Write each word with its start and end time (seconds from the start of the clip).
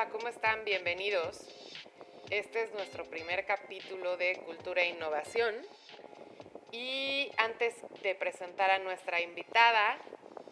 Hola, 0.00 0.12
¿cómo 0.12 0.28
están? 0.28 0.64
Bienvenidos. 0.64 1.46
Este 2.30 2.62
es 2.62 2.72
nuestro 2.72 3.04
primer 3.04 3.44
capítulo 3.44 4.16
de 4.16 4.40
Cultura 4.46 4.80
e 4.80 4.88
Innovación. 4.88 5.54
Y 6.72 7.30
antes 7.36 7.74
de 8.02 8.14
presentar 8.14 8.70
a 8.70 8.78
nuestra 8.78 9.20
invitada, 9.20 9.98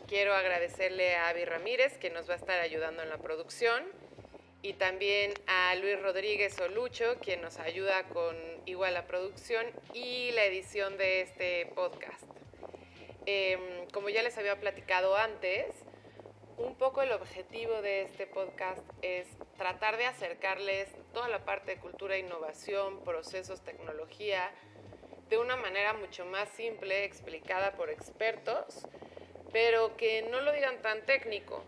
quiero 0.06 0.34
agradecerle 0.34 1.16
a 1.16 1.30
Avi 1.30 1.46
Ramírez, 1.46 1.96
que 1.96 2.10
nos 2.10 2.28
va 2.28 2.34
a 2.34 2.36
estar 2.36 2.60
ayudando 2.60 3.02
en 3.02 3.08
la 3.08 3.16
producción, 3.16 3.84
y 4.60 4.74
también 4.74 5.32
a 5.46 5.74
Luis 5.76 5.98
Rodríguez 6.02 6.60
Olucho, 6.60 7.18
quien 7.22 7.40
nos 7.40 7.58
ayuda 7.58 8.02
con 8.10 8.36
igual 8.66 8.92
la 8.92 9.06
producción 9.06 9.64
y 9.94 10.30
la 10.32 10.44
edición 10.44 10.98
de 10.98 11.22
este 11.22 11.72
podcast. 11.74 12.22
Em, 13.24 13.86
como 13.94 14.10
ya 14.10 14.22
les 14.22 14.36
había 14.36 14.60
platicado 14.60 15.16
antes, 15.16 15.74
un 16.58 16.74
poco 16.74 17.02
el 17.02 17.12
objetivo 17.12 17.80
de 17.82 18.02
este 18.02 18.26
podcast 18.26 18.82
es 19.00 19.28
tratar 19.58 19.96
de 19.98 20.06
acercarles 20.06 20.88
toda 21.12 21.28
la 21.28 21.44
parte 21.44 21.74
de 21.74 21.80
cultura 21.80 22.16
innovación, 22.16 23.02
procesos, 23.04 23.60
tecnología, 23.60 24.50
de 25.28 25.36
una 25.36 25.56
manera 25.56 25.92
mucho 25.92 26.24
más 26.24 26.48
simple, 26.50 27.04
explicada 27.04 27.72
por 27.72 27.90
expertos, 27.90 28.86
pero 29.52 29.96
que 29.96 30.22
no 30.22 30.40
lo 30.40 30.52
digan 30.52 30.80
tan 30.80 31.04
técnico. 31.04 31.62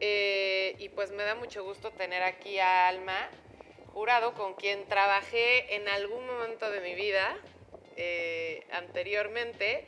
Eh, 0.00 0.76
y 0.78 0.88
pues 0.90 1.10
me 1.10 1.24
da 1.24 1.34
mucho 1.34 1.64
gusto 1.64 1.90
tener 1.90 2.22
aquí 2.22 2.60
a 2.60 2.86
Alma 2.86 3.28
Jurado, 3.92 4.32
con 4.34 4.54
quien 4.54 4.86
trabajé 4.86 5.74
en 5.74 5.88
algún 5.88 6.24
momento 6.24 6.70
de 6.70 6.80
mi 6.80 6.94
vida 6.94 7.36
eh, 7.96 8.64
anteriormente, 8.70 9.84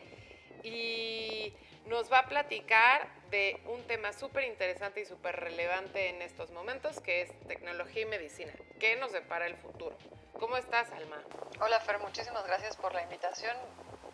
y 0.65 1.55
nos 1.87 2.12
va 2.12 2.20
a 2.20 2.28
platicar 2.28 3.20
de 3.30 3.61
un 3.66 3.83
tema 3.87 4.12
súper 4.12 4.45
interesante 4.45 5.00
y 5.00 5.05
súper 5.05 5.36
relevante 5.36 6.09
en 6.09 6.20
estos 6.20 6.50
momentos, 6.50 7.00
que 7.00 7.23
es 7.23 7.31
tecnología 7.47 8.03
y 8.03 8.06
medicina. 8.06 8.53
¿Qué 8.78 8.97
nos 8.97 9.12
depara 9.12 9.47
el 9.47 9.56
futuro? 9.56 9.97
¿Cómo 10.39 10.56
estás, 10.56 10.91
Alma? 10.92 11.23
Hola, 11.61 11.81
Fer, 11.81 11.98
muchísimas 12.01 12.45
gracias 12.47 12.77
por 12.77 12.92
la 12.92 13.03
invitación. 13.03 13.56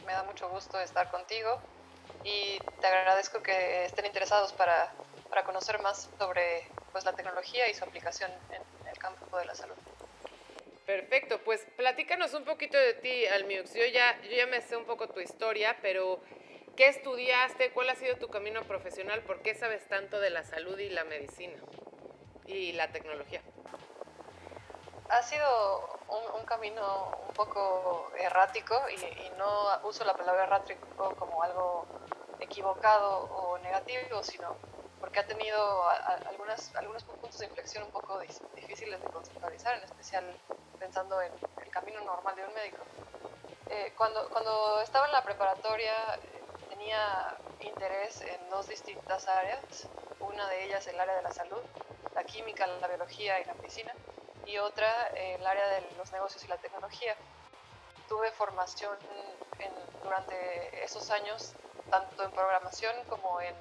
Me 0.06 0.12
da 0.12 0.22
mucho 0.24 0.48
gusto 0.50 0.78
estar 0.80 1.10
contigo 1.10 1.60
y 2.24 2.58
te 2.80 2.86
agradezco 2.86 3.42
que 3.42 3.86
estén 3.86 4.04
interesados 4.04 4.52
para, 4.52 4.92
para 5.30 5.44
conocer 5.44 5.80
más 5.80 6.10
sobre 6.18 6.68
pues, 6.92 7.04
la 7.04 7.14
tecnología 7.14 7.68
y 7.70 7.74
su 7.74 7.84
aplicación 7.84 8.30
en 8.50 8.88
el 8.88 8.98
campo 8.98 9.38
de 9.38 9.46
la 9.46 9.54
salud. 9.54 9.76
Perfecto, 10.84 11.40
pues 11.42 11.66
platícanos 11.76 12.34
un 12.34 12.44
poquito 12.44 12.76
de 12.78 12.94
ti, 12.94 13.26
Almiux. 13.26 13.74
Yo 13.74 13.86
ya, 13.86 14.20
yo 14.22 14.30
ya 14.30 14.46
me 14.46 14.60
sé 14.60 14.76
un 14.76 14.84
poco 14.84 15.08
tu 15.08 15.20
historia, 15.20 15.76
pero 15.82 16.20
¿Qué 16.76 16.88
estudiaste? 16.88 17.72
¿Cuál 17.72 17.88
ha 17.88 17.94
sido 17.94 18.16
tu 18.16 18.28
camino 18.28 18.60
profesional? 18.64 19.22
¿Por 19.22 19.40
qué 19.40 19.54
sabes 19.54 19.88
tanto 19.88 20.20
de 20.20 20.28
la 20.28 20.44
salud 20.44 20.78
y 20.78 20.90
la 20.90 21.04
medicina 21.04 21.56
y 22.44 22.72
la 22.72 22.92
tecnología? 22.92 23.40
Ha 25.08 25.22
sido 25.22 25.98
un, 26.38 26.44
camino 26.44 27.18
un 27.26 27.32
poco 27.32 28.12
errático 28.18 28.78
y, 28.90 29.38
no 29.38 29.80
uso 29.84 30.04
la 30.04 30.14
palabra 30.14 30.44
errático 30.44 31.14
como 31.18 31.42
algo 31.42 31.86
equivocado 32.40 33.20
o 33.20 33.58
negativo, 33.58 34.22
sino 34.22 34.54
porque 35.00 35.20
ha 35.20 35.26
tenido 35.26 35.88
algunas, 36.26 36.76
algunos 36.76 37.04
puntos 37.04 37.38
de 37.38 37.46
inflexión 37.46 37.84
un 37.84 37.90
poco 37.90 38.20
difíciles 38.54 39.02
de 39.02 39.08
conceptualizar, 39.08 39.78
en 39.78 39.84
especial 39.84 40.24
pensando 40.78 41.22
en 41.22 41.32
el 41.62 41.70
camino 41.70 42.02
normal 42.02 42.36
de 42.36 42.44
un 42.44 42.52
médico. 42.52 42.82
Eh, 43.70 43.94
cuando, 43.96 44.28
cuando 44.28 44.80
estaba 44.82 45.06
en 45.06 45.12
la 45.12 45.24
preparatoria 45.24 45.92
tenía 46.76 47.36
interés 47.60 48.20
en 48.20 48.50
dos 48.50 48.68
distintas 48.68 49.26
áreas, 49.28 49.88
una 50.20 50.46
de 50.48 50.64
ellas 50.64 50.86
el 50.86 51.00
área 51.00 51.16
de 51.16 51.22
la 51.22 51.32
salud, 51.32 51.62
la 52.14 52.24
química, 52.24 52.66
la 52.66 52.88
biología 52.88 53.40
y 53.40 53.44
la 53.44 53.54
medicina, 53.54 53.92
y 54.44 54.58
otra 54.58 55.08
el 55.14 55.44
área 55.46 55.68
de 55.68 55.82
los 55.96 56.12
negocios 56.12 56.44
y 56.44 56.48
la 56.48 56.58
tecnología. 56.58 57.16
Tuve 58.08 58.30
formación 58.32 58.96
durante 60.02 60.84
esos 60.84 61.10
años, 61.10 61.54
tanto 61.90 62.24
en 62.24 62.30
programación 62.32 62.94
como 63.08 63.40
en 63.40 63.54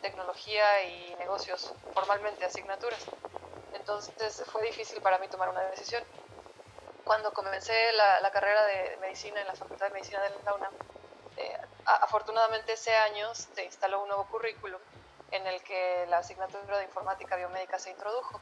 tecnología 0.00 0.82
y 0.84 1.14
negocios, 1.16 1.72
formalmente 1.94 2.44
asignaturas. 2.44 3.04
Entonces 3.72 4.44
fue 4.52 4.62
difícil 4.62 5.00
para 5.00 5.18
mí 5.18 5.26
tomar 5.28 5.48
una 5.48 5.62
decisión. 5.62 6.04
Cuando 7.04 7.32
comencé 7.32 7.92
la, 7.92 8.20
la 8.20 8.30
carrera 8.30 8.64
de 8.66 8.98
medicina 9.00 9.40
en 9.40 9.46
la 9.46 9.54
Facultad 9.54 9.86
de 9.86 9.94
Medicina 9.94 10.20
de 10.22 10.30
la 10.44 10.54
UNAM, 10.54 10.72
afortunadamente 11.84 12.72
ese 12.72 12.94
año 12.96 13.34
se 13.34 13.64
instaló 13.64 14.02
un 14.02 14.08
nuevo 14.08 14.26
currículum 14.26 14.80
en 15.30 15.46
el 15.46 15.62
que 15.62 16.06
la 16.08 16.18
asignatura 16.18 16.78
de 16.78 16.84
informática 16.84 17.36
biomédica 17.36 17.78
se 17.78 17.90
introdujo. 17.90 18.40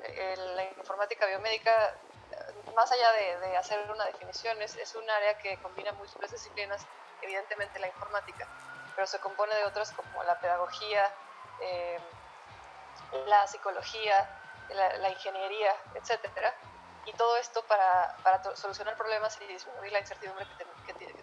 Eh, 0.00 0.34
la 0.56 0.64
informática 0.64 1.26
biomédica, 1.26 1.94
eh, 2.32 2.72
más 2.74 2.90
allá 2.90 3.12
de, 3.12 3.56
hacer 3.56 3.88
una 3.90 4.04
definición, 4.06 4.60
es, 4.62 4.76
es, 4.76 4.94
un 4.94 5.08
área 5.08 5.38
que 5.38 5.56
combina 5.58 5.92
múltiples 5.92 6.32
disciplinas, 6.32 6.84
evidentemente 7.20 7.78
la 7.78 7.86
informática, 7.88 8.48
pero 8.96 9.06
se 9.06 9.20
compone 9.20 9.54
de 9.54 9.64
otras 9.64 9.92
como 9.92 10.22
la 10.24 10.38
pedagogía, 10.40 11.10
la 13.26 13.46
psicología, 13.46 14.28
la, 14.70 15.10
ingeniería, 15.10 15.74
etcétera 15.94 16.54
y 17.04 17.12
todo 17.14 17.36
esto 17.36 17.62
para, 17.64 18.16
para 18.22 18.56
solucionar 18.56 18.96
problemas 18.96 19.38
y 19.40 19.46
disminuir 19.46 19.92
la 19.92 19.98
incertidumbre 20.00 20.46
que, 20.56 20.64
que, 20.64 20.81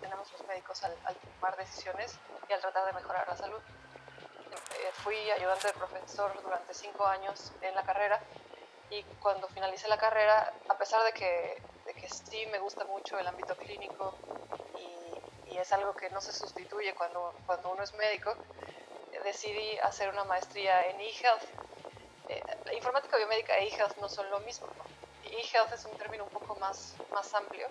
tenemos 0.10 0.32
los 0.32 0.48
médicos 0.48 0.84
al, 0.84 0.96
tomar 1.36 1.56
decisiones 1.56 2.18
y 2.50 2.54
al 2.54 2.60
tratar 2.60 2.84
de 2.88 2.94
mejorar 2.94 3.28
la 3.28 3.38
salud. 3.38 3.60
Eh, 3.60 4.92
fui 5.04 5.30
ayudante 5.30 5.68
de 5.68 5.74
profesor 5.74 6.34
durante 6.42 6.74
cinco 6.74 7.06
años 7.06 7.52
en 7.62 7.76
la 7.76 7.84
carrera 7.84 8.20
y 8.90 9.04
cuando 9.22 9.48
finalicé 9.50 9.88
la 9.88 10.00
carrera, 10.00 10.52
a 10.68 10.78
pesar 10.80 11.04
de 11.04 11.14
que, 11.14 11.62
de 11.86 11.94
que 11.94 12.10
sí 12.10 12.48
me 12.48 12.58
gusta 12.58 12.86
mucho 12.86 13.20
el 13.20 13.28
ámbito 13.28 13.56
clínico 13.56 14.16
y, 14.80 15.54
y 15.54 15.58
es 15.60 15.72
algo 15.74 15.94
que 15.94 16.10
no 16.10 16.22
se 16.22 16.34
sustituye 16.34 16.96
cuando, 16.96 17.36
cuando 17.46 17.70
uno 17.70 17.84
es 17.84 17.94
médico, 17.94 18.34
decidí 19.24 19.78
hacer 19.80 20.10
una 20.10 20.24
maestría 20.24 20.88
en 20.88 21.00
e-health. 21.02 21.44
Eh, 22.30 22.42
la 22.66 22.74
informática 22.74 23.16
biomédica 23.18 23.56
e 23.58 23.68
e-health 23.68 23.98
no 23.98 24.10
son 24.10 24.28
lo 24.32 24.40
mismo 24.40 24.68
e-health 25.32 25.74
es 25.74 25.86
un 25.86 25.96
término 25.98 26.24
un 26.24 26.30
poco 26.30 26.56
más, 26.56 26.96
más 27.12 27.34
amplio 27.34 27.68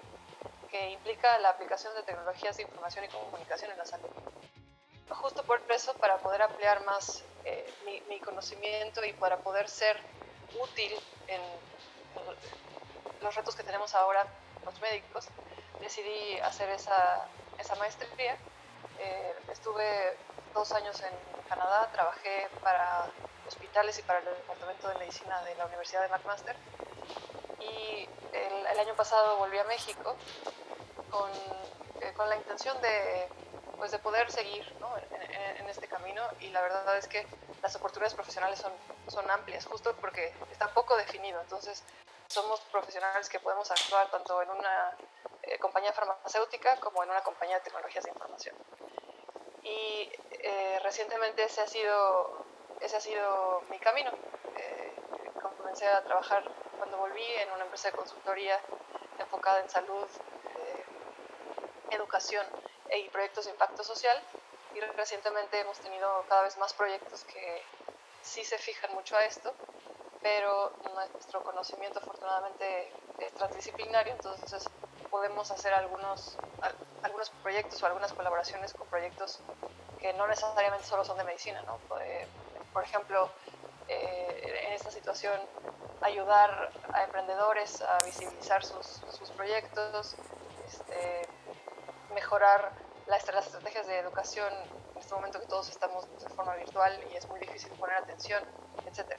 que 0.70 0.90
implica 0.90 1.38
la 1.38 1.50
aplicación 1.50 1.94
de 1.94 2.02
tecnologías 2.02 2.56
de 2.56 2.62
información 2.62 3.04
y 3.04 3.08
comunicación 3.08 3.70
en 3.70 3.78
la 3.78 3.84
salud. 3.84 4.08
Justo 5.10 5.42
por 5.44 5.60
eso, 5.70 5.94
para 5.94 6.18
poder 6.18 6.42
ampliar 6.42 6.84
más 6.84 7.24
eh, 7.44 7.72
mi, 8.08 8.20
conocimiento 8.20 9.04
y 9.04 9.12
para 9.14 9.38
poder 9.38 9.68
ser 9.68 9.96
útil 10.60 10.92
en 11.28 11.40
los 13.22 13.34
retos 13.34 13.56
que 13.56 13.62
tenemos 13.62 13.94
ahora 13.94 14.26
los 14.64 14.80
médicos, 14.80 15.28
decidí 15.80 16.38
hacer 16.40 16.68
esa, 16.70 17.26
esa 17.58 17.74
maestría. 17.76 18.36
Eh, 18.98 19.34
estuve 19.50 20.16
dos 20.52 20.72
años 20.72 21.00
en 21.00 21.12
Canadá, 21.48 21.88
trabajé 21.92 22.48
para 22.62 23.06
hospitales 23.46 23.98
y 23.98 24.02
para 24.02 24.18
el 24.18 24.26
Departamento 24.26 24.88
de 24.88 24.94
Medicina 24.96 25.42
de 25.42 25.54
la 25.54 25.66
Universidad 25.66 26.02
de 26.02 26.08
McMaster 26.08 26.56
y 27.60 28.08
el, 28.32 28.78
año 28.78 28.94
pasado 28.94 29.38
volví 29.38 29.58
a 29.58 29.64
México 29.64 30.16
con, 31.10 31.30
eh, 32.00 32.12
con 32.14 32.28
la 32.28 32.36
intención 32.36 32.80
de, 32.80 33.28
pues 33.76 33.90
de 33.90 33.98
poder 33.98 34.30
seguir 34.30 34.64
¿no? 34.80 34.90
en, 34.98 35.68
este 35.68 35.86
camino 35.86 36.22
y 36.40 36.48
la 36.48 36.62
verdad 36.62 36.96
es 36.96 37.06
que 37.06 37.26
las 37.62 37.76
oportunidades 37.76 38.14
profesionales 38.14 38.58
son, 38.58 38.72
son 39.08 39.30
amplias, 39.30 39.66
justo 39.66 39.94
porque 40.00 40.32
está 40.50 40.72
poco 40.72 40.96
definido, 40.96 41.40
entonces 41.42 41.82
somos 42.28 42.60
profesionales 42.72 43.28
que 43.28 43.38
podemos 43.38 43.70
actuar 43.70 44.10
tanto 44.10 44.40
en 44.42 44.50
una 44.50 44.96
eh, 45.42 45.58
compañía 45.58 45.92
farmacéutica 45.92 46.76
como 46.80 47.02
en 47.02 47.10
una 47.10 47.22
compañía 47.22 47.56
de 47.56 47.64
tecnologías 47.64 48.04
de 48.04 48.10
información. 48.10 48.56
Y 49.62 50.10
eh, 50.30 50.80
recientemente 50.82 51.44
ese 51.44 51.60
ha, 51.60 51.66
sido, 51.66 52.46
ese 52.80 52.96
ha 52.96 53.00
sido 53.00 53.62
mi 53.70 53.78
camino. 53.78 54.10
comencé 55.58 55.86
a 55.86 56.02
trabajar 56.02 56.42
cuando 56.78 56.96
volví 56.96 57.24
en 57.42 57.50
una 57.52 57.64
empresa 57.64 57.90
de 57.90 57.96
consultoría 57.96 58.58
enfocada 59.18 59.60
en 59.60 59.68
salud, 59.68 60.06
eh, 60.06 60.37
educación 61.90 62.46
y 62.94 63.08
proyectos 63.10 63.46
de 63.46 63.52
impacto 63.52 63.84
social. 63.84 64.20
Y 64.74 64.80
recientemente 64.80 65.60
hemos 65.60 65.78
tenido 65.78 66.24
cada 66.28 66.42
vez 66.42 66.56
más 66.58 66.72
proyectos 66.74 67.24
que 67.24 67.62
sí 68.22 68.44
se 68.44 68.58
fijan 68.58 68.92
mucho 68.94 69.16
a 69.16 69.24
esto, 69.24 69.52
pero 70.22 70.72
nuestro 70.94 71.42
conocimiento 71.42 71.98
afortunadamente 71.98 72.92
es 73.18 73.32
transdisciplinario, 73.34 74.12
entonces 74.12 74.68
podemos 75.10 75.50
hacer 75.50 75.72
algunos, 75.72 76.36
algunos 77.02 77.30
proyectos 77.42 77.82
o 77.82 77.86
algunas 77.86 78.12
colaboraciones 78.12 78.74
con 78.74 78.86
proyectos 78.88 79.40
que 80.00 80.12
no 80.12 80.26
necesariamente 80.26 80.86
solo 80.86 81.04
son 81.04 81.16
de 81.18 81.24
medicina. 81.24 81.62
¿no? 81.62 81.78
Por 82.72 82.84
ejemplo, 82.84 83.30
eh, 83.88 84.64
en 84.66 84.72
esta 84.74 84.90
situación 84.90 85.40
ayudar 86.02 86.70
a 86.92 87.04
emprendedores 87.04 87.80
a 87.82 87.98
visibilizar 88.04 88.64
sus, 88.64 88.86
sus 88.86 89.30
proyectos, 89.30 90.14
este, 90.66 91.27
mejorar 92.28 92.72
las, 93.06 93.26
estrategias 93.26 93.86
de 93.86 94.00
educación 94.00 94.52
en 94.92 95.00
este 95.00 95.14
momento 95.14 95.40
que 95.40 95.46
todos 95.46 95.70
estamos 95.70 96.06
de 96.22 96.28
forma 96.28 96.54
virtual 96.56 96.92
y 97.10 97.16
es 97.16 97.26
muy 97.26 97.40
difícil 97.40 97.72
poner 97.72 97.96
atención, 97.96 98.44
etc. 98.84 99.12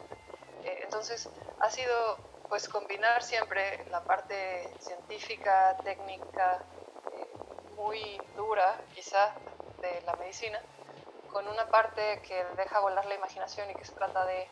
Eh, 0.64 0.82
Entonces 0.84 1.28
ha 1.60 1.72
sido 1.72 2.18
pues 2.50 2.70
combinar 2.70 3.24
siempre 3.24 3.84
la 3.90 4.02
parte 4.04 4.72
científica, 4.80 5.76
técnica, 5.84 6.64
eh, 7.14 7.28
muy 7.78 8.22
dura 8.36 8.80
quizá 8.94 9.34
de 9.82 10.02
la 10.06 10.14
medicina, 10.18 10.60
con 11.32 11.48
una 11.48 11.66
parte 11.66 12.22
que 12.22 12.46
deja 12.58 12.80
volar 12.80 13.08
la 13.08 13.16
imaginación 13.16 13.72
y 13.72 13.74
que 13.74 13.86
se 13.86 13.94
trata 13.94 14.24
de 14.28 14.48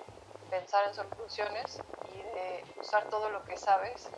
pensar 0.50 0.88
en 0.88 0.95
soluciones 0.95 1.80
y 2.12 2.24
de 2.24 2.65
usar 2.80 3.03
todo 3.12 3.30
lo 3.30 3.44
que 3.44 3.56
sabes 3.56 4.10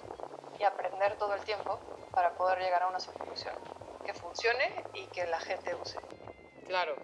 y 0.58 0.64
aprender 0.64 1.18
todo 1.18 1.34
el 1.34 1.44
tiempo 1.44 1.78
para 2.14 2.32
poder 2.36 2.60
llegar 2.60 2.84
a 2.84 2.88
una 2.88 3.02
solución 3.02 3.79
que 4.12 4.20
funcione 4.20 4.84
y 4.94 5.06
que 5.08 5.26
la 5.28 5.40
gente 5.40 5.76
use. 5.76 6.00
Claro. 6.66 6.96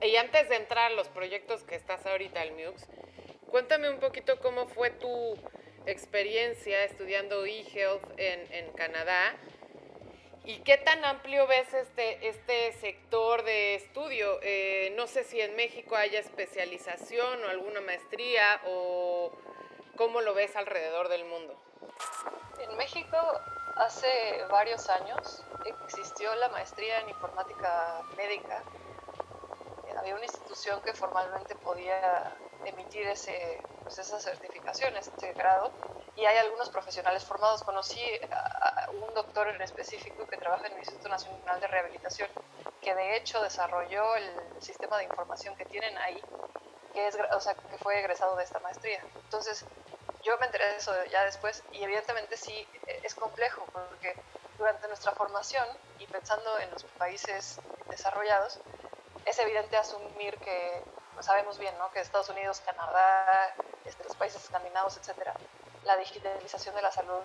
Y 0.00 0.16
antes 0.16 0.48
de 0.48 0.56
entrar 0.56 0.92
a 0.92 0.94
los 0.94 1.08
proyectos 1.08 1.62
que 1.64 1.74
estás 1.74 2.06
ahorita, 2.06 2.42
el 2.42 2.52
MUX, 2.52 2.86
cuéntame 3.50 3.90
un 3.90 4.00
poquito 4.00 4.38
cómo 4.40 4.66
fue 4.68 4.90
tu 4.90 5.36
experiencia 5.84 6.84
estudiando 6.84 7.44
eHealth 7.44 8.04
en, 8.16 8.52
en 8.52 8.72
Canadá 8.72 9.36
¿Y 10.48 10.60
qué 10.60 10.78
tan 10.78 11.04
amplio 11.04 11.46
ves 11.46 11.74
este, 11.74 12.26
este 12.26 12.72
sector 12.72 13.44
de 13.44 13.74
estudio? 13.74 14.38
Eh, 14.40 14.94
no 14.96 15.06
sé 15.06 15.22
si 15.24 15.38
en 15.42 15.54
México 15.56 15.94
haya 15.94 16.20
especialización 16.20 17.44
o 17.44 17.48
alguna 17.50 17.82
maestría 17.82 18.62
o 18.66 19.30
cómo 19.98 20.22
lo 20.22 20.32
ves 20.32 20.56
alrededor 20.56 21.10
del 21.10 21.26
mundo. 21.26 21.54
En 22.62 22.74
México 22.78 23.18
hace 23.78 24.44
varios 24.50 24.88
años 24.88 25.42
existió 25.86 26.34
la 26.36 26.48
maestría 26.48 27.00
en 27.00 27.08
informática 27.08 28.02
médica. 28.16 28.62
Había 29.96 30.14
una 30.14 30.24
institución 30.24 30.80
que 30.82 30.92
formalmente 30.92 31.56
podía 31.56 32.36
emitir 32.64 33.06
ese, 33.08 33.60
pues 33.82 33.98
esa 33.98 34.20
certificación, 34.20 34.96
ese 34.96 35.32
grado, 35.32 35.72
y 36.14 36.24
hay 36.24 36.36
algunos 36.38 36.68
profesionales 36.70 37.24
formados. 37.24 37.62
Conocí 37.64 38.00
a 38.30 38.90
un 38.90 39.12
doctor 39.14 39.48
en 39.48 39.60
específico 39.60 40.26
que 40.26 40.36
trabaja 40.36 40.66
en 40.66 40.72
el 40.74 40.78
Instituto 40.78 41.08
Nacional 41.08 41.60
de 41.60 41.66
Rehabilitación, 41.66 42.28
que 42.80 42.94
de 42.94 43.16
hecho 43.16 43.42
desarrolló 43.42 44.14
el 44.16 44.62
sistema 44.62 44.98
de 44.98 45.04
información 45.04 45.56
que 45.56 45.64
tienen 45.64 45.96
ahí, 45.98 46.22
que, 46.92 47.08
es, 47.08 47.18
o 47.32 47.40
sea, 47.40 47.54
que 47.54 47.78
fue 47.78 47.98
egresado 47.98 48.36
de 48.36 48.44
esta 48.44 48.60
maestría. 48.60 49.02
Entonces, 49.24 49.64
yo 50.28 50.36
me 50.38 50.46
enteré 50.46 50.66
de 50.66 50.76
eso 50.76 50.92
ya 51.06 51.24
después 51.24 51.62
y 51.72 51.82
evidentemente 51.82 52.36
sí 52.36 52.68
es 53.02 53.14
complejo 53.14 53.64
porque 53.72 54.14
durante 54.58 54.86
nuestra 54.88 55.12
formación 55.12 55.66
y 55.98 56.06
pensando 56.06 56.58
en 56.58 56.70
los 56.70 56.84
países 56.84 57.58
desarrollados, 57.88 58.60
es 59.24 59.38
evidente 59.38 59.78
asumir 59.78 60.36
que 60.38 60.82
pues, 61.14 61.24
sabemos 61.24 61.58
bien 61.58 61.76
¿no? 61.78 61.90
que 61.92 62.00
Estados 62.00 62.28
Unidos, 62.28 62.60
Canadá, 62.60 63.54
este, 63.86 64.04
los 64.04 64.16
países 64.16 64.42
escandinavos, 64.44 64.98
etcétera, 64.98 65.32
la 65.84 65.96
digitalización 65.96 66.74
de 66.74 66.82
la 66.82 66.92
salud 66.92 67.22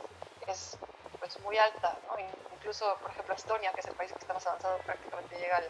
es 0.48 0.78
pues, 1.20 1.38
muy 1.42 1.58
alta. 1.58 1.98
¿no? 2.08 2.16
Incluso, 2.56 2.96
por 3.02 3.12
ejemplo, 3.12 3.36
Estonia, 3.36 3.74
que 3.74 3.82
es 3.82 3.88
el 3.88 3.96
país 3.96 4.14
que 4.14 4.20
está 4.20 4.34
más 4.34 4.48
avanzado, 4.48 4.78
prácticamente 4.80 5.38
llega 5.38 5.58
al 5.58 5.70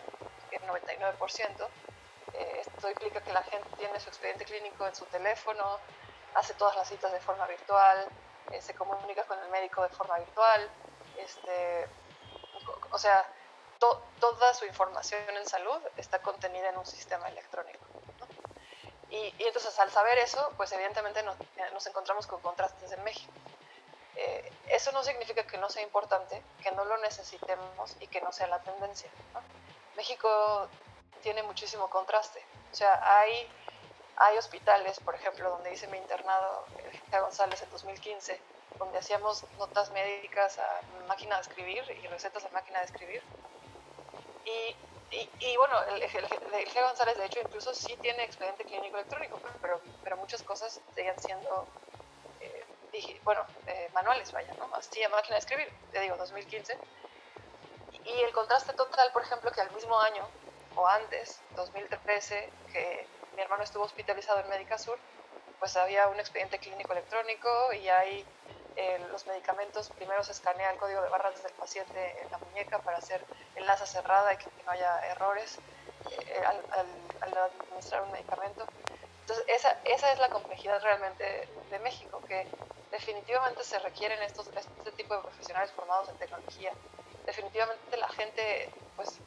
99%. 0.68 1.68
Eh, 2.34 2.62
esto 2.62 2.90
implica 2.90 3.22
que 3.22 3.34
la 3.34 3.44
gente 3.44 3.68
tiene 3.78 4.00
su 4.00 4.10
expediente 4.10 4.46
clínico 4.46 4.86
en 4.86 4.96
su 4.96 5.06
teléfono, 5.06 5.80
hace 6.36 6.54
todas 6.56 6.76
las 6.76 6.88
citas 6.88 7.12
de 7.12 7.20
forma 7.20 7.46
virtual, 7.48 8.08
eh, 8.52 8.62
se 8.62 8.74
comunica 8.76 9.24
con 9.26 9.40
el 9.40 9.50
médico 9.50 9.82
de 9.84 9.90
forma 9.90 10.18
virtual. 10.20 10.70
Este, 11.18 11.88
o 12.92 12.98
sea, 12.98 13.26
toda 14.20 14.54
su 14.54 14.66
información 14.66 15.22
en 15.36 15.46
salud 15.46 15.80
está 15.98 16.22
contenida 16.22 16.70
en 16.70 16.78
un 16.78 16.86
sistema 16.86 17.28
electrónico. 17.28 17.86
Y, 19.10 19.34
entonces 19.40 19.78
al 19.80 19.92
saber 19.92 20.18
eso, 20.18 20.52
pues 20.58 20.72
evidentemente 20.72 21.22
nos, 21.24 21.38
nos 21.74 21.86
encontramos 21.86 22.26
con 22.26 22.42
contrastes 22.42 22.92
en 22.92 23.04
México. 23.04 23.32
Eh, 24.16 24.52
eso 24.70 24.92
no 24.92 25.04
significa 25.04 25.46
que 25.46 25.58
no 25.58 25.70
sea 25.70 25.84
importante, 25.84 26.42
que 26.62 26.72
no 26.72 26.86
lo 26.86 26.98
necesitemos 26.98 27.96
y 28.00 28.08
que 28.08 28.22
no 28.22 28.32
sea 28.32 28.48
la 28.48 28.60
tendencia. 28.60 29.10
México 29.96 30.68
tiene 31.22 31.44
muchísimo 31.44 31.90
contraste. 31.90 32.44
O 32.72 32.76
sea, 32.76 33.00
hay, 33.18 33.48
hay 34.18 34.38
hospitales, 34.38 35.00
por 35.00 35.16
ejemplo, 35.16 35.50
donde 35.50 35.74
hice 35.74 35.88
mi 35.88 35.98
internado, 35.98 36.66
en 37.12 37.22
González, 37.22 37.62
en 37.62 37.70
2015, 37.72 38.40
donde 38.78 38.98
hacíamos 38.98 39.44
notas 39.58 39.92
médicas 39.92 40.60
a 40.60 40.82
máquina 41.08 41.36
de 41.36 41.42
escribir 41.42 41.84
y 42.04 42.08
recetas 42.08 42.46
a 42.46 42.50
máquina 42.50 42.80
de 42.80 42.86
escribir. 42.86 43.22
Y 44.46 44.76
y, 45.40 45.58
bueno, 45.58 45.76
el, 45.84 46.02
el, 46.02 46.74
González 46.74 47.18
de 47.18 47.26
hecho 47.26 47.40
incluso 47.40 47.74
sí 47.74 47.96
tiene 48.02 48.24
expediente 48.24 48.64
clínico 48.66 48.98
electrónico, 48.98 49.40
pero, 49.62 49.80
pero 50.04 50.18
muchas 50.18 50.42
cosas 50.42 50.82
seguían 50.96 51.20
siendo, 51.20 51.68
eh, 52.42 53.20
bueno, 53.24 53.46
eh, 53.68 53.90
manuales, 53.94 54.32
vaya, 54.32 54.54
¿no? 54.56 54.68
Así 54.74 55.04
a 55.04 55.10
máquina 55.10 55.36
de 55.36 55.40
escribir, 55.40 55.72
te 55.92 56.00
digo, 56.00 56.16
2015. 56.18 56.78
Y 58.06 58.22
el 58.22 58.32
contraste 58.34 58.74
total, 58.74 59.12
por 59.12 59.22
ejemplo, 59.22 59.52
que 59.52 59.62
al 59.62 59.72
mismo 59.72 60.00
año 60.00 60.28
o 60.76 60.88
antes, 60.88 61.40
2013, 61.56 62.50
que 62.72 63.06
mi 63.36 63.42
hermano 63.42 63.64
estuvo 63.64 63.84
hospitalizado 63.84 64.40
en 64.40 64.50
Médica 64.50 64.78
Sur, 64.78 64.98
pues 65.60 65.76
había 65.78 66.08
un 66.08 66.20
expediente 66.20 66.60
clínico 66.60 66.92
electrónico 66.92 67.74
y 67.74 67.88
hay 67.90 68.26
eh, 68.76 69.00
los 69.12 69.26
medicamentos, 69.28 69.90
primero 69.92 70.24
se 70.24 70.32
escanea 70.32 70.72
el 70.72 70.78
código 70.78 71.02
de 71.02 71.10
barras 71.10 71.42
del 71.44 71.54
paciente 71.54 72.22
en 72.22 72.32
la 72.32 72.38
muñeca 72.40 72.80
para 72.80 72.98
hacer 72.98 73.24
enlaza 73.56 73.86
cerrada 73.86 74.34
y 74.34 74.38
que 74.38 74.46
no 74.66 74.72
haya 74.72 75.12
errores 75.12 75.60
eh, 76.10 76.42
al, 76.46 77.38
administrar 77.38 78.04
un 78.04 78.12
medicamento. 78.12 78.66
Entonces, 79.22 79.46
esa, 79.48 79.78
esa 79.86 80.12
es 80.12 80.20
la 80.20 80.30
complejidad 80.30 80.82
realmente 80.82 81.48
de 81.70 81.80
México, 81.80 82.22
que 82.28 82.48
definitivamente 82.92 83.64
se 83.64 83.80
requieren 83.80 84.22
estos, 84.24 84.48
este 84.48 84.92
tipo 84.92 85.16
de 85.16 85.22
profesionales 85.22 85.72
formados 85.72 86.10
en 86.10 86.18
tecnología. 86.18 86.74
Definitivamente 87.26 87.98
la 87.98 88.10
gente, 88.10 88.70
pues, 88.96 89.20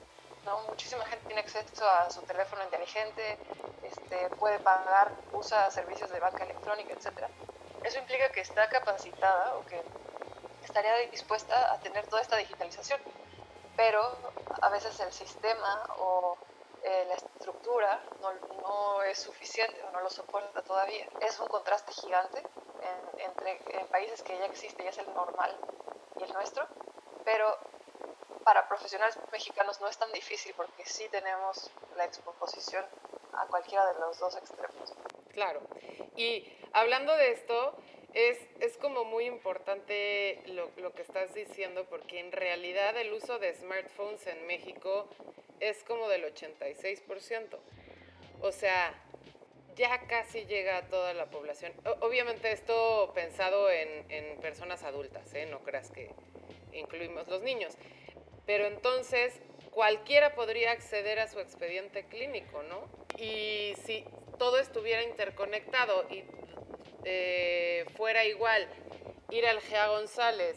¿no? 0.47 0.61
muchísima 0.69 1.05
gente 1.05 1.27
tiene 1.27 1.43
acceso 1.43 1.87
a 1.87 2.09
su 2.11 2.23
teléfono 2.23 2.65
inteligente, 2.65 3.39
este, 3.83 4.31
puede 4.37 4.59
pagar, 4.61 5.13
usa 5.33 5.71
servicios 5.71 6.11
de 6.11 6.21
banca 6.21 6.45
electrónica, 6.45 6.95
etcétera 6.95 7.29
eso 7.87 8.01
implica 8.01 8.29
que 8.33 8.41
está 8.41 8.69
capacitada 8.69 9.57
o 9.57 9.65
que 9.65 9.81
estaría 10.65 10.97
dispuesta 11.11 11.73
a 11.73 11.79
tener 11.79 12.05
toda 12.09 12.21
esta 12.21 12.37
digitalización, 12.37 13.01
pero 13.77 14.03
a 14.61 14.69
veces 14.71 14.99
el 14.99 15.13
sistema 15.13 15.85
o 15.99 16.37
eh, 16.83 17.05
la 17.07 17.15
estructura 17.15 18.03
no, 18.21 19.03
es 19.03 19.19
suficiente 19.21 19.81
o 19.85 19.91
no 19.93 20.01
lo 20.01 20.11
soporta 20.11 20.63
todavía. 20.63 21.07
Es 21.21 21.39
un 21.39 21.47
contraste 21.47 21.93
gigante 21.93 22.43
entre 23.19 23.61
en 23.79 23.87
países 23.87 24.21
que 24.25 24.37
ya 24.37 24.47
existe 24.47 24.83
y 24.83 24.89
es 24.89 24.99
el 24.99 25.15
normal 25.15 25.57
y 26.19 26.25
el 26.25 26.33
nuestro, 26.33 26.67
pero 27.25 27.57
para 28.47 28.69
profesionales 28.69 29.19
mexicanos 29.33 29.81
no 29.81 29.89
es 29.89 29.99
tan 29.99 30.13
difícil 30.13 30.55
porque 30.57 30.87
sí 30.87 31.09
tenemos 31.11 31.69
la 31.97 32.05
exposición 32.05 32.85
a 33.33 33.45
cualquiera 33.49 33.93
de 33.93 33.99
los 33.99 34.21
dos 34.21 34.37
extremos. 34.37 34.95
Claro. 35.33 35.61
Y 36.15 36.47
hablando 36.73 37.13
de 37.17 37.33
esto, 37.33 37.77
es, 38.15 38.39
es 38.61 38.79
como 38.79 39.05
muy 39.05 39.25
importante 39.25 40.45
lo, 40.47 40.71
lo, 40.77 40.95
que 40.95 41.03
estás 41.03 41.35
diciendo 41.35 41.87
porque 41.91 42.21
en 42.21 42.31
realidad 42.31 42.97
el 42.97 43.13
uso 43.13 43.41
de 43.41 43.53
smartphones 43.53 44.25
en 44.29 44.47
México 44.47 45.09
es 45.59 45.83
como 45.83 46.09
del 46.09 46.33
86%. 46.33 47.59
O 48.43 48.53
sea, 48.53 48.95
ya 49.75 50.07
casi 50.07 50.47
llega 50.47 50.77
a 50.77 50.83
toda 50.89 51.15
la 51.15 51.27
población. 51.27 51.73
obviamente 51.99 52.53
esto 52.53 53.11
pensado 53.13 53.71
en, 53.71 54.09
en 54.09 54.41
personas 54.41 54.85
adultas, 54.85 55.35
¿eh? 55.35 55.47
no 55.47 55.65
creas 55.65 55.91
que 55.91 56.15
incluimos 56.73 57.27
los 57.27 57.43
niños. 57.43 57.77
Pero 58.47 58.67
entonces 58.67 59.41
cualquiera 59.71 60.35
podría 60.35 60.73
acceder 60.73 61.19
a 61.19 61.29
su 61.29 61.41
expediente 61.41 62.05
clínico, 62.07 62.63
¿no? 62.63 62.89
Y 63.19 63.75
si 63.85 64.05
todo 64.39 64.59
estuviera 64.59 65.03
interconectado 65.03 66.07
y 66.09 66.25
eh, 67.05 67.85
fuera 67.97 68.25
igual 68.25 68.67
ir 69.31 69.47
al 69.47 69.61
GEA 69.61 69.89
González, 69.89 70.57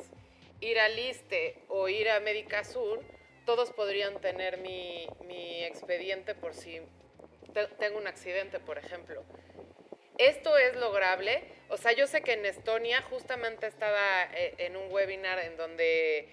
ir 0.61 0.79
al 0.79 0.97
ISTE 0.97 1.57
o 1.67 1.89
ir 1.89 2.09
a 2.09 2.19
Médica 2.19 2.63
Sur, 2.63 3.03
todos 3.45 3.71
podrían 3.71 4.21
tener 4.21 4.57
mi, 4.57 5.07
mi 5.25 5.63
expediente 5.63 6.35
por 6.35 6.53
si 6.53 6.81
tengo 7.79 7.97
un 7.97 8.07
accidente, 8.07 8.59
por 8.59 8.77
ejemplo. 8.77 9.23
¿Esto 10.17 10.57
es 10.57 10.75
lograble? 10.75 11.43
O 11.69 11.77
sea, 11.77 11.93
yo 11.93 12.05
sé 12.05 12.21
que 12.21 12.33
en 12.33 12.45
Estonia 12.45 13.01
justamente 13.03 13.67
estaba 13.67 14.23
eh, 14.33 14.53
en 14.57 14.75
un 14.75 14.91
webinar 14.91 15.39
en 15.39 15.55
donde 15.55 16.27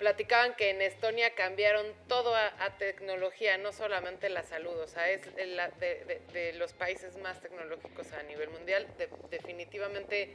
platicaban 0.00 0.54
que 0.54 0.70
en 0.70 0.80
Estonia 0.80 1.34
cambiaron 1.34 1.84
todo 2.08 2.34
a, 2.34 2.70
tecnología, 2.78 3.58
no 3.58 3.70
solamente 3.70 4.30
la 4.30 4.42
salud, 4.42 4.74
o 4.80 4.88
sea, 4.88 5.10
es 5.10 5.22
de, 5.36 6.54
los 6.56 6.72
países 6.72 7.18
más 7.18 7.38
tecnológicos 7.42 8.10
a 8.14 8.22
nivel 8.22 8.48
mundial. 8.48 8.86
definitivamente 9.30 10.34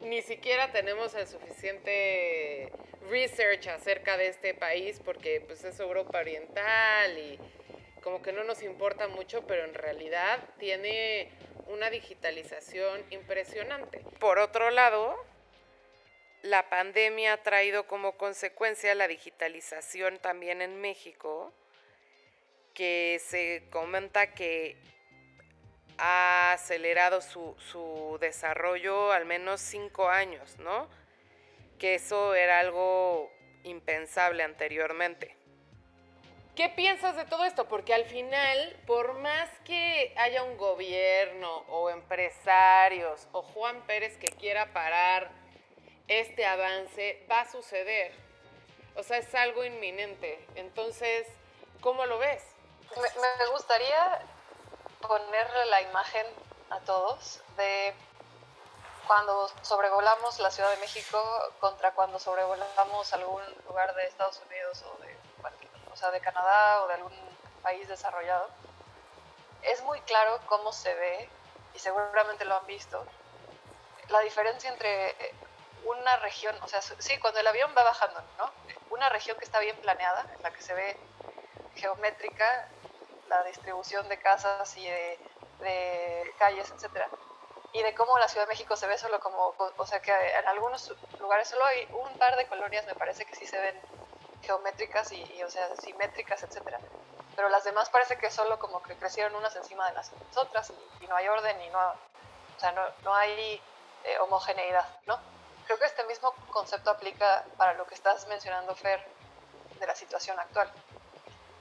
ni 0.00 0.22
siquiera 0.22 0.72
tenemos 0.72 1.14
el 1.14 1.26
suficiente 1.26 2.72
research 3.10 3.66
acerca 3.68 4.16
de 4.16 4.28
este 4.28 4.54
país 4.54 5.00
porque 5.04 5.42
pues 5.46 5.62
es 5.64 5.78
Europa 5.78 6.18
Oriental 6.18 7.18
y 7.18 7.38
como 8.02 8.22
que 8.22 8.32
no 8.32 8.42
nos 8.42 8.62
importa 8.62 9.06
mucho, 9.08 9.46
pero 9.46 9.64
en 9.64 9.74
realidad 9.74 10.38
tiene 10.58 11.30
una 11.66 11.90
digitalización 11.90 13.04
impresionante. 13.10 14.00
Por 14.18 14.38
otro 14.38 14.70
lado, 14.70 15.14
la 16.46 16.68
pandemia 16.68 17.34
ha 17.34 17.42
traído 17.42 17.86
como 17.86 18.16
consecuencia 18.16 18.94
la 18.94 19.08
digitalización 19.08 20.18
también 20.18 20.62
en 20.62 20.80
México, 20.80 21.52
que 22.72 23.20
se 23.24 23.64
comenta 23.70 24.32
que 24.34 24.76
ha 25.98 26.52
acelerado 26.52 27.20
su, 27.20 27.56
su 27.70 28.18
desarrollo 28.20 29.12
al 29.12 29.24
menos 29.24 29.60
cinco 29.60 30.08
años, 30.08 30.58
¿no? 30.58 30.88
Que 31.78 31.96
eso 31.96 32.34
era 32.34 32.60
algo 32.60 33.32
impensable 33.64 34.42
anteriormente. 34.42 35.34
¿Qué 36.54 36.70
piensas 36.70 37.16
de 37.16 37.26
todo 37.26 37.44
esto? 37.44 37.68
Porque 37.68 37.92
al 37.92 38.04
final, 38.04 38.80
por 38.86 39.18
más 39.18 39.50
que 39.64 40.14
haya 40.16 40.42
un 40.42 40.56
gobierno 40.56 41.64
o 41.68 41.90
empresarios 41.90 43.28
o 43.32 43.42
Juan 43.42 43.82
Pérez 43.86 44.16
que 44.16 44.28
quiera 44.28 44.72
parar 44.72 45.30
este 46.08 46.46
avance, 46.46 47.26
va 47.30 47.40
a 47.40 47.50
suceder. 47.50 48.12
O 48.96 49.02
sea, 49.02 49.18
es 49.18 49.34
algo 49.34 49.64
inminente. 49.64 50.44
Entonces, 50.54 51.26
¿cómo 51.80 52.06
lo 52.06 52.18
ves? 52.18 52.42
Me, 52.96 53.46
gustaría 53.50 54.22
ponerle 55.00 55.66
la 55.66 55.82
imagen 55.82 56.26
a 56.70 56.80
todos 56.80 57.42
de 57.56 57.94
cuando 59.06 59.50
sobrevolamos 59.62 60.38
la 60.40 60.50
Ciudad 60.50 60.70
de 60.70 60.78
México 60.78 61.22
contra 61.60 61.92
cuando 61.92 62.18
sobrevolamos 62.18 63.12
algún 63.12 63.42
lugar 63.68 63.94
de 63.94 64.06
Estados 64.06 64.40
Unidos 64.46 64.82
o 64.82 65.02
de 65.02 65.16
o 66.04 66.10
de 66.10 66.20
Canadá 66.20 66.82
o 66.82 66.88
de 66.88 66.94
algún 66.94 67.12
país 67.62 67.88
desarrollado, 67.88 68.48
es 69.62 69.82
muy 69.82 70.00
claro 70.02 70.38
cómo 70.46 70.72
se 70.72 70.94
ve, 70.94 71.28
y 71.74 71.78
seguramente 71.78 72.44
lo 72.44 72.56
han 72.56 72.66
visto, 72.66 73.04
la 74.08 74.20
diferencia 74.20 74.70
entre 74.70 75.16
una 75.86 76.16
región, 76.18 76.56
o 76.62 76.68
sea, 76.68 76.80
sí, 76.82 77.18
cuando 77.18 77.40
el 77.40 77.46
avión 77.46 77.72
va 77.76 77.82
bajando, 77.84 78.20
¿no? 78.38 78.50
Una 78.90 79.08
región 79.08 79.36
que 79.38 79.44
está 79.44 79.58
bien 79.60 79.76
planeada, 79.78 80.26
en 80.34 80.42
la 80.42 80.50
que 80.50 80.62
se 80.62 80.74
ve 80.74 80.96
geométrica 81.76 82.68
la 83.28 83.42
distribución 83.44 84.08
de 84.08 84.18
casas 84.18 84.76
y 84.76 84.84
de, 84.86 85.18
de 85.60 86.34
calles, 86.38 86.70
etcétera, 86.70 87.08
y 87.72 87.82
de 87.82 87.94
cómo 87.94 88.18
la 88.18 88.28
Ciudad 88.28 88.46
de 88.46 88.52
México 88.52 88.76
se 88.76 88.86
ve 88.86 88.96
solo 88.96 89.20
como, 89.20 89.54
o 89.76 89.86
sea, 89.86 90.00
que 90.00 90.12
en 90.12 90.46
algunos 90.48 90.94
lugares 91.20 91.48
solo 91.48 91.64
hay 91.64 91.86
un 91.92 92.18
par 92.18 92.36
de 92.36 92.46
colonias, 92.46 92.86
me 92.86 92.94
parece 92.94 93.24
que 93.24 93.34
sí 93.34 93.46
se 93.46 93.58
ven 93.60 93.78
geométricas 94.42 95.12
y, 95.12 95.42
o 95.42 95.50
sea, 95.50 95.74
simétricas, 95.76 96.42
etcétera. 96.42 96.78
Pero 97.34 97.48
las 97.50 97.64
demás 97.64 97.90
parece 97.90 98.16
que 98.16 98.30
solo 98.30 98.58
como 98.58 98.82
que 98.82 98.96
crecieron 98.96 99.34
unas 99.34 99.54
encima 99.56 99.86
de 99.88 99.94
las 99.94 100.10
otras 100.36 100.72
y, 101.00 101.06
no 101.06 101.16
hay 101.16 101.28
orden 101.28 101.60
y 101.60 101.68
no, 101.68 101.88
o 101.88 102.60
sea, 102.60 102.72
no, 102.72 102.82
no 103.02 103.14
hay 103.14 103.60
eh, 104.04 104.18
homogeneidad, 104.20 104.86
¿no? 105.06 105.18
Creo 105.66 105.78
que 105.78 105.84
este 105.84 106.04
mismo 106.04 106.32
concepto 106.50 106.90
aplica 106.90 107.44
para 107.56 107.74
lo 107.74 107.86
que 107.86 107.94
estás 107.94 108.26
mencionando, 108.28 108.74
Fer, 108.74 109.04
de 109.78 109.86
la 109.86 109.94
situación 109.94 110.38
actual. 110.38 110.70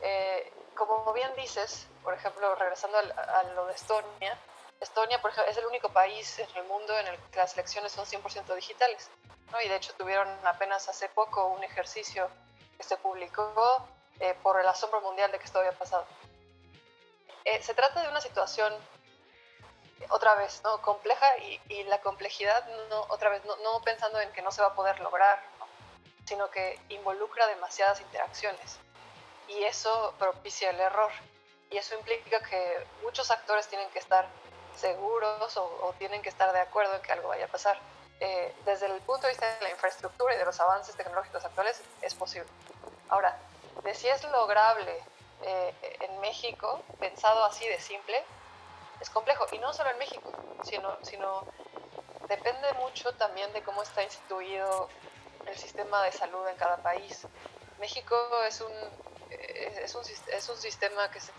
Eh, 0.02 0.54
como 0.76 1.12
bien 1.14 1.34
dices, 1.36 1.88
por 2.04 2.14
ejemplo, 2.14 2.54
regresando 2.56 2.98
a, 2.98 3.44
lo 3.56 3.66
de 3.66 3.74
Estonia, 3.74 4.38
Estonia 4.80 5.22
por 5.22 5.32
ejemplo, 5.32 5.52
es 5.52 5.58
el 5.58 5.66
único 5.66 5.90
país 5.90 6.38
en 6.40 6.48
el 6.56 6.66
mundo 6.66 6.98
en 7.00 7.08
el 7.08 7.18
que 7.32 7.38
las 7.38 7.54
elecciones 7.54 7.92
son 7.92 8.06
100% 8.06 8.54
digitales. 8.56 9.10
¿no? 9.52 9.62
Y 9.62 9.70
de 9.70 9.76
hecho 9.78 9.94
tuvieron 9.94 10.28
apenas 10.46 10.88
hace 10.90 11.10
poco 11.10 11.48
un 11.48 11.64
ejercicio 11.64 12.30
que 12.78 12.84
se 12.84 12.98
publicó 12.98 13.88
eh, 14.20 14.36
por 14.44 14.60
el 14.60 14.68
asombro 14.68 15.02
mundial 15.02 15.32
de 15.32 15.40
que 15.40 15.46
esto 15.46 15.60
había 15.60 15.72
pasado. 15.72 16.06
Eh, 17.46 17.62
se 17.64 17.74
trata 17.74 18.02
de 18.02 18.10
una 18.10 18.22
situación, 18.22 18.74
otra 20.10 20.36
vez, 20.36 20.62
¿no? 20.64 20.82
compleja 20.82 21.26
y, 21.38 21.84
la 21.86 22.00
complejidad, 22.02 22.66
no, 22.90 23.02
otra 23.10 23.30
vez, 23.30 23.44
no, 23.46 23.82
pensando 23.84 24.20
en 24.20 24.32
que 24.34 24.42
no 24.42 24.52
se 24.52 24.62
va 24.62 24.70
a 24.70 24.76
poder 24.76 25.00
lograr, 25.00 25.42
sino 26.26 26.50
que 26.50 26.80
involucra 26.90 27.48
demasiadas 27.48 28.02
interacciones 28.02 28.80
y 29.48 29.64
eso 29.64 30.14
propicia 30.18 30.70
el 30.70 30.80
error. 30.80 31.12
Y 31.70 31.78
eso 31.78 31.96
implica 31.96 32.42
que 32.42 32.88
muchos 33.04 33.32
actores 33.32 33.68
tienen 33.68 33.90
que 33.90 34.00
estar 34.00 34.28
seguros 34.76 35.58
o, 35.58 35.94
tienen 35.98 36.22
que 36.22 36.30
estar 36.30 36.52
de 36.52 36.60
acuerdo 36.60 36.96
en 36.96 37.02
que 37.02 37.12
algo 37.12 37.30
vaya 37.30 37.46
a 37.46 37.50
pasar. 37.50 37.80
Eh, 38.20 38.54
desde 38.66 38.86
el 38.86 39.02
punto 39.02 39.28
de 39.28 39.34
vista 39.34 39.54
de 39.56 39.62
la 39.62 39.72
infraestructura 39.72 40.36
y 40.36 40.38
de 40.38 40.46
los 40.46 40.60
avances 40.60 40.96
tecnológicos 40.96 41.44
actuales, 41.44 41.82
es 42.02 42.14
posible. 42.14 42.50
Ahora, 43.10 43.38
de 43.84 43.94
si 43.94 44.08
es 44.08 44.24
lograble 44.24 45.04
eh, 45.44 45.98
en 46.00 46.20
México, 46.22 46.82
pensado 47.00 47.44
así 47.46 47.68
de 47.68 47.80
simple, 47.80 48.24
es 49.00 49.10
complejo. 49.10 49.46
Y 49.52 49.60
no 49.60 49.74
solo 49.74 49.92
en 49.92 49.98
México, 49.98 50.32
sino, 50.64 50.98
sino 51.04 51.46
depende 52.28 52.74
mucho 52.74 53.14
también 53.14 53.52
de 53.54 53.62
cómo 53.64 53.84
está 53.84 54.04
instituido 54.04 54.90
el 55.46 55.58
sistema 55.58 56.04
de 56.04 56.12
salud 56.12 56.48
en 56.48 56.56
cada 56.56 56.78
país. 56.78 57.28
México 57.80 58.16
es 58.48 58.62
un, 58.62 58.72
eh, 59.30 59.82
es 59.84 59.96
un, 59.96 60.04
es 60.32 60.50
un 60.50 60.58
sistema 60.58 61.12
que, 61.12 61.20
se, 61.20 61.32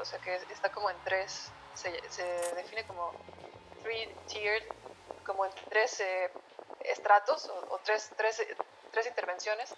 o 0.00 0.04
sea, 0.04 0.18
que 0.18 0.36
está 0.50 0.70
como 0.70 0.90
en 0.90 0.96
tres, 1.04 1.50
se, 1.74 2.10
se 2.10 2.24
define 2.54 2.86
como 2.86 3.12
three-tiered 3.82 4.64
como 5.24 5.44
en 5.44 5.52
tres 5.68 6.00
eh, 6.00 6.30
estratos 6.80 7.50
o, 7.70 7.78
tres, 7.84 8.10
tres, 8.16 8.42
tres, 8.92 9.06
intervenciones. 9.06 9.74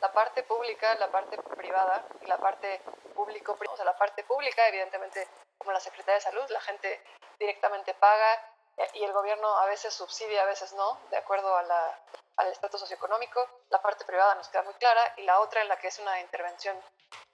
La 0.00 0.12
parte 0.12 0.42
pública, 0.42 0.94
la 0.96 1.10
parte 1.10 1.38
privada 1.56 2.04
y 2.22 2.26
la 2.26 2.38
parte 2.38 2.80
público 3.14 3.56
O 3.70 3.76
sea, 3.76 3.84
la 3.84 3.96
parte 3.96 4.24
pública, 4.24 4.66
evidentemente, 4.68 5.26
como 5.58 5.72
la 5.72 5.80
Secretaría 5.80 6.14
de 6.14 6.20
Salud, 6.20 6.48
la 6.50 6.60
gente 6.60 7.02
directamente 7.38 7.94
paga 7.94 8.54
y 8.94 9.02
el 9.02 9.12
gobierno 9.12 9.48
a 9.58 9.66
veces 9.66 9.92
subsidia, 9.92 10.42
a 10.42 10.46
veces 10.46 10.72
no, 10.74 11.00
de 11.10 11.16
acuerdo 11.16 11.56
a 11.56 11.62
la, 11.62 12.00
al 12.36 12.48
estatus 12.48 12.80
socioeconómico. 12.80 13.44
La 13.70 13.82
parte 13.82 14.04
privada 14.04 14.34
nos 14.36 14.48
queda 14.48 14.62
muy 14.62 14.74
clara 14.74 15.14
y 15.16 15.22
la 15.22 15.40
otra 15.40 15.62
en 15.62 15.68
la 15.68 15.76
que 15.78 15.88
es 15.88 15.98
una 15.98 16.20
intervención 16.20 16.76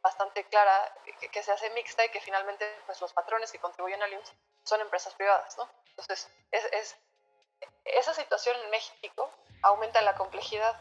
bastante 0.00 0.44
clara, 0.44 0.94
que, 1.30 1.42
se 1.42 1.52
hace 1.52 1.70
mixta 1.70 2.04
y 2.04 2.10
que 2.10 2.20
finalmente 2.20 2.66
pues, 2.86 3.00
los 3.00 3.12
patrones 3.12 3.50
que 3.50 3.58
contribuyen 3.58 4.02
al 4.02 4.12
IMSS 4.12 4.32
son 4.64 4.80
empresas 4.80 5.14
privadas, 5.14 5.56
¿no? 5.58 5.68
Entonces, 5.90 6.30
es, 6.50 6.64
es 6.72 6.96
esa 7.84 8.14
situación 8.14 8.56
en 8.64 8.70
México 8.70 9.30
aumenta 9.62 10.00
la 10.02 10.14
complejidad. 10.14 10.80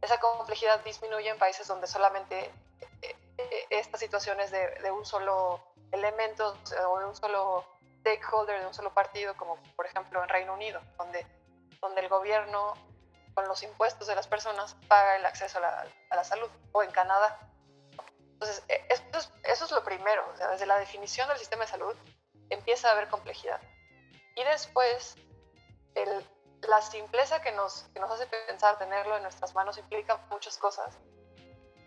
Esa 0.00 0.18
complejidad 0.18 0.82
disminuye 0.84 1.28
en 1.28 1.38
países 1.38 1.66
donde 1.66 1.86
solamente 1.86 2.50
eh, 3.02 3.16
eh, 3.38 3.66
estas 3.70 4.00
situaciones 4.00 4.50
de, 4.50 4.68
de, 4.82 4.90
un 4.90 5.04
solo 5.04 5.60
elemento 5.92 6.56
o 6.88 6.98
de 6.98 7.04
un 7.04 7.14
solo 7.14 7.64
stakeholder, 8.00 8.60
de 8.60 8.66
un 8.66 8.74
solo 8.74 8.92
partido, 8.92 9.36
como 9.36 9.56
por 9.76 9.86
ejemplo 9.86 10.22
en 10.22 10.28
Reino 10.28 10.54
Unido, 10.54 10.80
donde, 10.96 11.26
donde 11.80 12.00
el 12.00 12.08
gobierno 12.08 12.74
con 13.34 13.46
los 13.46 13.62
impuestos 13.62 14.06
de 14.06 14.14
las 14.14 14.26
personas 14.26 14.76
paga 14.88 15.16
el 15.16 15.26
acceso 15.26 15.58
a 15.58 15.60
la, 15.60 15.86
a 16.10 16.16
la 16.16 16.24
salud, 16.24 16.50
o 16.72 16.82
en 16.82 16.90
Canadá. 16.90 17.38
Entonces, 18.32 18.64
e, 18.68 18.86
es, 18.88 19.02
eso 19.44 19.64
es 19.64 19.70
lo 19.70 19.84
primero, 19.84 20.24
desde 20.50 20.66
la 20.66 20.78
definición 20.78 21.28
del 21.28 21.38
sistema 21.38 21.64
de 21.64 21.70
salud 21.70 21.96
empieza 22.48 22.88
a 22.88 22.92
haber 22.92 23.08
complejidad. 23.08 23.60
Y 24.34 24.44
después 24.44 25.16
el, 25.94 26.26
la 26.68 26.82
simpleza 26.82 27.40
que 27.40 27.52
nos, 27.52 27.84
que 27.94 28.00
nos 28.00 28.10
hace 28.10 28.26
pensar 28.26 28.78
tenerlo 28.78 29.16
en 29.16 29.22
nuestras 29.22 29.54
manos 29.54 29.78
implica 29.78 30.16
muchas 30.30 30.58
cosas, 30.58 30.98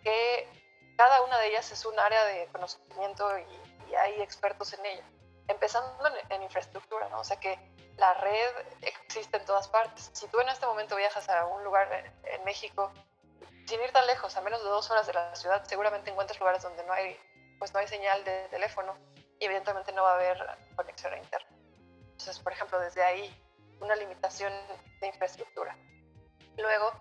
que 0.03 0.49
cada 0.97 1.21
una 1.21 1.37
de 1.39 1.47
ellas 1.47 1.71
es 1.71 1.85
un 1.85 1.97
área 1.99 2.23
de 2.25 2.47
conocimiento 2.47 3.27
y, 3.39 3.73
hay 3.95 4.19
expertos 4.23 4.73
en 4.73 4.83
ella. 4.87 5.03
Empezando 5.47 6.03
en, 6.29 6.41
infraestructura, 6.41 7.09
¿no? 7.09 7.19
o 7.19 7.23
sea 7.23 7.39
que 7.39 7.59
la 7.95 8.11
red 8.15 8.65
existe 8.81 9.37
en 9.37 9.45
todas 9.45 9.67
partes. 9.67 10.09
Si 10.13 10.27
tú 10.29 10.39
en 10.39 10.49
este 10.49 10.65
momento 10.65 10.95
viajas 10.95 11.29
a 11.29 11.45
un 11.45 11.63
lugar 11.63 12.11
en, 12.23 12.43
México, 12.43 12.91
sin 13.67 13.79
ir 13.81 13.91
tan 13.91 14.07
lejos, 14.07 14.35
a 14.35 14.41
menos 14.41 14.63
de 14.63 14.69
dos 14.69 14.89
horas 14.89 15.05
de 15.05 15.13
la 15.13 15.35
ciudad, 15.35 15.63
seguramente 15.65 16.09
encuentras 16.09 16.39
lugares 16.39 16.63
donde 16.63 16.83
no 16.85 16.93
hay, 16.93 17.15
pues 17.59 17.71
no 17.71 17.79
hay 17.79 17.87
señal 17.87 18.23
de 18.23 18.47
teléfono 18.49 18.97
y 19.39 19.45
evidentemente 19.45 19.91
no 19.91 20.01
va 20.01 20.13
a 20.13 20.15
haber 20.15 20.43
conexión 20.75 21.13
a 21.13 21.17
internet. 21.17 21.53
Entonces, 22.13 22.39
por 22.39 22.51
ejemplo, 22.51 22.79
desde 22.79 23.03
ahí 23.03 23.31
una 23.79 23.95
limitación 23.95 24.53
de 24.99 25.07
infraestructura. 25.07 25.77
Luego, 26.57 26.91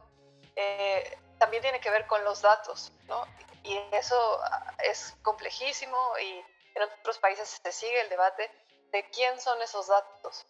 eh, 0.56 1.18
también 1.38 1.62
tiene 1.62 1.80
que 1.80 1.90
ver 1.90 2.06
con 2.06 2.22
los 2.24 2.42
datos, 2.42 2.92
¿no? 3.06 3.26
Y 3.64 3.76
eso 3.92 4.40
es 4.82 5.16
complejísimo 5.22 5.98
y 6.18 6.44
en 6.74 6.82
otros 6.82 7.18
países 7.18 7.60
se 7.62 7.72
sigue 7.72 8.00
el 8.00 8.08
debate 8.08 8.50
de 8.90 9.08
quién 9.10 9.40
son 9.40 9.60
esos 9.62 9.88
datos. 9.88 10.46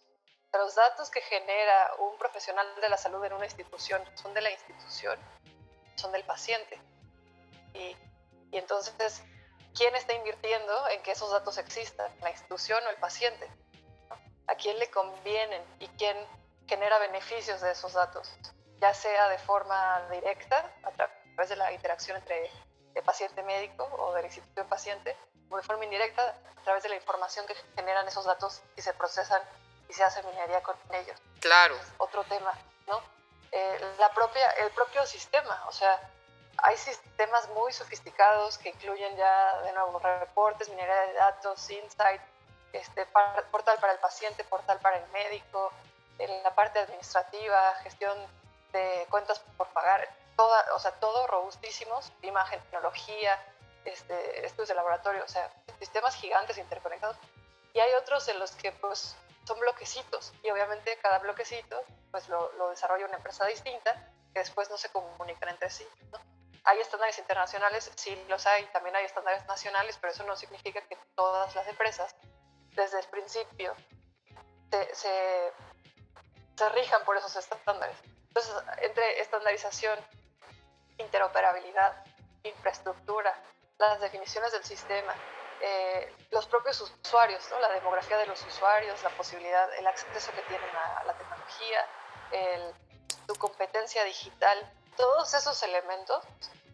Los 0.51 0.75
datos 0.75 1.09
que 1.09 1.21
genera 1.21 1.95
un 1.97 2.17
profesional 2.17 2.67
de 2.79 2.89
la 2.89 2.97
salud 2.97 3.23
en 3.25 3.33
una 3.33 3.45
institución 3.45 4.03
son 4.15 4.33
de 4.33 4.41
la 4.41 4.51
institución, 4.51 5.17
son 5.95 6.11
del 6.11 6.23
paciente. 6.25 6.79
Y, 7.73 7.95
y 8.51 8.57
entonces, 8.57 9.23
¿quién 9.75 9.95
está 9.95 10.13
invirtiendo 10.13 10.87
en 10.89 11.01
que 11.01 11.11
esos 11.11 11.31
datos 11.31 11.57
existan? 11.57 12.11
¿La 12.21 12.29
institución 12.29 12.85
o 12.85 12.89
el 12.89 12.97
paciente? 12.97 13.49
A 14.47 14.55
quién 14.55 14.77
le 14.79 14.89
convienen 14.89 15.63
y 15.79 15.87
quién 15.89 16.17
genera 16.67 16.97
beneficios 16.99 17.61
de 17.61 17.71
esos 17.71 17.93
datos, 17.93 18.31
ya 18.79 18.93
sea 18.93 19.29
de 19.29 19.37
forma 19.39 20.01
directa, 20.11 20.71
a 20.83 20.91
través 20.91 21.49
de 21.49 21.55
la 21.55 21.71
interacción 21.71 22.17
entre 22.17 22.49
paciente-médico 23.05 23.83
o 23.97 24.13
del 24.13 24.25
instituto-paciente, 24.25 25.17
o 25.49 25.57
de 25.57 25.63
forma 25.63 25.83
indirecta 25.83 26.35
a 26.57 26.61
través 26.63 26.83
de 26.83 26.89
la 26.89 26.95
información 26.95 27.45
que 27.45 27.55
generan 27.75 28.07
esos 28.07 28.25
datos 28.25 28.61
y 28.75 28.81
se 28.81 28.93
procesan 28.93 29.41
y 29.89 29.93
se 29.93 30.03
hace 30.03 30.23
minería 30.23 30.61
con 30.61 30.75
ellos. 30.91 31.19
Claro. 31.39 31.75
otro 31.97 32.23
tema, 32.25 32.53
¿no? 32.87 33.01
Eh, 33.51 33.95
la 33.99 34.11
propia, 34.13 34.49
el 34.51 34.71
propio 34.71 35.05
sistema, 35.05 35.63
o 35.67 35.71
sea, 35.71 35.99
hay 36.57 36.77
sistemas 36.77 37.49
muy 37.49 37.73
sofisticados 37.73 38.57
que 38.57 38.69
incluyen 38.69 39.15
ya, 39.17 39.61
de 39.61 39.73
nuevo, 39.73 39.99
reportes, 39.99 40.69
minería 40.69 41.01
de 41.01 41.13
datos, 41.13 41.69
insight, 41.69 42.21
este, 42.73 43.05
portal 43.51 43.77
para 43.79 43.93
el 43.93 43.99
paciente, 43.99 44.43
portal 44.43 44.79
para 44.79 44.97
el 44.97 45.07
médico, 45.11 45.71
en 46.19 46.43
la 46.43 46.53
parte 46.53 46.79
administrativa, 46.79 47.75
gestión 47.83 48.17
de 48.71 49.05
cuentas 49.09 49.39
por 49.57 49.67
pagar, 49.69 50.07
toda, 50.35 50.65
o 50.75 50.79
sea, 50.79 50.91
todo 50.99 51.27
robustísimos, 51.27 52.11
imagen, 52.21 52.59
tecnología, 52.61 53.39
este, 53.85 54.45
estudios 54.45 54.69
de 54.69 54.75
laboratorio, 54.75 55.23
o 55.23 55.27
sea, 55.27 55.51
sistemas 55.79 56.15
gigantes 56.15 56.57
interconectados. 56.57 57.17
Y 57.73 57.79
hay 57.79 57.93
otros 57.93 58.27
en 58.27 58.39
los 58.39 58.51
que 58.51 58.71
pues 58.71 59.15
son 59.45 59.59
bloquecitos 59.59 60.33
y 60.43 60.49
obviamente 60.51 60.97
cada 61.01 61.19
bloquecito 61.19 61.83
pues 62.11 62.29
lo, 62.29 62.51
lo 62.53 62.69
desarrolla 62.69 63.05
una 63.05 63.17
empresa 63.17 63.45
distinta 63.45 63.93
que 64.33 64.39
después 64.39 64.69
no 64.69 64.77
se 64.77 64.89
comunican 64.89 65.49
entre 65.49 65.69
sí. 65.69 65.85
¿no? 66.11 66.19
Hay 66.65 66.79
estándares 66.79 67.17
internacionales, 67.19 67.91
sí 67.95 68.15
los 68.29 68.45
hay, 68.45 68.65
también 68.67 68.95
hay 68.95 69.05
estándares 69.05 69.45
nacionales, 69.47 69.97
pero 69.99 70.13
eso 70.13 70.23
no 70.23 70.35
significa 70.35 70.81
que 70.81 70.97
todas 71.15 71.53
las 71.55 71.67
empresas 71.67 72.15
desde 72.75 72.99
el 72.99 73.07
principio 73.07 73.75
se, 74.71 74.95
se, 74.95 75.53
se 76.55 76.69
rijan 76.69 77.03
por 77.05 77.17
esos 77.17 77.35
estándares. 77.35 77.97
Entonces, 78.27 78.53
entre 78.81 79.21
estandarización, 79.21 79.99
interoperabilidad, 80.97 82.03
infraestructura, 82.43 83.33
las 83.77 83.99
definiciones 83.99 84.51
del 84.51 84.63
sistema, 84.63 85.13
eh, 85.61 86.13
los 86.31 86.45
propios 86.47 86.81
usuarios, 86.81 87.47
¿no? 87.49 87.59
la 87.59 87.69
demografía 87.69 88.17
de 88.17 88.25
los 88.25 88.41
usuarios, 88.45 89.01
la 89.03 89.09
posibilidad, 89.11 89.73
el 89.75 89.87
acceso 89.87 90.31
que 90.33 90.41
tienen 90.41 90.69
a 90.75 91.03
la 91.05 91.13
tecnología, 91.13 91.87
el, 92.31 92.73
competencia 93.39 94.03
digital, 94.03 94.71
todos 94.97 95.33
esos 95.33 95.63
elementos 95.63 96.23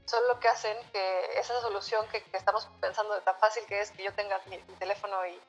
son 0.05 0.27
lo 0.27 0.39
que 0.39 0.47
hacen 0.47 0.75
que 0.91 1.39
esa 1.39 1.61
solución 1.61 2.07
que, 2.07 2.23
estamos 2.33 2.67
pensando 2.81 3.13
de 3.13 3.21
tan 3.21 3.37
fácil 3.37 3.63
que 3.67 3.79
es 3.79 3.91
que 3.91 4.03
yo 4.03 4.13
tenga 4.13 4.41
mi, 4.47 4.57
teléfono 4.79 5.25
y, 5.27 5.39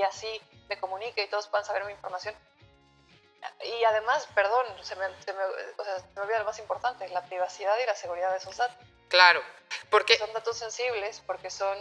y, 0.00 0.02
así 0.02 0.40
me 0.68 0.78
comunique 0.78 1.24
y 1.24 1.28
todos 1.28 1.48
puedan 1.48 1.64
saber 1.64 1.84
mi 1.84 1.92
información. 1.92 2.34
Y 3.64 3.84
además, 3.84 4.28
perdón, 4.34 4.66
se 4.82 4.96
me, 4.96 5.06
se 5.22 5.32
me, 5.32 5.42
o 5.78 5.84
sea, 5.84 5.98
se 5.98 6.06
me 6.14 6.22
olvida 6.22 6.38
lo 6.38 6.44
más 6.44 6.58
importante, 6.58 7.08
la 7.08 7.24
privacidad 7.24 7.76
y 7.82 7.86
la 7.86 7.94
seguridad 7.94 8.30
de 8.30 8.36
esos 8.38 8.56
datos. 8.56 8.76
Claro, 9.08 9.42
porque 9.90 10.16
son 10.18 10.32
datos 10.32 10.58
sensibles, 10.58 11.22
porque 11.26 11.50
son, 11.50 11.76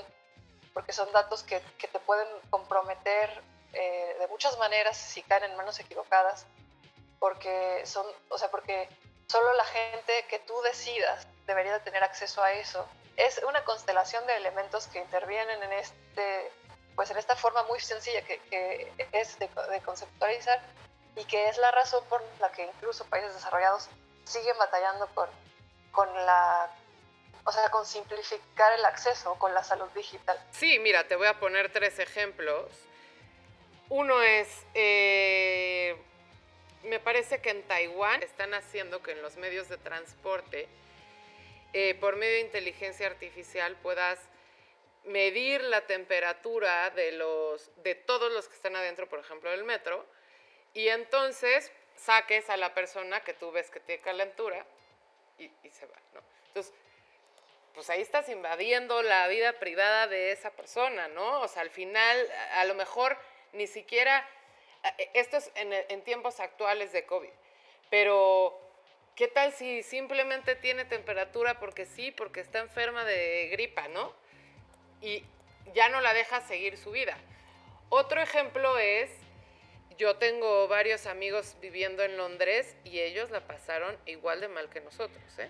porque 0.73 0.93
son 0.93 1.11
datos 1.11 1.43
que, 1.43 1.61
que 1.77 1.87
te 1.87 1.99
pueden 1.99 2.27
comprometer 2.49 3.43
eh, 3.73 4.15
de 4.19 4.27
muchas 4.27 4.57
maneras 4.57 4.97
si 4.97 5.21
caen 5.23 5.43
en 5.43 5.55
manos 5.55 5.79
equivocadas, 5.79 6.45
porque 7.19 7.85
son, 7.85 8.05
o 8.29 8.37
sea, 8.37 8.49
porque 8.49 8.89
solo 9.27 9.53
la 9.53 9.65
gente 9.65 10.25
que 10.27 10.39
tú 10.39 10.59
decidas 10.61 11.27
debería 11.45 11.73
de 11.73 11.79
tener 11.81 12.03
acceso 12.03 12.41
a 12.41 12.53
eso. 12.53 12.87
Es 13.15 13.41
una 13.47 13.63
constelación 13.65 14.25
de 14.25 14.37
elementos 14.37 14.87
que 14.87 14.99
intervienen 14.99 15.61
en 15.61 15.73
este, 15.73 16.51
pues 16.99 17.11
en 17.11 17.17
esta 17.17 17.37
forma 17.37 17.63
muy 17.63 17.79
sencilla 17.79 18.21
que, 18.23 18.91
es 19.13 19.39
de, 19.39 19.47
de 19.47 19.79
conceptualizar 19.79 20.61
y 21.15 21.23
que 21.23 21.47
es 21.47 21.57
la 21.57 21.71
razón 21.71 22.03
por 22.09 22.21
la 22.41 22.51
que 22.51 22.65
incluso 22.65 23.05
países 23.05 23.33
desarrollados 23.33 23.87
siguen 24.25 24.57
batallando 24.57 25.07
con, 25.15 25.29
con 25.93 26.13
la 26.13 26.69
o 27.45 27.53
sea, 27.53 27.69
con 27.69 27.85
simplificar 27.85 28.73
el 28.73 28.83
acceso 28.83 29.33
con 29.35 29.53
la 29.53 29.63
salud 29.63 29.87
digital. 29.95 30.37
Sí, 30.51 30.77
mira, 30.79 31.07
te 31.07 31.15
voy 31.15 31.27
a 31.27 31.39
poner 31.39 31.71
tres 31.71 31.99
ejemplos. 31.99 32.69
Uno 33.87 34.21
es, 34.21 34.49
eh, 34.73 35.95
me 36.83 36.99
parece 36.99 37.41
que 37.41 37.51
en 37.51 37.63
Taiwán 37.63 38.23
están 38.23 38.53
haciendo 38.53 39.01
que 39.01 39.13
en 39.13 39.21
los 39.21 39.37
medios 39.37 39.69
de 39.69 39.77
transporte, 39.77 40.67
eh, 41.71 41.95
por 41.95 42.17
medio 42.17 42.33
de 42.33 42.41
inteligencia 42.41 43.07
artificial, 43.07 43.77
puedas 43.77 44.19
medir 45.09 45.61
la 45.63 45.85
temperatura 45.85 46.89
de, 46.91 47.11
los, 47.11 47.71
de 47.83 47.95
todos 47.95 48.31
los 48.31 48.47
que 48.47 48.55
están 48.55 48.75
adentro, 48.75 49.09
por 49.09 49.19
ejemplo, 49.19 49.51
del 49.51 49.63
metro, 49.63 50.05
y 50.73 50.87
entonces 50.87 51.71
saques 51.95 52.49
a 52.49 52.57
la 52.57 52.73
persona 52.73 53.21
que 53.21 53.33
tú 53.33 53.51
ves 53.51 53.69
que 53.69 53.79
tiene 53.79 54.01
calentura 54.01 54.65
y, 55.37 55.51
y 55.63 55.69
se 55.69 55.85
va, 55.85 55.95
¿no? 56.13 56.21
Entonces, 56.47 56.73
pues 57.73 57.89
ahí 57.89 58.01
estás 58.01 58.27
invadiendo 58.29 59.01
la 59.03 59.27
vida 59.27 59.53
privada 59.53 60.07
de 60.07 60.31
esa 60.31 60.51
persona, 60.51 61.07
¿no? 61.07 61.41
O 61.41 61.47
sea, 61.47 61.61
al 61.61 61.69
final, 61.69 62.29
a 62.53 62.65
lo 62.65 62.75
mejor 62.75 63.17
ni 63.53 63.67
siquiera, 63.67 64.27
eh, 64.97 65.11
esto 65.13 65.37
es 65.37 65.51
en, 65.55 66.01
tiempos 66.03 66.39
actuales 66.39 66.91
de 66.91 67.05
COVID, 67.05 67.29
pero 67.89 68.59
¿qué 69.15 69.27
tal 69.27 69.53
si 69.53 69.83
simplemente 69.83 70.55
tiene 70.55 70.85
temperatura 70.85 71.59
porque 71.59 71.85
sí, 71.85 72.11
porque 72.11 72.41
está 72.41 72.59
enferma 72.59 73.05
de 73.05 73.49
gripa, 73.51 73.87
¿no? 73.87 74.13
Y 75.01 75.23
ya 75.73 75.89
no 75.89 76.01
la 76.01 76.13
deja 76.13 76.41
seguir 76.41 76.77
su 76.77 76.91
vida. 76.91 77.17
Otro 77.89 78.21
ejemplo 78.21 78.77
es, 78.77 79.09
yo 79.97 80.17
tengo 80.17 80.67
varios 80.67 81.05
amigos 81.07 81.55
viviendo 81.61 82.03
en 82.03 82.17
Londres 82.17 82.75
y 82.83 82.99
ellos 82.99 83.31
la 83.31 83.41
pasaron 83.41 83.97
igual 84.05 84.41
de 84.41 84.47
mal 84.47 84.69
que 84.69 84.81
nosotros, 84.81 85.39
¿eh? 85.39 85.49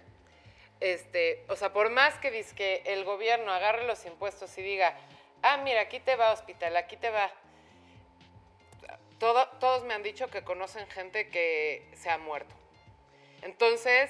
este, 0.79 1.43
o 1.49 1.55
sea, 1.55 1.73
por 1.73 1.89
más 1.89 2.15
que 2.15 2.45
que 2.55 2.83
el 2.85 3.03
gobierno 3.03 3.51
agarre 3.51 3.85
los 3.85 4.05
impuestos 4.05 4.57
y 4.57 4.62
diga, 4.62 4.95
ah, 5.41 5.57
mira, 5.57 5.81
aquí 5.81 5.99
te 5.99 6.15
va 6.15 6.31
hospital, 6.31 6.77
aquí 6.77 6.97
te 6.97 7.09
va. 7.09 7.31
Todo, 9.19 9.47
todos 9.59 9.83
me 9.83 9.93
han 9.93 10.03
dicho 10.03 10.29
que 10.29 10.43
conocen 10.43 10.88
gente 10.88 11.29
que 11.29 11.85
se 11.93 12.09
ha 12.09 12.17
muerto. 12.17 12.55
Entonces, 13.41 14.09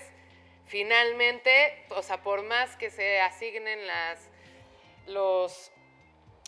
finalmente, 0.67 1.85
o 1.89 2.03
sea, 2.03 2.21
por 2.21 2.43
más 2.43 2.75
que 2.75 2.91
se 2.91 3.19
asignen 3.19 3.87
las, 3.87 4.28
los, 5.09 5.71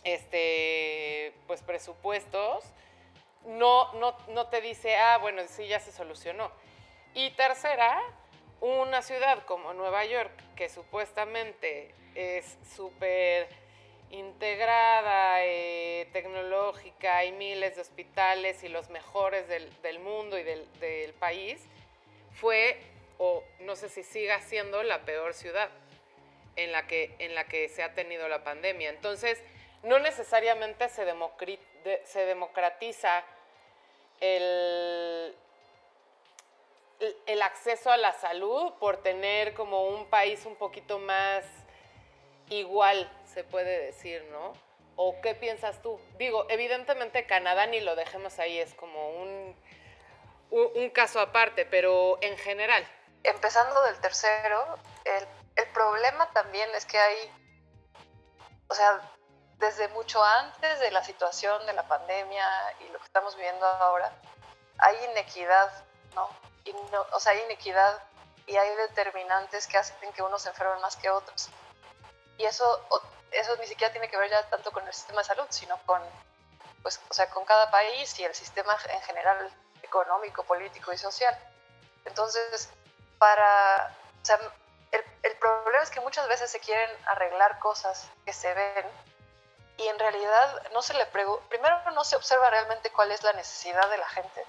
este, 0.04 1.34
pues 1.46 1.62
presupuestos, 1.62 2.64
no, 3.46 3.92
no, 3.94 4.16
no 4.28 4.46
te 4.48 4.60
dice, 4.60 4.96
ah, 4.96 5.18
bueno, 5.18 5.42
sí, 5.48 5.66
ya 5.66 5.80
se 5.80 5.92
solucionó. 5.92 6.50
Y 7.14 7.30
tercera, 7.32 8.00
una 8.60 9.02
ciudad 9.02 9.44
como 9.44 9.72
Nueva 9.74 10.04
York, 10.04 10.32
que 10.56 10.68
supuestamente 10.68 11.94
es 12.14 12.56
súper 12.74 13.48
integrada, 14.10 15.44
eh, 15.44 16.06
tecnológica, 16.12 17.16
hay 17.16 17.32
miles 17.32 17.76
de 17.76 17.80
hospitales 17.80 18.62
y 18.62 18.68
los 18.68 18.90
mejores 18.90 19.48
del, 19.48 19.98
mundo 20.00 20.38
y 20.38 20.42
del, 20.42 21.14
país, 21.18 21.60
fue, 22.32 22.78
o 23.18 23.42
no 23.60 23.74
sé 23.74 23.88
si 23.88 24.02
siga 24.02 24.40
siendo, 24.42 24.82
la 24.82 25.00
peor 25.04 25.34
ciudad 25.34 25.70
en 26.56 26.72
la 26.72 26.86
que, 26.86 27.14
en 27.18 27.34
la 27.34 27.44
que 27.44 27.68
se 27.68 27.82
ha 27.82 27.94
tenido 27.94 28.28
la 28.28 28.44
pandemia. 28.44 28.90
Entonces, 28.90 29.42
no 29.82 29.98
necesariamente 29.98 30.88
se, 30.88 31.04
se 32.04 32.26
democratiza 32.26 33.24
el, 34.20 35.34
el 37.26 37.42
acceso 37.42 37.90
a 37.90 37.96
la 37.96 38.12
salud 38.12 38.72
por 38.78 39.02
tener 39.02 39.54
como 39.54 39.88
un 39.88 40.06
país 40.06 40.46
un 40.46 40.56
poquito 40.56 40.98
más 40.98 41.44
igual, 42.48 43.10
se 43.24 43.44
puede 43.44 43.86
decir, 43.86 44.24
¿no? 44.30 44.52
¿O 44.96 45.20
qué 45.20 45.34
piensas 45.34 45.80
tú? 45.82 45.98
Digo, 46.18 46.46
evidentemente 46.50 47.26
Canadá 47.26 47.66
ni 47.66 47.80
lo 47.80 47.96
dejemos 47.96 48.38
ahí, 48.38 48.58
es 48.58 48.74
como 48.74 49.10
un, 49.10 49.56
un, 50.50 50.90
caso 50.90 51.18
aparte, 51.18 51.64
pero 51.64 52.18
en 52.20 52.36
general. 52.36 52.86
Empezando 53.24 53.82
del 53.84 53.98
tercero, 54.00 54.78
el, 55.04 55.26
el 55.56 55.68
problema 55.72 56.30
también 56.32 56.68
es 56.74 56.86
que 56.86 56.98
hay, 56.98 57.32
o 58.68 58.74
sea, 58.74 59.00
desde 59.58 59.88
mucho 59.88 60.22
antes 60.22 60.80
de 60.80 60.90
la 60.90 61.04
situación 61.04 61.64
de 61.66 61.72
la 61.72 61.86
pandemia 61.86 62.46
y 62.80 62.88
lo 62.88 62.98
que 62.98 63.04
estamos 63.04 63.36
viviendo 63.36 63.66
ahora, 63.66 64.12
hay 64.78 64.96
inequidad, 65.10 65.70
¿no? 66.14 66.28
o 67.12 67.20
sea, 67.20 67.32
hay 67.32 67.40
inequidad 67.42 68.02
y 68.46 68.56
hay 68.56 68.74
determinantes 68.76 69.66
que 69.66 69.78
hacen 69.78 70.12
que 70.12 70.22
unos 70.22 70.46
enfermen 70.46 70.80
más 70.80 70.96
que 70.96 71.10
otros. 71.10 71.48
Y 72.38 72.44
eso, 72.44 72.86
eso 73.30 73.56
ni 73.56 73.66
siquiera 73.66 73.92
tiene 73.92 74.08
que 74.08 74.16
ver 74.16 74.30
ya 74.30 74.48
tanto 74.48 74.72
con 74.72 74.86
el 74.86 74.92
sistema 74.92 75.20
de 75.20 75.28
salud, 75.28 75.46
sino 75.50 75.76
con, 75.86 76.02
pues, 76.82 77.00
o 77.08 77.14
sea, 77.14 77.28
con 77.30 77.44
cada 77.44 77.70
país 77.70 78.18
y 78.18 78.24
el 78.24 78.34
sistema 78.34 78.76
en 78.88 79.02
general 79.02 79.48
económico, 79.82 80.42
político 80.44 80.92
y 80.92 80.98
social. 80.98 81.36
Entonces, 82.04 82.70
para, 83.18 83.94
o 84.20 84.24
el, 84.92 85.36
problema 85.38 85.82
es 85.82 85.90
que 85.90 86.00
muchas 86.00 86.28
veces 86.28 86.50
se 86.50 86.60
quieren 86.60 86.90
arreglar 87.06 87.58
cosas 87.58 88.08
que 88.24 88.32
se 88.32 88.52
ven 88.54 88.86
y 89.76 89.88
en 89.88 89.98
realidad 89.98 90.70
no 90.72 90.82
se 90.82 90.94
le 90.94 91.06
primero 91.06 91.90
no 91.92 92.04
se 92.04 92.14
observa 92.14 92.50
realmente 92.50 92.92
cuál 92.92 93.10
es 93.10 93.22
la 93.22 93.32
necesidad 93.32 93.88
de 93.90 93.98
la 93.98 94.08
gente 94.08 94.46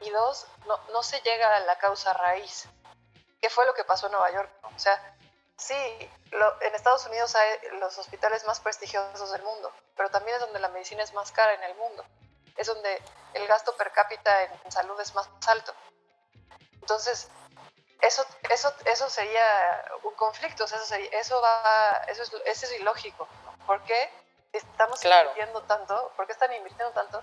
y 0.00 0.10
dos, 0.10 0.46
no, 0.66 0.78
no 0.92 1.02
se 1.02 1.20
llega 1.20 1.56
a 1.56 1.60
la 1.60 1.78
causa 1.78 2.12
raíz. 2.14 2.66
¿Qué 3.40 3.48
fue 3.50 3.66
lo 3.66 3.74
que 3.74 3.84
pasó 3.84 4.06
en 4.06 4.12
Nueva 4.12 4.30
York? 4.30 4.50
O 4.74 4.78
sea, 4.78 4.98
Sí, 5.60 5.74
en 5.74 6.74
Estados 6.74 7.04
Unidos 7.06 7.34
hay 7.34 7.78
los 7.80 7.96
hospitales 7.98 8.46
más 8.46 8.60
prestigiosos 8.60 9.30
del 9.30 9.42
mundo, 9.42 9.70
pero 9.94 10.10
también 10.10 10.36
es 10.36 10.40
donde 10.40 10.58
la 10.58 10.68
medicina 10.68 11.02
es 11.02 11.12
más 11.12 11.30
cara 11.32 11.52
en 11.52 11.62
el 11.64 11.74
mundo. 11.76 12.02
Es 12.56 12.66
donde 12.66 13.02
el 13.34 13.46
gasto 13.46 13.76
per 13.76 13.92
cápita 13.92 14.44
en, 14.44 14.72
salud 14.72 14.98
es 14.98 15.14
más 15.14 15.28
alto. 15.46 15.74
Entonces, 16.80 17.28
eso, 18.02 18.24
eso, 18.48 18.72
eso 18.84 19.10
sería 19.10 19.84
un 20.02 20.14
conflicto, 20.14 20.64
eso, 20.64 20.76
eso, 21.12 21.40
va, 21.40 22.04
eso, 22.08 22.22
es, 22.22 22.32
eso 22.46 22.66
es 22.66 22.80
ilógico. 22.80 23.28
¿Por 23.66 23.82
qué 23.84 24.10
estamos 24.52 25.04
invirtiendo 25.04 25.62
tanto? 25.62 26.12
¿Por 26.16 26.26
qué 26.26 26.32
están 26.32 26.52
invirtiendo 26.52 26.92
tanto? 26.92 27.22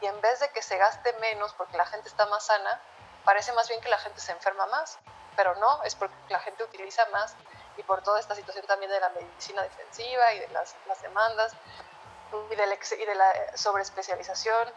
Y 0.00 0.06
en 0.06 0.20
vez 0.20 0.40
de 0.40 0.50
que 0.50 0.62
se 0.62 0.76
gaste 0.76 1.12
menos 1.14 1.52
porque 1.54 1.76
la 1.76 1.86
gente 1.86 2.08
está 2.08 2.26
más 2.26 2.46
sana, 2.46 2.80
parece 3.24 3.52
más 3.52 3.68
bien 3.68 3.80
que 3.80 3.88
la 3.88 3.98
gente 3.98 4.20
se 4.20 4.32
enferma 4.32 4.66
más. 4.66 4.98
Pero 5.36 5.54
no, 5.56 5.82
es 5.82 5.94
porque 5.94 6.14
la 6.28 6.40
gente 6.40 6.64
utiliza 6.64 7.04
más 7.06 7.34
y 7.76 7.82
por 7.82 8.02
toda 8.02 8.18
esta 8.18 8.34
situación 8.34 8.66
también 8.66 8.90
de 8.90 9.00
la 9.00 9.10
medicina 9.10 9.62
defensiva 9.62 10.32
y 10.32 10.38
de 10.40 10.48
las, 10.48 10.74
las 10.86 11.02
demandas 11.02 11.52
y, 12.50 12.54
del 12.54 12.72
y 12.72 13.04
de 13.04 13.14
la 13.14 13.56
sobreespecialización 13.56 14.72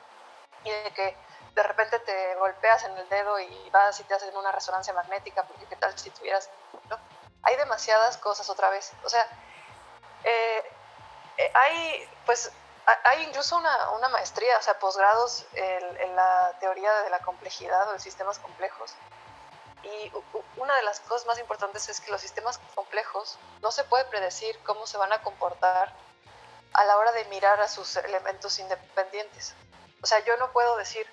y 0.66 0.72
de 0.72 0.92
que 0.92 1.18
de 1.56 1.64
repente 1.64 2.00
te 2.00 2.36
golpeas 2.36 2.84
en 2.84 2.98
el 2.98 3.08
dedo 3.10 3.40
y 3.40 3.70
vas 3.72 4.00
y 4.00 4.04
te 4.04 4.14
hacen 4.14 4.36
una 4.36 4.52
resonancia 4.52 4.94
magnética, 4.94 5.44
porque 5.44 5.66
qué 5.66 5.76
tal 5.76 5.98
si 5.98 6.10
tuvieras... 6.12 6.50
¿no? 6.90 6.98
Hay 7.44 7.56
demasiadas 7.56 8.18
cosas 8.18 8.50
otra 8.50 8.70
vez. 8.70 8.92
O 9.04 9.10
sea, 9.10 9.26
eh, 10.24 10.64
eh, 11.38 11.52
hay, 11.54 12.10
pues, 12.26 12.52
hay 13.04 13.24
incluso 13.24 13.58
una, 13.58 13.92
una 13.92 14.10
maestría, 14.10 14.58
o 14.58 14.62
sea, 14.62 14.78
posgrados 14.78 15.46
en, 15.54 16.02
en, 16.02 16.16
la 16.16 16.54
teoría 16.60 16.94
de 17.04 17.10
la 17.10 17.20
complejidad 17.20 17.90
o 17.90 17.94
de 17.94 18.00
sistemas 18.00 18.40
complejos, 18.40 18.94
y 19.84 20.12
una 20.58 20.76
de 20.76 20.82
las 20.84 21.00
cosas 21.00 21.26
más 21.26 21.40
importantes 21.40 21.88
es 21.88 22.02
que 22.02 22.12
los 22.12 22.20
sistemas 22.20 22.60
complejos 22.76 23.38
no 23.62 23.72
se 23.72 23.84
puede 23.86 24.06
predecir 24.06 24.60
cómo 24.64 24.86
se 24.86 24.98
van 24.98 25.14
a 25.14 25.22
comportar 25.22 25.94
a 26.74 26.86
la 26.86 26.98
hora 26.98 27.12
de 27.14 27.26
mirar 27.26 27.60
a 27.62 27.68
sus 27.68 27.96
elementos 27.96 28.60
independientes. 28.60 29.56
O 30.02 30.08
sea, 30.08 30.20
yo 30.20 30.36
no 30.38 30.52
puedo 30.52 30.76
decir, 30.78 31.08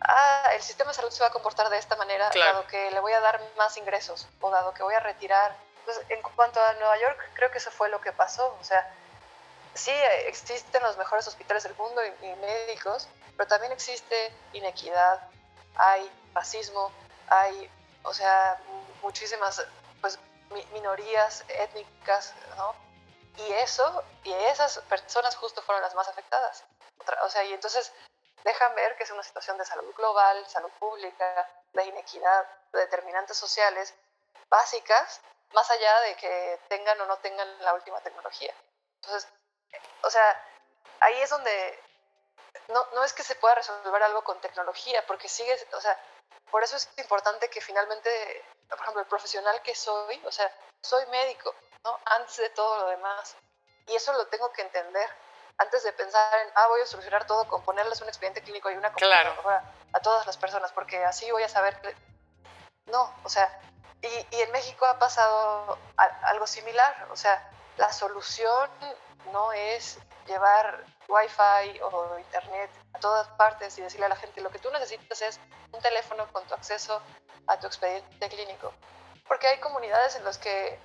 ah, 0.00 0.50
el 0.54 0.62
sistema 0.62 0.90
de 0.90 0.94
salud 0.94 1.10
se 1.10 1.20
va 1.20 1.28
a 1.28 1.32
comportar 1.32 1.68
de 1.70 1.78
esta 1.78 1.96
manera, 1.96 2.30
dado 2.30 2.66
que 2.66 2.90
le 2.90 3.00
voy 3.00 3.12
a 3.12 3.20
dar 3.20 3.40
más 3.56 3.76
ingresos 3.76 4.26
o 4.40 4.50
dado 4.50 4.72
que 4.74 4.82
voy 4.82 4.94
a 4.94 5.00
retirar. 5.00 5.56
Entonces, 5.80 6.04
en 6.10 6.22
cuanto 6.22 6.60
a 6.62 6.72
Nueva 6.74 6.98
York, 6.98 7.30
creo 7.34 7.50
que 7.50 7.58
eso 7.58 7.70
fue 7.70 7.88
lo 7.88 8.00
que 8.00 8.12
pasó. 8.12 8.56
O 8.60 8.64
sea, 8.64 8.92
sí 9.74 9.92
existen 10.26 10.82
los 10.82 10.96
mejores 10.98 11.26
hospitales 11.26 11.62
del 11.62 11.74
mundo 11.76 12.02
y, 12.04 12.26
y 12.26 12.34
médicos, 12.36 13.08
pero 13.36 13.48
también 13.48 13.72
existe 13.72 14.32
inequidad, 14.52 15.20
hay 15.76 16.10
racismo, 16.34 16.92
hay 17.28 17.70
o 18.08 18.14
sea, 18.14 18.58
muchísimas 19.02 19.64
pues, 20.00 20.18
minorías 20.72 21.44
étnicas, 21.48 22.34
¿no? 22.56 22.74
Y 23.36 23.52
eso, 23.52 24.02
y 24.24 24.32
esas 24.32 24.78
personas 24.88 25.36
justo 25.36 25.62
fueron 25.62 25.82
las 25.82 25.94
más 25.94 26.08
afectadas. 26.08 26.64
O 27.24 27.28
sea, 27.28 27.44
y 27.44 27.52
entonces 27.52 27.92
dejan 28.44 28.74
ver 28.74 28.96
que 28.96 29.04
es 29.04 29.10
una 29.10 29.22
situación 29.22 29.58
de 29.58 29.64
salud 29.64 29.92
global, 29.94 30.46
salud 30.46 30.70
pública, 30.78 31.48
de 31.72 31.84
inequidad, 31.84 32.46
de 32.72 32.80
determinantes 32.80 33.36
sociales 33.36 33.94
básicas, 34.48 35.20
más 35.52 35.70
allá 35.70 36.00
de 36.00 36.16
que 36.16 36.60
tengan 36.68 37.00
o 37.00 37.06
no 37.06 37.16
tengan 37.18 37.62
la 37.62 37.74
última 37.74 38.00
tecnología. 38.00 38.54
Entonces, 38.96 39.28
o 40.02 40.10
sea, 40.10 40.44
ahí 41.00 41.20
es 41.22 41.30
donde 41.30 41.80
no, 42.68 42.86
no 42.94 43.04
es 43.04 43.12
que 43.12 43.22
se 43.22 43.34
pueda 43.36 43.54
resolver 43.54 44.02
algo 44.02 44.22
con 44.22 44.40
tecnología, 44.40 45.04
porque 45.06 45.28
sigue, 45.28 45.56
o 45.72 45.80
sea, 45.80 45.98
por 46.50 46.62
eso 46.62 46.76
es 46.76 46.88
importante 46.96 47.48
que 47.50 47.60
finalmente, 47.60 48.44
por 48.68 48.78
ejemplo, 48.80 49.02
el 49.02 49.08
profesional 49.08 49.60
que 49.62 49.74
soy, 49.74 50.22
o 50.24 50.32
sea, 50.32 50.50
soy 50.82 51.04
médico, 51.06 51.54
¿no? 51.84 51.98
Antes 52.06 52.36
de 52.36 52.50
todo 52.50 52.78
lo 52.78 52.88
demás. 52.88 53.36
Y 53.86 53.96
eso 53.96 54.12
lo 54.12 54.26
tengo 54.28 54.52
que 54.52 54.62
entender. 54.62 55.10
Antes 55.58 55.82
de 55.82 55.92
pensar 55.92 56.38
en, 56.40 56.52
ah, 56.54 56.66
voy 56.68 56.80
a 56.80 56.86
solucionar 56.86 57.26
todo 57.26 57.46
con 57.48 57.62
ponerles 57.62 58.00
un 58.00 58.08
expediente 58.08 58.42
clínico 58.42 58.70
y 58.70 58.76
una 58.76 58.92
claro. 58.92 59.34
a 59.92 60.00
todas 60.00 60.26
las 60.26 60.36
personas, 60.36 60.72
porque 60.72 61.04
así 61.04 61.30
voy 61.30 61.42
a 61.42 61.48
saber 61.48 61.80
que... 61.80 61.94
No, 62.86 63.12
o 63.24 63.28
sea, 63.28 63.60
y, 64.00 64.36
y 64.36 64.40
en 64.40 64.52
México 64.52 64.86
ha 64.86 64.98
pasado 64.98 65.78
algo 65.96 66.46
similar. 66.46 67.08
O 67.10 67.16
sea, 67.16 67.50
la 67.76 67.92
solución 67.92 68.70
no 69.32 69.52
es 69.52 69.98
llevar 70.26 70.84
wifi 71.08 71.80
o 71.80 72.18
internet 72.18 72.70
a 72.92 73.00
todas 73.00 73.28
partes 73.28 73.76
y 73.78 73.82
decirle 73.82 74.06
a 74.06 74.10
la 74.10 74.16
gente 74.16 74.40
lo 74.40 74.50
que 74.50 74.58
tú 74.58 74.70
necesitas 74.70 75.22
es 75.22 75.40
un 75.72 75.80
teléfono 75.80 76.30
con 76.32 76.44
tu 76.46 76.54
acceso 76.54 77.02
a 77.46 77.58
tu 77.58 77.66
expediente 77.66 78.28
clínico. 78.28 78.72
Porque 79.26 79.48
hay 79.48 79.60
comunidades 79.60 80.16
en 80.16 80.24
las 80.24 80.38
que, 80.38 80.78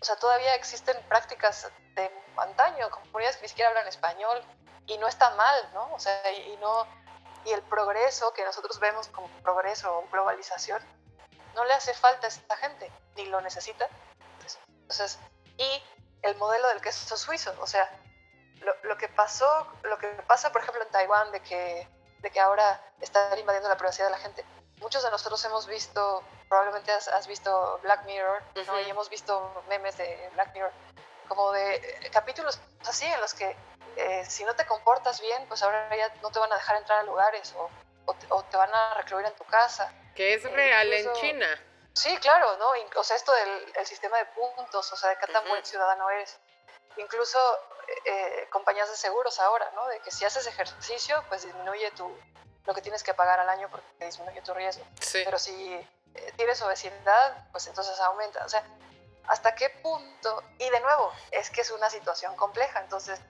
o 0.00 0.04
sea, 0.04 0.16
todavía 0.16 0.54
existen 0.54 0.96
prácticas 1.08 1.70
de 2.00 2.10
antaño, 2.36 2.90
comunidades 2.90 3.36
que 3.36 3.42
ni 3.42 3.48
siquiera 3.48 3.70
hablan 3.70 3.88
español 3.88 4.42
y 4.86 4.98
no 4.98 5.06
está 5.06 5.30
mal, 5.34 5.70
¿no? 5.74 5.92
O 5.92 5.98
sea, 5.98 6.32
y, 6.32 6.56
no 6.56 6.86
y 7.44 7.52
el 7.52 7.62
progreso 7.62 8.32
que 8.32 8.44
nosotros 8.44 8.78
vemos 8.80 9.08
como 9.08 9.28
progreso 9.42 9.98
o 9.98 10.08
globalización 10.10 10.82
no 11.54 11.64
le 11.64 11.72
hace 11.72 11.94
falta 11.94 12.26
a 12.26 12.28
esta 12.28 12.56
gente 12.56 12.90
ni 13.16 13.26
lo 13.26 13.40
necesita. 13.40 13.88
Entonces, 14.82 15.18
y 15.56 15.82
el 16.22 16.36
modelo 16.36 16.68
del 16.68 16.80
queso 16.80 17.16
suizo, 17.16 17.54
o 17.60 17.66
sea, 17.66 17.88
lo, 18.60 18.74
lo, 18.82 18.96
que 18.98 19.08
pasó, 19.08 19.66
lo 19.82 19.98
que 19.98 20.08
pasa, 20.26 20.52
por 20.52 20.62
ejemplo, 20.62 20.82
en 20.82 20.90
Taiwán, 20.90 21.32
de 21.32 21.40
que, 21.40 21.88
de 22.18 22.30
que 22.30 22.40
ahora 22.40 22.80
están 23.00 23.38
invadiendo 23.38 23.68
la 23.68 23.76
privacidad 23.76 24.06
de 24.06 24.12
la 24.12 24.18
gente. 24.18 24.44
Muchos 24.80 25.02
de 25.02 25.10
nosotros 25.10 25.44
hemos 25.44 25.66
visto, 25.66 26.22
probablemente 26.48 26.92
has, 26.92 27.08
has 27.08 27.26
visto 27.26 27.78
Black 27.82 28.04
Mirror, 28.04 28.42
¿no? 28.66 28.80
y 28.80 28.90
hemos 28.90 29.08
visto 29.08 29.62
memes 29.68 29.96
de 29.96 30.30
Black 30.34 30.52
Mirror, 30.54 30.72
como 31.30 31.52
de 31.52 31.76
eh, 31.76 32.10
capítulos 32.12 32.60
así 32.88 33.06
en 33.06 33.20
los 33.20 33.34
que 33.34 33.56
eh, 33.96 34.24
si 34.28 34.42
no 34.42 34.54
te 34.56 34.66
comportas 34.66 35.20
bien, 35.20 35.46
pues 35.46 35.62
ahora 35.62 35.88
ya 35.96 36.12
no 36.22 36.30
te 36.30 36.40
van 36.40 36.52
a 36.52 36.56
dejar 36.56 36.76
entrar 36.76 36.98
a 36.98 37.02
lugares 37.04 37.54
o, 37.56 37.70
o, 38.06 38.42
te, 38.44 38.56
van 38.56 38.74
a 38.74 38.94
recluir 38.94 39.26
en 39.26 39.34
tu 39.36 39.44
casa. 39.44 39.92
Que 40.16 40.34
es 40.34 40.42
real 40.42 40.92
en 40.92 41.12
China. 41.12 41.46
Sí, 41.92 42.16
claro, 42.18 42.56
¿no? 42.56 42.72
O 42.96 43.04
sea, 43.04 43.16
esto 43.16 43.32
del 43.32 43.72
el 43.76 43.86
sistema 43.86 44.18
de 44.18 44.26
puntos, 44.26 44.92
o 44.92 44.96
sea, 44.96 45.10
de 45.10 45.18
qué 45.18 45.32
tan 45.32 45.46
buen 45.48 45.64
ciudadano 45.64 46.10
eres. 46.10 46.36
Incluso 46.96 47.38
eh, 48.04 48.48
compañías 48.50 48.90
de 48.90 48.96
seguros 48.96 49.38
ahora, 49.38 49.70
¿no? 49.76 49.86
De 49.86 50.00
que 50.00 50.10
si 50.10 50.24
haces 50.24 50.46
ejercicio, 50.48 51.22
pues 51.28 51.42
disminuye 51.42 51.92
tu, 51.92 52.12
lo 52.66 52.74
que 52.74 52.82
tienes 52.82 53.04
que 53.04 53.14
pagar 53.14 53.38
al 53.38 53.48
año 53.48 53.68
porque 53.70 54.04
disminuye 54.04 54.42
tu 54.42 54.52
riesgo. 54.52 54.84
Pero 55.12 55.38
si 55.38 55.74
eh, 56.14 56.32
tienes 56.36 56.60
obesidad, 56.62 57.48
pues 57.52 57.66
entonces 57.68 57.98
aumenta. 58.00 58.44
O 58.44 58.48
sea, 58.48 58.64
¿hasta 59.28 59.54
qué 59.54 59.70
punto? 59.70 60.42
Y 60.58 60.68
de 60.68 60.80
nuevo, 60.80 61.12
es 61.30 61.50
que 61.50 61.60
es 61.60 61.70
una 61.70 61.90
situación 61.90 62.34
compleja. 62.36 62.80
Entonces, 62.80 63.20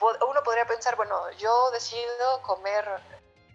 uno 0.00 0.42
podría 0.42 0.66
pensar, 0.66 0.96
bueno, 0.96 1.30
yo 1.32 1.70
decido 1.70 2.42
comer 2.42 2.84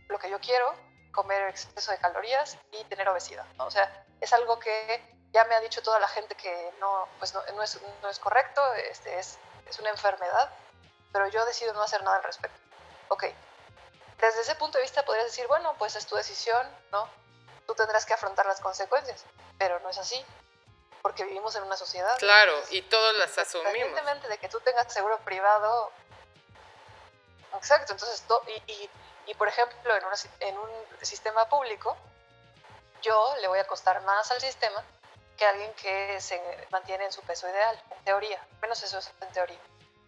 lo 0.07 0.19
que 0.19 0.29
yo 0.29 0.39
quiero, 0.39 0.73
comer 1.11 1.49
exceso 1.49 1.91
de 1.91 1.97
calorías 1.97 2.57
y 2.71 2.83
tener 2.85 3.07
obesidad. 3.09 3.45
¿no? 3.57 3.65
O 3.65 3.71
sea, 3.71 4.05
es 4.19 4.33
algo 4.33 4.59
que 4.59 5.01
ya 5.31 5.45
me 5.45 5.55
ha 5.55 5.59
dicho 5.61 5.81
toda 5.81 5.99
la 5.99 6.07
gente 6.07 6.35
que 6.35 6.73
no, 6.79 7.07
pues 7.19 7.33
no, 7.33 7.41
no, 7.55 7.63
es, 7.63 8.19
correcto, 8.19 8.61
este, 8.73 9.17
es 9.17 9.39
es 9.67 9.79
una 9.79 9.89
enfermedad, 9.89 10.49
pero 11.11 11.27
yo 11.27 11.45
decido 11.45 11.73
no 11.73 11.81
hacer 11.81 12.03
nada 12.03 12.17
al 12.17 12.23
respecto. 12.23 12.59
Ok, 13.09 13.25
desde 14.19 14.41
ese 14.41 14.55
punto 14.55 14.77
de 14.77 14.83
vista 14.83 15.03
podrías 15.03 15.25
decir, 15.25 15.47
bueno, 15.47 15.75
pues 15.77 15.95
es 15.95 16.05
tu 16.05 16.15
decisión, 16.15 16.67
¿no? 16.91 17.07
Tú 17.65 17.75
tendrás 17.75 18.05
que 18.05 18.13
afrontar 18.13 18.45
las 18.45 18.59
consecuencias, 18.59 19.23
pero 19.57 19.79
no 19.79 19.89
es 19.89 19.97
así, 19.97 20.23
porque 21.03 21.25
vivimos 21.25 21.53
en 21.57 21.63
una 21.63 21.75
sociedad. 21.75 22.17
Claro, 22.17 22.53
y 22.71 22.81
todos 22.83 23.13
las 23.17 23.37
asumimos. 23.37 23.75
Independientemente 23.75 24.27
de 24.29 24.37
que 24.37 24.47
tú 24.47 24.59
tengas 24.61 24.91
seguro 24.91 25.19
privado, 25.19 25.91
exacto, 27.55 27.91
entonces, 27.91 28.23
y, 28.47 28.71
y, 28.71 28.89
y 29.27 29.33
por 29.35 29.49
ejemplo, 29.49 29.95
en, 29.95 30.03
en 30.39 30.57
un 30.57 30.69
sistema 31.01 31.47
público, 31.49 31.95
yo 33.01 33.35
le 33.41 33.49
voy 33.49 33.59
a 33.59 33.67
costar 33.67 34.01
más 34.03 34.31
al 34.31 34.39
sistema 34.39 34.81
que 35.37 35.45
alguien 35.45 35.73
que 35.73 36.21
se 36.21 36.41
mantiene 36.71 37.03
en 37.03 37.11
su 37.11 37.21
peso 37.23 37.49
ideal, 37.49 37.83
en 37.91 38.03
teoría, 38.05 38.41
menos 38.61 38.81
eso 38.81 38.97
es 38.97 39.11
en 39.19 39.31
teoría. 39.33 39.59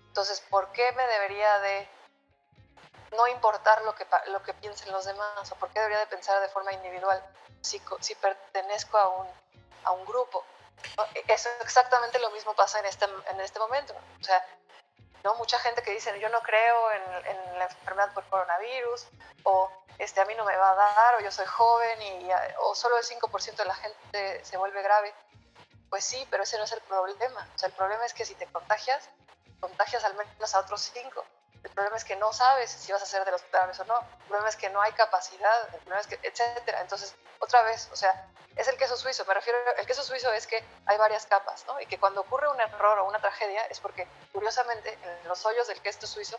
Entonces, 0.08 0.40
¿por 0.50 0.72
qué 0.72 0.94
me 0.94 1.06
debería 1.08 1.60
de 1.60 1.90
no 3.18 3.28
importar 3.28 3.82
lo 3.82 3.94
que, 3.96 4.08
lo 4.28 4.42
que 4.44 4.54
piensen 4.54 4.94
los 4.94 5.04
demás? 5.04 5.52
¿O 5.52 5.56
por 5.56 5.70
qué 5.72 5.80
debería 5.80 6.00
de 6.00 6.08
pensar 6.08 6.40
de 6.40 6.48
forma 6.48 6.72
individual 6.72 7.22
si, 7.60 7.82
si 8.00 8.16
pertenezco 8.16 8.98
a 8.98 9.10
un, 9.10 9.28
a 9.84 9.92
un 9.92 10.06
grupo? 10.06 10.46
Eso 11.28 11.50
exactamente 11.62 12.20
lo 12.20 12.30
mismo 12.32 12.54
pasa 12.54 12.80
en 12.80 12.86
este, 12.86 13.06
en 13.06 13.42
este 13.42 13.60
momento. 13.60 13.94
O 14.20 14.24
sea, 14.24 14.44
¿no? 15.24 15.36
Mucha 15.36 15.58
gente 15.60 15.82
que 15.82 15.92
dice, 15.92 16.18
yo 16.20 16.30
no 16.30 16.42
creo 16.42 16.92
en, 16.92 17.26
en, 17.26 17.60
la 17.60 17.66
enfermedad 17.66 18.14
por 18.14 18.24
coronavirus, 18.26 19.08
o 19.44 19.72
este, 19.98 20.22
a 20.22 20.26
mí 20.26 20.36
no 20.36 20.46
me 20.46 20.56
va 20.56 20.72
a 20.72 20.76
dar, 20.76 21.16
o 21.16 21.20
yo 21.22 21.32
soy 21.32 21.48
joven, 21.48 22.02
y, 22.02 22.30
o 22.60 22.76
solo 22.76 22.98
el 22.98 23.04
5% 23.04 23.56
de 23.56 23.66
la 23.66 23.76
gente 23.76 24.46
se 24.46 24.58
vuelve 24.58 24.82
grave. 24.84 25.14
Pues 25.90 26.06
sí, 26.06 26.28
pero 26.30 26.44
ese 26.44 26.58
no 26.58 26.64
es 26.66 26.72
el 26.72 26.82
problema. 26.82 27.48
O 27.56 27.58
sea, 27.58 27.68
el 27.68 27.74
problema 27.74 28.06
es 28.06 28.14
que 28.14 28.26
si 28.26 28.36
te 28.36 28.46
contagias, 28.48 29.10
contagias 29.60 30.04
al 30.04 30.16
menos 30.16 30.54
a 30.54 30.60
otros 30.60 30.82
5. 30.94 31.26
El 31.66 31.72
problema 31.72 31.98
es 31.98 32.06
que 32.06 32.16
no 32.16 32.32
sabes 32.32 32.70
si 32.70 32.92
vas 32.92 33.02
a 33.02 33.08
ser 33.08 33.26
de 33.26 33.32
los 33.32 33.42
graves 33.52 33.80
o 33.80 33.86
no, 33.86 34.00
el 34.00 34.28
problema 34.28 34.50
es 34.50 34.56
que 34.56 34.70
no 34.70 34.80
hay 34.82 34.92
capacidad, 34.94 35.64
el 35.74 35.80
problema 35.80 36.00
es 36.00 36.06
que, 36.06 36.20
etcétera. 36.22 36.80
Entonces, 36.80 37.16
otra 37.40 37.64
vez, 37.64 37.90
o 37.92 37.96
sea, 37.96 38.28
es 38.56 38.68
el 38.68 38.78
queso 38.78 38.96
suizo, 38.96 39.26
me 39.26 39.34
refiero, 39.34 39.58
el 39.76 39.86
queso 39.88 40.04
suizo 40.04 40.32
es 40.32 40.46
que 40.46 40.64
hay 40.86 40.98
varias 40.98 41.26
capas, 41.26 41.66
¿no? 41.66 41.82
Y 41.82 41.88
que 41.88 41.98
cuando 41.98 42.22
ocurre 42.22 42.48
un 42.50 42.62
error 42.62 43.00
o 43.00 43.06
una 43.06 43.20
tragedia 43.20 43.66
es 43.66 43.80
porque, 43.80 44.08
curiosamente, 44.32 44.94
en 44.94 45.28
los 45.28 45.44
hoyos 45.44 45.68
del 45.68 45.82
queso 45.82 46.06
suizo 46.06 46.38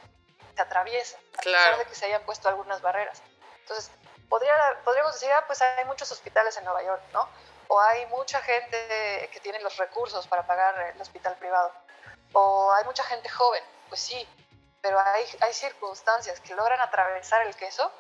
se 0.55 0.63
atraviesa, 0.63 1.19
a 1.39 1.43
pesar 1.43 1.79
de 1.79 1.85
que 1.87 1.95
se 1.97 2.07
hayan 2.07 2.23
puesto 2.23 2.49
algunas 2.49 2.81
barreras. 2.81 3.21
Entonces, 3.63 3.91
podría, 4.29 4.55
podríamos 4.85 5.13
decir, 5.13 5.31
ah, 5.33 5.43
pues 5.49 5.61
hay 5.61 5.85
muchos 5.87 6.11
hospitales 6.13 6.57
en 6.57 6.65
Nueva 6.65 6.85
York, 6.85 7.03
¿no? 7.13 7.29
O 7.67 7.81
hay 7.81 8.07
mucha 8.07 8.41
gente 8.43 9.29
que 9.33 9.41
tiene 9.43 9.59
los 9.59 9.77
recursos 9.77 10.29
para 10.29 10.47
pagar 10.47 10.93
el 10.95 11.01
hospital 11.01 11.35
privado. 11.35 11.73
O 12.33 12.73
hay 12.73 12.85
mucha 12.85 13.03
gente 13.03 13.29
joven, 13.29 13.65
pues 13.89 14.01
sí, 14.01 14.29
pero 14.87 15.01
hay, 15.01 15.53
circunstancias 15.53 16.39
que 16.41 16.55
logran 16.55 16.81
atravesar 16.81 17.45
el 17.45 17.57
queso 17.57 17.91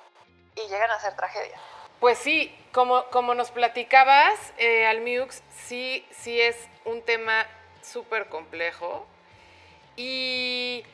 y 0.55 0.69
llegan 0.69 0.89
a 0.93 1.01
ser 1.01 1.17
tragedia. 1.17 1.59
Pues 1.99 2.17
sí, 2.17 2.57
como, 2.73 3.05
como 3.07 3.35
nos 3.35 3.51
platicabas, 3.51 4.39
eh, 4.57 4.87
Almiux, 4.87 5.43
sí, 5.65 6.07
sí 6.13 6.41
es 6.41 6.57
un 6.85 7.03
tema 7.03 7.45
súper 7.83 8.29
complejo 8.29 9.05
y 9.97 10.85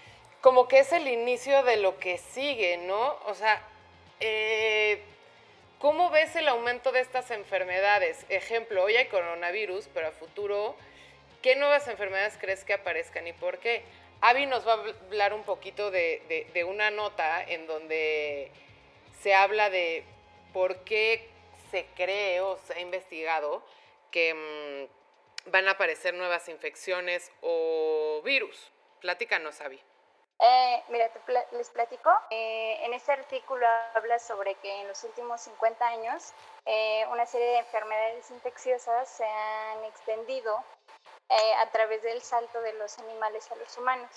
como 0.41 0.67
que 0.67 0.79
es 0.79 0.93
el 0.93 1.07
inicio 1.09 1.63
de 1.63 1.77
lo 1.77 1.99
que 1.99 2.17
sigue, 2.17 2.79
¿no? 2.79 3.19
O 3.27 3.35
sea, 3.35 3.61
eh, 4.21 5.03
¿cómo 5.79 6.09
ves 6.09 6.35
el 6.37 6.49
aumento 6.49 6.91
de 6.91 7.01
estas 7.01 7.31
enfermedades? 7.31 8.25
Ejemplo, 8.31 8.85
hoy 8.85 8.97
hay 8.97 9.09
coronavirus, 9.09 9.89
pero 9.93 10.09
a 10.09 10.13
futuro, 10.13 10.75
¿qué 11.43 11.55
nuevas 11.55 11.87
enfermedades 11.89 12.39
crees 12.41 12.65
que 12.65 12.73
aparezcan 12.73 13.27
y 13.27 13.35
por 13.35 13.59
qué? 13.59 13.85
Avi 14.25 14.47
nos 14.47 14.65
va 14.65 14.75
a 14.75 14.77
hablar 14.77 15.35
un 15.35 15.43
poquito 15.43 15.91
de, 15.91 16.65
una 16.69 16.93
nota 16.93 17.43
en 17.43 17.67
donde 17.67 18.53
se 19.21 19.35
habla 19.35 19.69
de 19.69 20.05
por 20.53 20.85
qué 20.85 21.29
se 21.73 21.87
cree 21.97 22.41
o 22.41 22.57
se 22.57 22.75
ha 22.75 22.81
investigado 22.81 23.65
que 24.13 24.89
mm, 25.47 25.51
van 25.51 25.67
a 25.67 25.73
aparecer 25.73 26.15
nuevas 26.15 26.49
infecciones 26.49 27.33
o 27.41 28.23
virus. 28.25 28.71
Platícanos, 29.01 29.61
Avi. 29.61 29.83
Eh, 30.39 30.83
mira, 30.89 31.11
les 31.53 31.71
platico. 31.71 32.11
Eh, 32.31 32.79
en 32.85 32.95
este 32.95 33.11
artículo 33.11 33.67
habla 33.95 34.21
sobre 34.21 34.55
que 34.57 34.83
en 34.83 34.89
los 34.89 35.03
últimos 35.03 35.41
50 35.41 35.87
años 35.87 36.33
eh, 36.65 37.05
una 37.11 37.27
serie 37.27 37.47
de 37.49 37.59
enfermedades 37.59 38.31
infecciosas 38.31 39.09
se 39.09 39.25
han 39.25 39.85
extendido 39.85 40.63
a 41.29 41.71
través 41.71 42.03
del 42.03 42.21
salto 42.21 42.61
de 42.61 42.73
los 42.75 42.99
animales 42.99 43.51
a 43.51 43.57
los 43.57 43.77
humanos. 43.79 44.11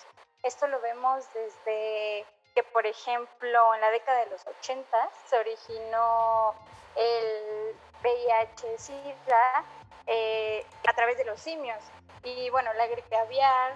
Esto 0.44 0.68
lo 0.68 0.80
vemos 0.82 1.26
desde 1.34 2.26
que, 2.54 2.64
por 2.64 2.86
ejemplo, 2.86 3.76
en 3.76 3.82
la 3.82 3.92
década 3.92 4.20
de 4.20 4.32
los 4.32 4.46
80 4.46 5.10
se 5.28 5.38
originó 5.38 6.56
el 6.96 7.76
VIH-Sida 8.02 9.66
eh, 10.08 10.66
a 10.88 10.94
través 10.94 11.18
de 11.18 11.26
los 11.26 11.40
simios. 11.40 11.80
Y 12.24 12.50
bueno, 12.50 12.72
la 12.74 12.88
gripe 12.88 13.16
aviar, 13.16 13.76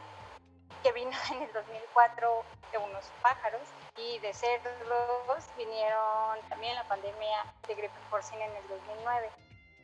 que 0.83 0.91
vino 0.93 1.11
en 1.31 1.43
el 1.43 1.53
2004 1.53 2.43
de 2.71 2.77
unos 2.77 3.05
pájaros, 3.21 3.61
y 3.97 4.19
de 4.19 4.33
cerdos 4.33 4.73
vinieron 5.57 6.39
también 6.49 6.75
la 6.75 6.87
pandemia 6.87 7.45
de 7.67 7.75
gripe 7.75 7.99
porcina 8.09 8.45
en 8.45 8.55
el 8.55 8.67
2009. 8.67 9.29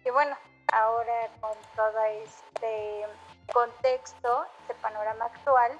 Y 0.05 0.09
bueno, 0.11 0.37
ahora 0.71 1.29
con 1.41 1.57
todo 1.75 2.03
este 2.05 3.05
contexto, 3.53 4.45
este 4.61 4.75
panorama 4.75 5.25
actual, 5.25 5.79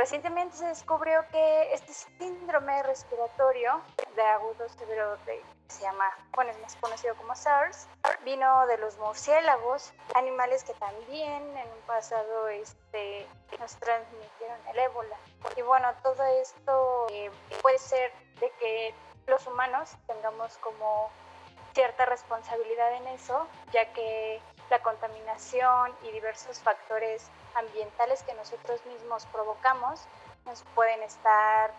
Recientemente 0.00 0.56
se 0.56 0.64
descubrió 0.64 1.26
que 1.30 1.74
este 1.74 1.92
síndrome 1.92 2.82
respiratorio 2.84 3.82
de 4.16 4.22
agudo 4.22 4.66
severo 4.70 5.18
que 5.26 5.42
se 5.68 5.82
llama, 5.82 6.06
bueno, 6.32 6.52
es 6.52 6.58
más 6.60 6.74
conocido 6.76 7.14
como 7.16 7.34
SARS, 7.34 7.86
vino 8.24 8.66
de 8.66 8.78
los 8.78 8.96
murciélagos, 8.96 9.92
animales 10.14 10.64
que 10.64 10.72
también 10.72 11.54
en 11.54 11.68
un 11.68 11.80
pasado 11.86 12.48
este, 12.48 13.26
nos 13.58 13.76
transmitieron 13.76 14.58
el 14.68 14.78
ébola. 14.78 15.16
Y 15.54 15.60
bueno, 15.60 15.88
todo 16.02 16.24
esto 16.24 17.06
eh, 17.10 17.30
puede 17.60 17.78
ser 17.78 18.10
de 18.40 18.50
que 18.52 18.94
los 19.26 19.46
humanos 19.46 19.90
tengamos 20.06 20.56
como 20.58 21.10
cierta 21.74 22.06
responsabilidad 22.06 22.94
en 22.94 23.06
eso, 23.08 23.46
ya 23.70 23.92
que 23.92 24.40
la 24.70 24.80
contaminación 24.82 25.94
y 26.04 26.12
diversos 26.12 26.60
factores 26.60 27.28
ambientales 27.54 28.22
que 28.22 28.32
nosotros 28.34 28.84
mismos 28.86 29.26
provocamos 29.26 30.00
nos 30.46 30.62
pueden 30.74 31.02
estar 31.02 31.72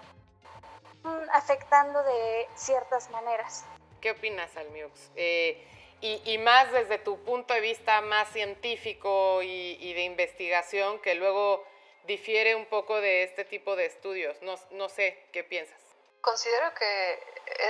mm, 1.04 1.30
afectando 1.32 2.04
de 2.04 2.48
ciertas 2.56 3.10
maneras. 3.10 3.66
¿Qué 4.02 4.12
opinas, 4.12 4.56
Almiux? 4.58 5.12
Eh, 5.16 5.68
y, 6.02 6.38
más 6.40 6.72
desde 6.72 6.98
tu 6.98 7.24
punto 7.24 7.54
de 7.54 7.62
vista 7.62 8.02
más 8.02 8.28
científico 8.30 9.44
y, 9.44 9.94
de 9.94 10.02
investigación, 10.02 11.00
que 11.00 11.14
luego 11.14 11.64
difiere 12.06 12.56
un 12.56 12.66
poco 12.66 13.00
de 13.00 13.22
este 13.22 13.46
tipo 13.46 13.76
de 13.76 13.86
estudios. 13.86 14.42
No, 14.42 14.56
no 14.72 14.90
sé, 14.90 15.28
¿qué 15.32 15.44
piensas? 15.44 15.80
Considero 16.22 16.74
que 16.74 17.20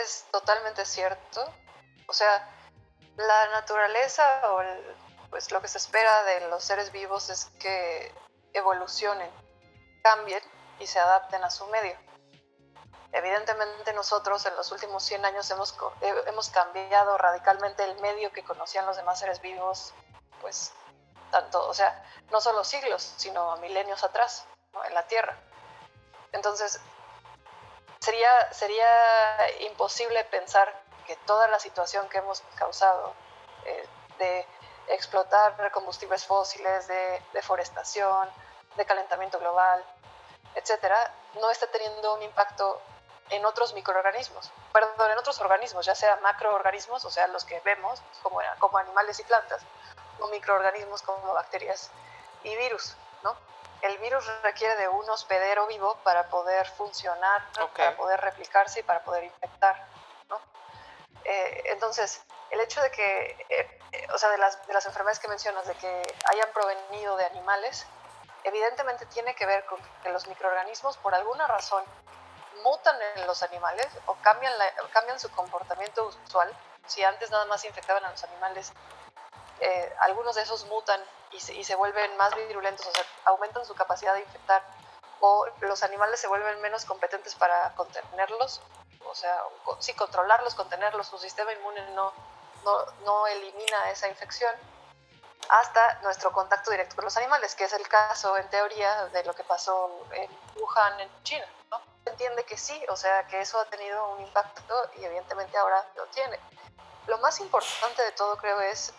es 0.02 0.26
totalmente 0.32 0.86
cierto. 0.86 1.44
O 2.08 2.14
sea, 2.14 2.50
la 3.18 3.50
naturaleza 3.50 4.54
o 4.54 4.62
el, 4.62 4.96
pues 5.32 5.50
lo 5.52 5.62
que 5.62 5.70
se 5.70 5.80
espera 5.80 6.24
de 6.26 6.50
los 6.50 6.63
seres 6.63 6.91
vivos 6.91 7.30
es 7.30 7.46
que 7.60 8.13
evolucionen, 8.54 9.32
cambien 10.04 10.44
y 10.80 10.86
se 10.86 11.00
adapten 11.00 11.44
a 11.44 11.50
su 11.50 11.65
medio. 11.67 11.98
Evidentemente 13.13 13.94
nosotros 13.94 14.46
en 14.46 14.56
los 14.56 14.72
últimos 14.72 15.04
100 15.04 15.26
años 15.26 15.50
hemos, 15.50 15.76
hemos 16.28 16.50
cambiado 16.50 17.17
radicalmente 17.17 17.84
el 17.84 18.00
medio 18.02 18.32
que 18.32 18.44
conocían 18.44 18.86
los 18.86 18.98
demás 18.98 19.20
seres 19.20 19.41
vivos, 19.41 19.94
pues 20.41 20.74
tanto, 21.32 21.65
o 21.67 21.74
sea, 21.74 22.04
no 22.30 22.41
solo 22.41 22.63
siglos, 22.63 23.13
sino 23.17 23.56
milenios 23.58 24.04
atrás, 24.04 24.46
en 24.86 24.94
la 24.94 25.08
Tierra. 25.08 25.38
Entonces, 26.34 26.80
sería, 28.00 28.54
sería 28.54 28.88
imposible 29.62 30.24
pensar 30.26 30.74
que 31.08 31.15
toda 31.26 31.48
la 31.48 31.60
situación 31.60 32.08
que 32.10 32.17
hemos 32.17 32.41
causado 32.56 33.13
eh, 33.65 33.88
de 34.20 34.46
explotar 34.92 35.72
combustibles 35.72 36.26
fósiles, 36.26 36.88
de 36.88 37.22
deforestación, 37.34 38.30
de 38.76 38.86
calentamiento 38.86 39.40
global, 39.40 39.84
etcétera, 40.56 41.14
no 41.40 41.50
está 41.50 41.68
teniendo 41.68 42.16
un 42.16 42.24
impacto 42.24 42.82
en 43.30 43.46
otros 43.46 43.74
microorganismos, 43.74 44.52
perdón, 44.74 45.12
en 45.12 45.18
otros 45.18 45.40
organismos, 45.40 45.86
ya 45.86 45.96
sea 45.96 46.18
macroorganismos, 46.18 47.06
o 47.06 47.10
sea, 47.10 47.28
los 47.28 47.46
que 47.46 47.60
vemos 47.62 48.02
como, 48.22 48.40
como 48.60 48.78
animales 48.78 49.20
y 49.20 49.24
plantas, 49.24 49.62
o 50.20 50.28
microorganismos 50.28 51.02
como 51.02 51.34
bacterias 51.34 51.92
y 52.44 52.56
virus, 52.58 52.96
¿no? 53.24 53.36
El 53.82 53.98
virus 54.00 54.30
requiere 54.44 54.76
de 54.76 54.88
un 54.90 55.10
hospedero 55.10 55.66
vivo 55.68 55.98
para 56.04 56.28
poder 56.30 56.70
funcionar, 56.72 57.42
para 57.76 57.96
poder 57.96 58.20
replicarse 58.20 58.82
y 58.82 58.84
para 58.84 59.04
poder 59.04 59.24
infectar, 59.24 59.88
¿no? 60.30 60.40
Eh, 61.24 61.64
entonces, 61.68 62.22
el 62.52 62.60
hecho 62.60 62.82
de 62.82 62.92
que, 62.92 63.46
eh, 63.50 63.80
eh, 63.92 64.08
o 64.14 64.18
sea, 64.18 64.30
de 64.30 64.38
las, 64.38 64.66
de 64.68 64.74
las 64.74 64.86
enfermedades 64.86 65.20
que 65.20 65.28
mencionas, 65.28 65.66
de 65.66 65.76
que 65.76 66.16
hayan 66.26 66.50
provenido 66.54 67.18
de 67.18 67.26
animales, 67.26 67.86
evidentemente 68.44 69.06
tiene 69.08 69.34
que 69.36 69.46
ver 69.46 69.66
con 69.66 69.80
que 70.04 70.10
los 70.10 70.28
microorganismos, 70.28 70.98
por 70.98 71.16
alguna 71.16 71.48
razón, 71.48 71.84
mutan 72.64 72.98
en 73.16 73.26
los 73.28 73.42
animales 73.44 73.88
o 74.06 74.16
cambian, 74.16 74.54
cambian 74.92 75.20
su 75.20 75.32
comportamiento 75.32 76.12
usual. 76.26 76.54
Si 76.86 77.04
antes 77.04 77.32
nada 77.32 77.46
más 77.46 77.64
infectaban 77.64 78.04
a 78.04 78.12
los 78.12 78.24
animales, 78.24 78.74
eh, 79.60 79.96
algunos 80.00 80.36
de 80.36 80.42
esos 80.42 80.66
mutan 80.66 81.02
y 81.32 81.40
se, 81.40 81.54
y 81.54 81.64
se 81.64 81.76
vuelven 81.76 82.18
más 82.18 82.36
virulentos, 82.36 82.86
o 82.86 82.92
sea, 82.92 83.06
aumentan 83.26 83.66
su 83.66 83.76
capacidad 83.76 84.14
de 84.14 84.22
infectar, 84.22 84.62
o 85.22 85.46
los 85.62 85.84
animales 85.84 86.20
se 86.20 86.28
vuelven 86.28 86.60
menos 86.62 86.84
competentes 86.84 87.36
para 87.36 87.74
contenerlos, 87.76 88.62
o 89.06 89.16
sea, 89.16 89.42
sí, 89.80 89.94
controlarlos, 89.94 90.56
contenerlos, 90.56 91.08
su 91.08 91.18
sistema 91.20 91.54
inmune 91.54 91.82
no, 91.92 92.12
no, 92.63 93.28
elimina 93.28 93.89
esa 93.89 94.08
infección 94.08 94.54
hasta 95.50 96.00
nuestro 96.02 96.32
contacto 96.32 96.71
directo 96.71 96.95
con 96.95 97.06
los 97.06 97.17
animales, 97.17 97.56
que 97.56 97.65
es 97.65 97.74
el 97.74 97.88
caso 97.88 98.38
en 98.38 98.50
teoría 98.50 99.08
de 99.08 99.24
lo 99.24 99.34
que 99.34 99.43
pasó 99.43 100.06
en 100.12 100.30
Wuhan, 100.56 101.00
en 101.00 101.24
China. 101.24 101.45
¿no? 101.69 101.82
Entiende 102.06 102.45
que 102.45 102.58
sí, 102.58 102.84
o 102.89 102.95
sea, 102.95 103.28
que 103.28 103.41
eso 103.41 103.60
ha 103.60 103.65
tenido 103.65 104.08
un 104.13 104.21
impacto 104.21 104.89
y 104.97 105.04
evidentemente 105.04 105.58
ahora 105.58 105.86
lo 105.95 106.06
tiene. 106.08 106.39
Lo 107.08 107.17
más 107.17 107.39
importante 107.39 108.02
de 108.04 108.12
todo 108.12 108.38
creo 108.38 108.62
es 108.62 108.93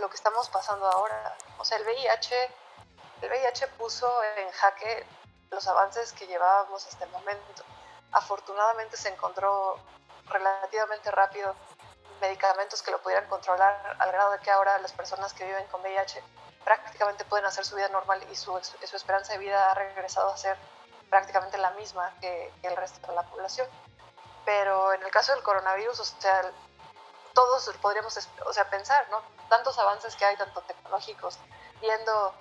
lo 0.00 0.08
que 0.08 0.16
estamos 0.16 0.48
pasando 0.50 0.86
ahora. 0.86 1.36
O 1.58 1.64
sea, 1.64 1.78
el 1.78 1.84
VIH, 1.84 2.50
el 3.22 3.30
VIH 3.30 3.68
puso 3.78 4.08
en 4.36 4.50
jaque 4.52 5.06
los 5.50 5.66
avances 5.66 6.12
que 6.12 6.26
llevábamos 6.26 6.86
hasta 6.86 7.04
el 7.04 7.10
momento. 7.10 7.64
Afortunadamente 8.12 8.96
se 8.96 9.08
encontró 9.08 9.78
relativamente 10.26 11.10
rápido 11.10 11.54
medicamentos 12.22 12.82
que 12.82 12.92
lo 12.92 13.02
pudieran 13.02 13.28
controlar 13.28 13.96
al 13.98 14.12
grado 14.12 14.30
de 14.30 14.38
que 14.38 14.50
ahora 14.50 14.78
las 14.78 14.92
personas 14.92 15.34
que 15.34 15.44
viven 15.44 15.66
con 15.66 15.82
VIH 15.82 16.22
prácticamente 16.64 17.24
pueden 17.24 17.44
hacer 17.44 17.64
su 17.64 17.74
vida 17.74 17.88
normal 17.88 18.24
y 18.30 18.36
su, 18.36 18.56
esperanza 18.80 19.32
de 19.32 19.40
vida 19.40 19.70
ha 19.70 19.74
regresado 19.74 20.30
a 20.30 20.36
ser 20.36 20.56
prácticamente 21.10 21.58
la 21.58 21.72
misma 21.72 22.14
que, 22.20 22.52
el 22.62 22.76
resto 22.76 23.06
de 23.08 23.14
la 23.14 23.24
población. 23.24 23.66
Pero 24.44 24.92
en 24.92 25.02
el 25.02 25.10
caso 25.10 25.32
del 25.32 25.42
coronavirus, 25.42 25.98
o 25.98 26.04
sea, 26.04 26.42
todos 27.34 27.68
podríamos 27.82 28.16
o 28.46 28.52
sea, 28.52 28.70
pensar, 28.70 29.04
¿no? 29.10 29.20
Tantos 29.48 29.76
avances 29.78 30.14
que 30.14 30.24
hay, 30.24 30.36
tanto 30.36 30.60
tecnológicos, 30.62 31.38
viendo 31.80 32.34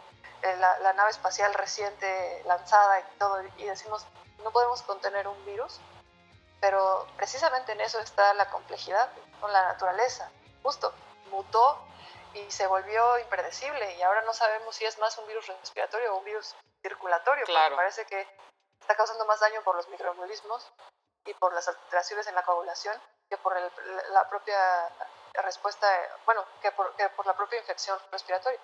eh, 0.44 0.56
la, 0.58 0.94
nave 0.94 1.10
espacial 1.10 1.54
reciente 1.56 2.44
lanzada 2.46 3.00
y 3.00 3.04
todo, 3.18 3.42
y 3.58 3.66
decimos, 3.66 4.06
no 4.44 4.52
podemos 4.52 4.84
contener 4.84 5.28
un 5.28 5.46
virus, 5.46 5.80
pero 6.60 7.08
precisamente 7.18 7.72
en 7.72 7.82
eso 7.82 8.00
está 8.00 8.34
la 8.36 8.50
complejidad 8.52 9.10
con 9.42 9.52
la 9.52 9.64
naturaleza. 9.64 10.32
Justo, 10.64 10.94
mutó 11.32 11.84
y 12.34 12.50
se 12.50 12.68
volvió 12.68 13.20
impredecible 13.20 13.96
y 13.96 14.02
ahora 14.04 14.22
no 14.22 14.34
sabemos 14.34 14.76
si 14.76 14.86
es 14.86 14.98
más 15.00 15.18
un 15.18 15.28
virus 15.28 15.48
respiratorio 15.48 16.14
o 16.14 16.20
un 16.20 16.24
virus 16.24 16.56
circulatorio, 16.82 17.46
claro. 17.46 17.76
parece 17.76 18.06
que 18.06 18.26
está 18.80 18.96
causando 18.96 19.26
más 19.26 19.40
daño 19.40 19.62
por 19.64 19.76
los 19.76 19.88
microorganismos 19.90 20.72
y 21.26 21.34
por 21.34 21.54
las 21.54 21.68
alteraciones 21.68 22.28
en 22.28 22.36
la 22.36 22.44
coagulación 22.44 23.00
que 23.30 23.38
por 23.38 23.56
la 23.56 24.30
propia 24.30 24.90
respuesta, 25.36 25.88
bueno, 26.26 26.46
que 26.62 26.72
por, 26.72 26.94
que 26.96 27.08
por 27.10 27.26
la 27.26 27.36
propia 27.36 27.60
infección 27.60 27.98
respiratoria. 28.12 28.60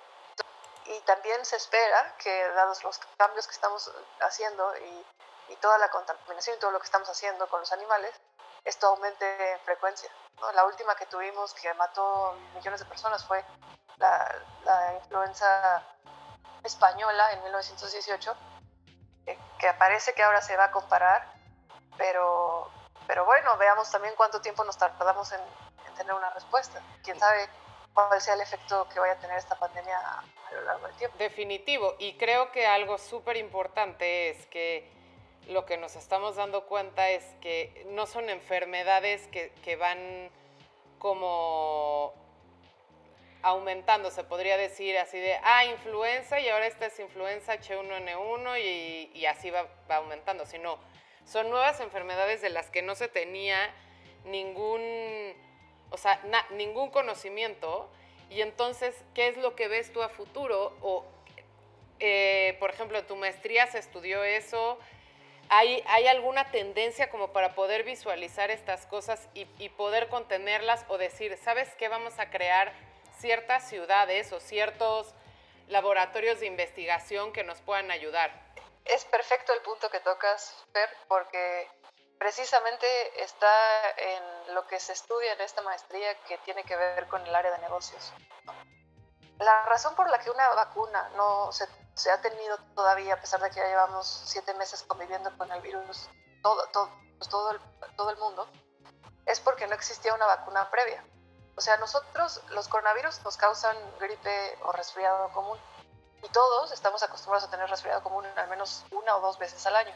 Y 0.86 1.00
también 1.02 1.44
se 1.46 1.56
espera 1.58 2.16
que, 2.18 2.48
dados 2.50 2.84
los 2.84 3.00
cambios 3.18 3.48
que 3.48 3.54
estamos 3.54 3.92
haciendo 4.22 4.76
y, 4.78 5.06
y 5.50 5.56
toda 5.58 5.78
la 5.78 5.90
contaminación 5.90 6.58
y 6.58 6.60
todo 6.60 6.72
lo 6.72 6.80
que 6.80 6.86
estamos 6.86 7.10
haciendo 7.10 7.48
con 7.48 7.60
los 7.62 7.72
animales, 7.72 8.14
esto 8.68 8.88
aumente 8.88 9.26
en 9.54 9.60
frecuencia. 9.62 10.10
La 10.54 10.66
última 10.66 10.96
que 10.96 11.06
tuvimos 11.06 11.54
que 11.54 11.74
mató 11.76 12.36
millones 12.54 12.82
de 12.82 12.86
personas 12.86 13.26
fue 13.26 13.44
la, 13.98 14.36
la 14.66 14.94
influenza 14.96 15.84
española 16.64 17.32
en 17.32 17.44
1918, 17.44 18.36
que, 19.26 19.74
parece 19.80 20.14
que 20.14 20.22
ahora 20.22 20.42
se 20.42 20.56
va 20.58 20.66
a 20.66 20.72
comparar, 20.72 21.34
pero, 21.98 22.70
pero 23.08 23.26
bueno, 23.26 23.58
veamos 23.58 23.90
también 23.90 24.14
cuánto 24.16 24.42
tiempo 24.42 24.64
nos 24.64 24.78
tardamos 24.78 25.32
en, 25.32 25.42
en 25.88 25.94
tener 25.96 26.14
una 26.14 26.30
respuesta. 26.32 26.82
Quién 27.04 27.20
sabe 27.20 27.50
cuál 27.94 28.22
sea 28.22 28.34
el 28.34 28.42
efecto 28.42 28.88
que 28.90 29.00
vaya 29.00 29.14
a 29.14 29.20
tener 29.20 29.38
esta 29.38 29.58
pandemia 29.58 29.98
a 29.98 30.54
lo 30.54 30.62
largo 30.62 30.88
del 30.88 30.96
tiempo. 30.98 31.18
Definitivo, 31.18 31.96
y 32.00 32.18
creo 32.18 32.52
que 32.52 32.68
algo 32.68 32.98
súper 32.98 33.38
importante 33.38 34.30
es 34.30 34.46
que 34.48 34.97
lo 35.48 35.66
que 35.66 35.78
nos 35.78 35.96
estamos 35.96 36.36
dando 36.36 36.66
cuenta 36.66 37.10
es 37.10 37.24
que 37.42 37.86
no 37.92 38.06
son 38.06 38.30
enfermedades 38.30 39.28
que, 39.28 39.76
van 39.76 40.30
como 41.00 42.14
aumentando, 43.44 44.12
se 44.12 44.24
podría 44.24 44.58
decir 44.58 44.98
así 44.98 45.20
de, 45.20 45.38
ah, 45.44 45.66
influenza 45.66 46.40
y 46.40 46.50
ahora 46.50 46.68
esta 46.68 46.88
es 46.88 47.00
influenza 47.00 47.54
H1N1 47.56 49.12
y, 49.14 49.26
así 49.26 49.50
va, 49.50 49.68
aumentando, 49.90 50.46
sino 50.46 50.78
son 51.26 51.50
nuevas 51.50 51.80
enfermedades 51.80 52.42
de 52.42 52.50
las 52.50 52.70
que 52.70 52.82
no 52.82 52.96
se 52.96 53.08
tenía 53.08 53.74
ningún, 54.26 54.82
o 55.92 55.98
sea, 55.98 56.20
ningún 56.52 56.90
conocimiento 56.90 57.90
y 58.30 58.42
entonces, 58.42 58.96
¿qué 59.14 59.30
es 59.30 59.38
lo 59.38 59.56
que 59.56 59.70
ves 59.70 59.94
tú 59.94 60.02
a 60.02 60.10
futuro? 60.10 60.76
O, 60.82 61.06
eh, 62.00 62.58
por 62.60 62.70
ejemplo, 62.70 63.02
tu 63.06 63.16
maestría 63.16 63.68
se 63.68 63.80
estudió 63.80 64.24
eso, 64.24 64.78
¿Hay, 65.50 65.84
¿Hay, 65.88 66.08
alguna 66.08 66.52
tendencia 66.52 67.10
como 67.10 67.32
para 67.32 67.56
poder 67.56 67.84
visualizar 67.84 68.52
estas 68.52 68.86
cosas 68.86 69.30
y, 69.34 69.48
y, 69.60 69.70
poder 69.70 70.10
contenerlas 70.10 70.86
o 70.90 70.98
decir, 70.98 71.38
¿sabes 71.38 71.74
qué? 71.76 71.88
Vamos 71.88 72.20
a 72.20 72.30
crear 72.30 72.74
ciertas 73.20 73.68
ciudades 73.68 74.34
o 74.34 74.40
ciertos 74.40 75.14
laboratorios 75.68 76.40
de 76.40 76.48
investigación 76.48 77.32
que 77.32 77.44
nos 77.44 77.60
puedan 77.62 77.92
ayudar. 77.92 78.32
Es 78.86 79.06
perfecto 79.06 79.54
el 79.54 79.62
punto 79.62 79.90
que 79.90 80.00
tocas, 80.00 80.66
Fer, 80.74 80.90
porque 81.08 81.68
precisamente 82.18 82.88
está 83.22 83.92
en 83.98 84.56
lo 84.56 84.66
que 84.68 84.80
se 84.80 84.94
estudia 84.94 85.34
en 85.34 85.42
esta 85.42 85.62
maestría 85.62 86.16
que 86.28 86.38
tiene 86.40 86.64
que 86.64 86.76
ver 86.76 87.08
con 87.08 87.26
el 87.26 87.36
área 87.36 87.52
de 87.52 87.60
negocios. 87.60 88.14
La 89.40 89.66
razón 89.66 89.96
por 89.96 90.10
la 90.10 90.20
que 90.20 90.32
una 90.32 90.50
vacuna 90.50 91.10
no 91.16 91.52
se 91.52 92.12
ha 92.12 92.22
tenido 92.22 92.58
todavía, 92.76 93.16
a 93.16 93.22
pesar 93.22 93.42
de 93.42 93.50
que 93.50 93.58
ya 93.58 93.68
llevamos 93.68 94.08
siete 94.26 94.54
meses 94.56 94.84
conviviendo 94.84 95.36
con 95.38 95.52
el 95.52 95.62
virus, 95.62 96.10
pues 96.42 97.30
todo 97.30 98.10
el 98.10 98.18
mundo, 98.18 98.48
es 99.26 99.40
porque 99.40 99.68
no 99.68 99.76
existía 99.76 100.14
una 100.14 100.26
vacuna 100.26 100.70
previa. 100.70 101.04
O 101.58 101.62
sea, 101.62 101.76
nosotros, 101.78 102.42
los 102.50 102.68
coronavirus 102.68 103.24
nos 103.24 103.36
causan 103.36 103.76
gripe 104.00 104.58
o 104.64 104.72
resfriado 104.72 105.30
común. 105.30 105.60
Y 106.24 106.30
todos 106.30 106.72
estamos 106.72 107.02
acostumbrados 107.04 107.48
a 107.48 107.52
tener 107.52 107.70
resfriado 107.70 108.02
común 108.04 108.26
al 108.36 108.48
menos 108.48 108.86
una 108.92 109.18
o 109.18 109.22
dos 109.22 109.38
veces 109.40 109.66
al 109.66 109.76
año. 109.76 109.94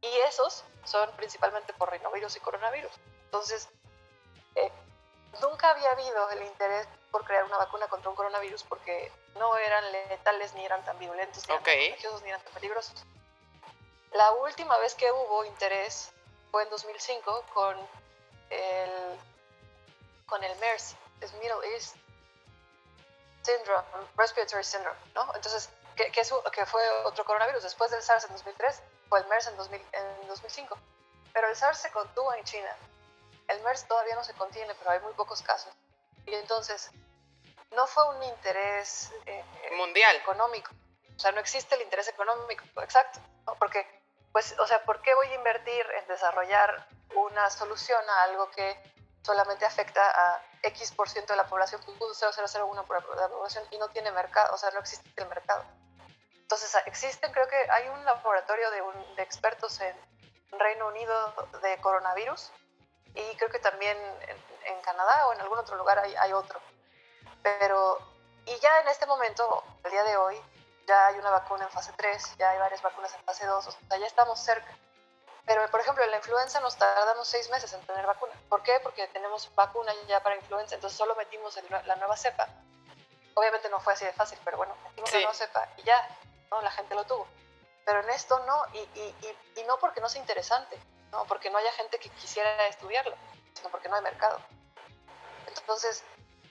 Y 0.00 0.08
esos 0.28 0.64
son 0.84 1.10
principalmente 1.16 1.74
por 1.74 1.90
rinovirus 1.90 2.34
y 2.36 2.40
coronavirus. 2.40 2.92
Entonces, 3.24 3.68
eh, 4.54 4.72
nunca 5.40 5.70
había 5.70 5.90
habido 5.92 6.30
el 6.30 6.42
interés 6.42 6.88
por 7.10 7.24
crear 7.24 7.44
una 7.44 7.56
vacuna 7.56 7.88
contra 7.88 8.10
un 8.10 8.16
coronavirus 8.16 8.64
porque 8.64 9.12
no 9.36 9.56
eran 9.56 9.84
letales 9.92 10.54
ni 10.54 10.64
eran 10.64 10.84
tan 10.84 10.98
violentos, 10.98 11.46
ni 11.46 11.54
eran 11.54 11.64
tan 11.64 11.74
contagiosos, 11.74 12.22
ni 12.22 12.28
eran 12.28 12.42
tan 12.42 12.52
peligrosos. 12.54 13.04
La 14.12 14.32
última 14.32 14.76
vez 14.78 14.94
que 14.94 15.10
hubo 15.10 15.44
interés 15.44 16.12
fue 16.50 16.64
en 16.64 16.70
2005 16.70 17.44
con 17.54 17.76
el, 18.50 19.18
con 20.26 20.42
el 20.42 20.56
MERS, 20.58 20.96
es 21.20 21.32
Middle 21.34 21.74
East 21.74 21.96
Syndrome, 23.42 23.86
Respiratory 24.16 24.64
Syndrome, 24.64 24.98
¿no? 25.14 25.32
Entonces, 25.34 25.70
que, 25.96 26.10
que, 26.10 26.66
fue 26.66 26.82
otro 27.04 27.24
coronavirus. 27.24 27.62
Después 27.62 27.90
del 27.90 28.02
SARS 28.02 28.24
en 28.24 28.32
2003, 28.32 28.82
fue 29.08 29.20
el 29.20 29.26
MERS 29.26 29.46
en, 29.48 29.56
2000, 29.56 29.80
en 29.92 30.28
2005. 30.28 30.78
Pero 31.32 31.48
el 31.48 31.56
SARS 31.56 31.78
se 31.78 31.90
contuvo 31.90 32.32
en 32.34 32.44
China. 32.44 32.76
El 33.50 33.60
MERS 33.62 33.86
todavía 33.86 34.14
no 34.14 34.24
se 34.24 34.34
contiene, 34.34 34.74
pero 34.76 34.90
hay 34.90 35.00
muy 35.00 35.12
pocos 35.14 35.42
casos. 35.42 35.72
Y 36.26 36.34
entonces, 36.34 36.90
no 37.72 37.86
fue 37.86 38.08
un 38.16 38.22
interés 38.22 39.12
eh, 39.26 39.44
mundial 39.76 40.16
económico. 40.16 40.70
O 41.16 41.18
sea, 41.18 41.32
no 41.32 41.40
existe 41.40 41.74
el 41.74 41.82
interés 41.82 42.08
económico, 42.08 42.64
exacto, 42.82 43.20
Porque, 43.58 43.86
pues, 44.32 44.58
o 44.58 44.66
sea, 44.66 44.82
¿por 44.84 45.02
qué 45.02 45.14
voy 45.14 45.26
a 45.28 45.34
invertir 45.34 45.84
en 46.00 46.06
desarrollar 46.06 46.86
una 47.14 47.50
solución 47.50 48.00
a 48.08 48.22
algo 48.22 48.50
que 48.52 48.76
solamente 49.22 49.66
afecta 49.66 50.00
a 50.00 50.42
X 50.62 50.92
por 50.92 51.10
ciento 51.10 51.32
de 51.32 51.36
la 51.36 51.46
población, 51.46 51.82
0,001 51.84 52.84
por 52.86 53.16
de 53.16 53.20
la 53.20 53.28
población 53.28 53.64
y 53.70 53.78
no 53.78 53.88
tiene 53.88 54.10
mercado, 54.12 54.54
o 54.54 54.58
sea, 54.58 54.70
no 54.70 54.80
existe 54.80 55.08
el 55.16 55.28
mercado? 55.28 55.64
Entonces, 56.38 56.74
existen, 56.86 57.30
creo 57.32 57.48
que 57.48 57.70
hay 57.70 57.88
un 57.88 58.04
laboratorio 58.04 58.70
de, 58.70 58.82
un, 58.82 59.16
de 59.16 59.22
expertos 59.22 59.80
en 59.80 59.94
Reino 60.52 60.86
Unido 60.88 61.34
de 61.62 61.76
coronavirus 61.80 62.50
y 63.14 63.36
creo 63.36 63.50
que 63.50 63.58
también 63.58 63.96
en, 63.96 64.74
en 64.74 64.80
Canadá 64.82 65.26
o 65.28 65.32
en 65.32 65.40
algún 65.40 65.58
otro 65.58 65.76
lugar 65.76 65.98
hay, 65.98 66.14
hay 66.16 66.32
otro 66.32 66.60
pero, 67.42 67.98
y 68.46 68.58
ya 68.58 68.80
en 68.80 68.88
este 68.88 69.06
momento, 69.06 69.62
el 69.84 69.90
día 69.90 70.04
de 70.04 70.16
hoy, 70.16 70.40
ya 70.86 71.06
hay 71.06 71.18
una 71.18 71.30
vacuna 71.30 71.64
en 71.64 71.70
fase 71.70 71.92
3, 71.96 72.36
ya 72.36 72.50
hay 72.50 72.58
varias 72.58 72.82
vacunas 72.82 73.14
en 73.14 73.22
fase 73.22 73.46
2, 73.46 73.66
o 73.66 73.70
sea, 73.70 73.98
ya 73.98 74.06
estamos 74.06 74.38
cerca. 74.40 74.76
Pero, 75.46 75.66
por 75.70 75.80
ejemplo, 75.80 76.04
en 76.04 76.10
la 76.10 76.18
influenza 76.18 76.60
nos 76.60 76.76
tardamos 76.76 77.26
seis 77.26 77.48
meses 77.50 77.72
en 77.72 77.80
tener 77.86 78.06
vacuna. 78.06 78.32
¿Por 78.48 78.62
qué? 78.62 78.78
Porque 78.82 79.08
tenemos 79.08 79.52
vacuna 79.54 79.92
ya 80.06 80.22
para 80.22 80.36
influenza, 80.36 80.74
entonces 80.74 80.96
solo 80.96 81.14
metimos 81.16 81.58
la 81.86 81.96
nueva 81.96 82.16
cepa. 82.16 82.46
Obviamente 83.34 83.68
no 83.70 83.80
fue 83.80 83.94
así 83.94 84.04
de 84.04 84.12
fácil, 84.12 84.38
pero 84.44 84.58
bueno, 84.58 84.76
metimos 84.84 85.12
la 85.12 85.18
nueva 85.20 85.34
cepa 85.34 85.68
y 85.78 85.82
ya, 85.82 86.18
¿no? 86.50 86.60
La 86.60 86.70
gente 86.70 86.94
lo 86.94 87.04
tuvo. 87.04 87.26
Pero 87.84 88.00
en 88.00 88.10
esto 88.10 88.38
no, 88.40 88.62
y, 88.74 88.78
y, 88.78 89.36
y, 89.56 89.64
no 89.64 89.78
porque 89.78 90.00
no 90.00 90.08
sea 90.08 90.20
interesante, 90.20 90.78
no 91.12 91.24
porque 91.26 91.50
no 91.50 91.58
haya 91.58 91.72
gente 91.72 91.98
que 91.98 92.08
quisiera 92.10 92.66
estudiarlo, 92.68 93.16
sino 93.54 93.70
porque 93.70 93.88
no 93.88 93.96
hay 93.96 94.02
mercado. 94.02 94.40
Entonces, 95.46 96.02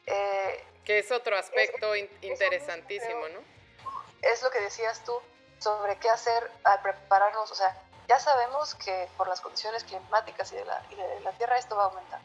eh, 0.05 0.65
que 0.85 0.99
es 0.99 1.11
otro 1.11 1.37
aspecto 1.37 1.95
interesantísimo, 1.95 3.27
¿no? 3.29 3.39
Es 4.21 4.41
lo 4.43 4.49
que 4.49 4.59
decías 4.59 5.03
tú 5.03 5.13
sobre 5.59 5.97
qué 5.97 6.09
hacer 6.09 6.51
al 6.63 6.81
prepararnos, 6.81 7.51
o 7.51 7.55
sea, 7.55 7.75
ya 8.07 8.19
sabemos 8.19 8.75
que 8.75 9.07
por 9.17 9.27
las 9.27 9.39
condiciones 9.39 9.83
climáticas 9.83 10.51
y 10.51 10.55
de 10.55 10.65
la, 10.65 10.83
y 10.89 10.95
de 10.95 11.19
la 11.21 11.31
Tierra 11.33 11.57
esto 11.57 11.75
va 11.75 11.83
a 11.83 11.85
aumentar. 11.87 12.19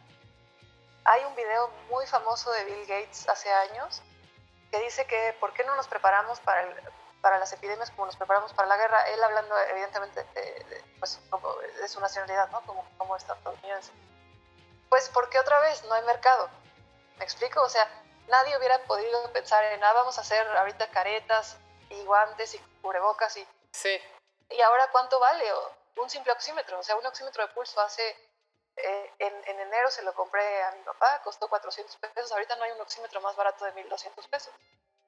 Hay 1.04 1.22
un 1.24 1.34
video 1.34 1.68
muy 1.90 2.06
famoso 2.06 2.50
de 2.52 2.64
Bill 2.64 2.86
Gates 2.86 3.28
hace 3.28 3.52
años 3.52 4.02
que 4.70 4.80
dice 4.80 5.04
que 5.04 5.36
por 5.38 5.52
qué 5.52 5.62
no 5.64 5.76
nos 5.76 5.86
preparamos 5.86 6.40
para, 6.40 6.62
el, 6.62 6.74
para 7.24 7.38
las 7.38 7.50
epidemias 7.54 7.90
como 7.92 8.04
nos 8.04 8.16
preparamos 8.16 8.52
para 8.52 8.68
la 8.68 8.76
guerra, 8.76 9.08
él 9.08 9.24
hablando 9.24 9.58
evidentemente 9.70 10.22
de, 10.34 10.84
pues, 10.98 11.18
de 11.80 11.88
su 11.88 11.98
nacionalidad, 11.98 12.50
¿no? 12.50 12.60
Como, 12.66 12.86
como 12.98 13.16
estadounidense. 13.16 13.92
Pues 14.90 15.08
porque 15.08 15.38
otra 15.38 15.58
vez 15.60 15.82
no 15.84 15.94
hay 15.94 16.04
mercado. 16.04 16.50
¿Me 17.16 17.24
explico? 17.24 17.62
O 17.62 17.68
sea, 17.70 17.88
nadie 18.28 18.58
hubiera 18.58 18.78
podido 18.84 19.32
pensar 19.32 19.64
en, 19.64 19.82
ah, 19.82 19.94
vamos 19.94 20.18
a 20.18 20.20
hacer 20.20 20.46
ahorita 20.54 20.90
caretas 20.90 21.56
y 21.88 22.04
guantes 22.04 22.56
y 22.56 22.58
cubrebocas 22.82 23.34
y... 23.38 23.48
Sí. 23.72 23.98
¿Y 24.50 24.60
ahora 24.60 24.90
cuánto 24.92 25.18
vale? 25.18 25.46
Un 25.96 26.10
simple 26.10 26.30
oxímetro, 26.30 26.78
o 26.78 26.82
sea, 26.82 26.94
un 26.96 27.06
oxímetro 27.06 27.46
de 27.46 27.54
pulso 27.54 27.80
hace... 27.80 28.06
Eh, 28.76 29.14
en, 29.20 29.32
en, 29.46 29.60
enero 29.60 29.90
se 29.90 30.02
lo 30.02 30.12
compré 30.12 30.62
a 30.64 30.72
mi 30.72 30.82
papá, 30.82 31.22
costó 31.22 31.48
400 31.48 31.96
pesos, 31.96 32.32
ahorita 32.32 32.56
no 32.56 32.64
hay 32.64 32.72
un 32.72 32.82
oxímetro 32.82 33.20
más 33.22 33.34
barato 33.34 33.64
de 33.64 33.72
1200 33.72 34.28
pesos. 34.28 34.52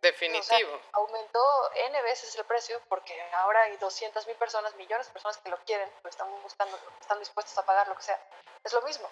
Definitivo. 0.00 0.80
aumentó 0.92 1.72
N 1.74 2.02
veces 2.02 2.34
el 2.36 2.44
precio 2.44 2.80
porque 2.88 3.20
ahora 3.32 3.62
hay 3.62 3.76
200 3.76 4.26
mil 4.26 4.36
personas, 4.36 4.74
millones 4.76 5.06
de 5.06 5.12
personas 5.12 5.38
que 5.38 5.48
lo 5.48 5.58
quieren, 5.64 5.90
lo 6.02 6.10
están 6.10 6.30
buscando, 6.42 6.78
están 7.00 7.18
dispuestos 7.18 7.56
a 7.58 7.64
pagar 7.64 7.88
lo 7.88 7.96
que 7.96 8.02
sea. 8.02 8.20
Es 8.62 8.72
lo 8.72 8.82
mismo. 8.82 9.08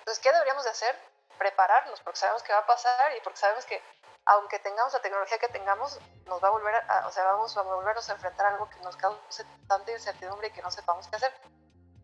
Entonces, 0.00 0.22
¿qué 0.22 0.32
deberíamos 0.32 0.64
de 0.64 0.70
hacer? 0.70 0.96
Prepararnos, 1.38 2.00
porque 2.00 2.18
sabemos 2.18 2.42
que 2.42 2.52
va 2.52 2.60
a 2.60 2.66
pasar 2.66 3.16
y 3.16 3.20
porque 3.20 3.38
sabemos 3.38 3.64
que 3.64 3.82
aunque 4.26 4.58
tengamos 4.58 4.92
la 4.92 5.00
tecnología 5.00 5.38
que 5.38 5.48
tengamos, 5.48 5.98
nos 6.26 6.42
va 6.42 6.48
a 6.48 6.50
volver 6.50 6.74
a, 6.74 7.06
o 7.06 7.10
sea, 7.10 7.24
vamos 7.24 7.56
a 7.56 7.62
volvernos 7.62 8.08
a 8.10 8.12
enfrentar 8.12 8.46
a 8.46 8.50
algo 8.50 8.68
que 8.68 8.78
nos 8.80 8.96
cause 8.96 9.44
tanta 9.66 9.90
incertidumbre 9.90 10.48
y 10.48 10.50
que 10.50 10.62
no 10.62 10.70
sepamos 10.70 11.08
qué 11.08 11.16
hacer. 11.16 11.32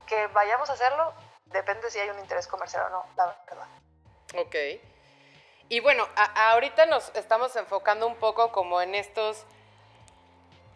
Que 0.07 0.27
vayamos 0.29 0.71
a 0.71 0.73
hacerlo 0.73 1.13
depende 1.47 1.91
si 1.91 1.99
hay 1.99 2.11
un 2.11 2.19
interés 2.19 2.47
comercial 2.47 2.87
o 2.87 2.89
no, 2.91 3.07
la 3.17 3.27
verdad. 3.47 3.69
Ok. 4.39 4.94
Y 5.71 5.81
bueno, 5.81 6.07
ahorita 6.15 6.85
nos 6.87 7.11
estamos 7.17 7.57
enfocando 7.57 8.07
un 8.07 8.17
poco 8.17 8.53
como 8.53 8.83
en 8.83 8.95
estos 8.95 9.45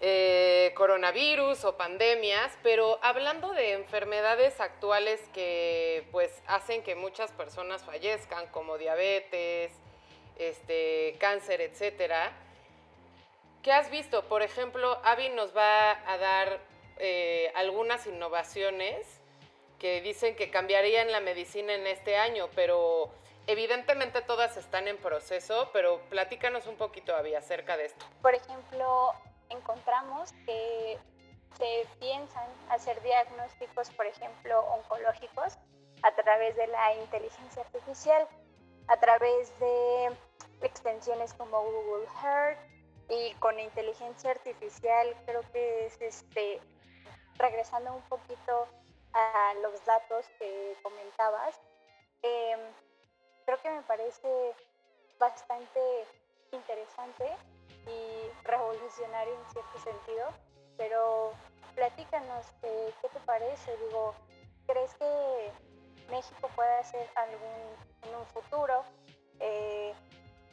eh, 0.01 0.73
coronavirus 0.77 1.65
o 1.65 1.77
pandemias, 1.77 2.57
pero 2.63 2.99
hablando 3.03 3.53
de 3.53 3.73
enfermedades 3.73 4.61
actuales 4.61 5.21
que 5.35 6.07
pues 6.11 6.43
hacen 6.47 6.83
que 6.83 6.95
muchas 6.95 7.33
personas 7.33 7.83
fallezcan, 7.85 8.47
como 8.47 8.79
diabetes, 8.79 9.73
este, 10.39 11.17
cáncer, 11.19 11.61
etcétera. 11.61 12.33
¿Qué 13.63 13.73
has 13.73 13.91
visto? 13.91 14.25
Por 14.25 14.43
ejemplo, 14.43 14.99
Avi 15.05 15.29
nos 15.31 15.55
va 15.55 15.91
a 16.11 16.17
dar 16.17 16.61
eh, 16.99 17.53
algunas 17.57 18.07
innovaciones 18.07 19.05
que 19.79 20.01
dicen 20.01 20.35
que 20.35 20.51
cambiarían 20.51 21.13
la 21.13 21.21
medicina 21.21 21.75
en 21.75 21.87
este 21.87 22.17
año, 22.17 22.49
pero 22.55 23.11
Evidentemente 23.49 24.21
todas 24.21 24.59
están 24.59 24.89
en 24.89 24.99
proceso, 24.99 25.71
pero 25.73 26.03
platícanos 26.11 26.67
un 26.67 26.77
poquito, 26.77 27.17
Avi, 27.17 27.35
acerca 27.35 27.79
de 27.79 27.87
esto. 27.87 28.05
Por 28.21 28.35
ejemplo, 28.35 29.15
encontramos 29.49 30.33
que 30.45 30.99
se 31.57 31.87
piensan 31.99 32.47
hacer 32.69 33.03
diagnósticos, 33.03 33.89
por 33.93 34.05
ejemplo, 34.05 34.61
oncológicos 34.75 35.57
a 36.03 36.15
través 36.15 36.57
de 36.57 36.67
la 36.67 36.95
inteligencia 36.97 37.63
artificial, 37.63 38.29
a 38.87 39.01
través 39.01 39.59
de 39.59 40.11
extensiones 40.61 41.33
como 41.33 41.63
Google 41.63 42.07
Earth 42.23 42.59
y 43.09 43.33
con 43.37 43.59
inteligencia 43.59 44.31
artificial 44.31 45.17
creo 45.25 45.41
que 45.53 45.87
es 45.87 45.99
este 46.03 46.61
regresando 47.39 47.95
un 47.95 48.03
poquito 48.11 48.69
a 49.15 49.55
los 49.63 49.83
datos 49.87 50.27
que 50.39 50.77
comentabas. 50.83 51.59
Eh, 52.23 52.57
creo 53.49 53.63
que 53.63 53.71
me 53.71 53.83
parece 53.85 54.29
bastante 55.19 55.81
interesante 56.53 57.25
y 57.87 58.47
revolucionario 58.47 59.33
en 59.33 59.53
cierto 59.55 59.79
sentido, 59.79 60.29
pero 60.77 61.33
platícanos 61.75 62.45
qué, 62.61 62.93
te 63.09 63.21
parece, 63.21 63.75
digo, 63.87 64.15
¿crees 64.67 64.93
que 64.97 65.51
México 66.11 66.51
puede 66.55 66.75
hacer 66.75 67.09
algún, 67.15 67.73
en 68.03 68.17
un 68.17 68.27
futuro, 68.27 68.85
eh, 69.41 69.95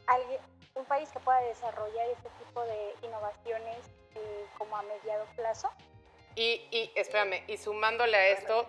alguien, 0.08 0.40
un 0.76 0.86
país 0.86 1.10
que 1.12 1.20
pueda 1.20 1.42
desarrollar 1.42 2.08
este 2.12 2.30
tipo 2.46 2.62
de 2.62 2.96
innovaciones 3.02 3.78
eh, 4.16 4.46
como 4.58 4.78
a 4.78 4.84
mediado 4.84 5.26
plazo? 5.36 5.70
Y, 6.36 6.66
y 6.72 6.94
espérame, 6.96 7.44
y 7.48 7.58
sumándole 7.58 8.16
a 8.16 8.28
esto, 8.30 8.66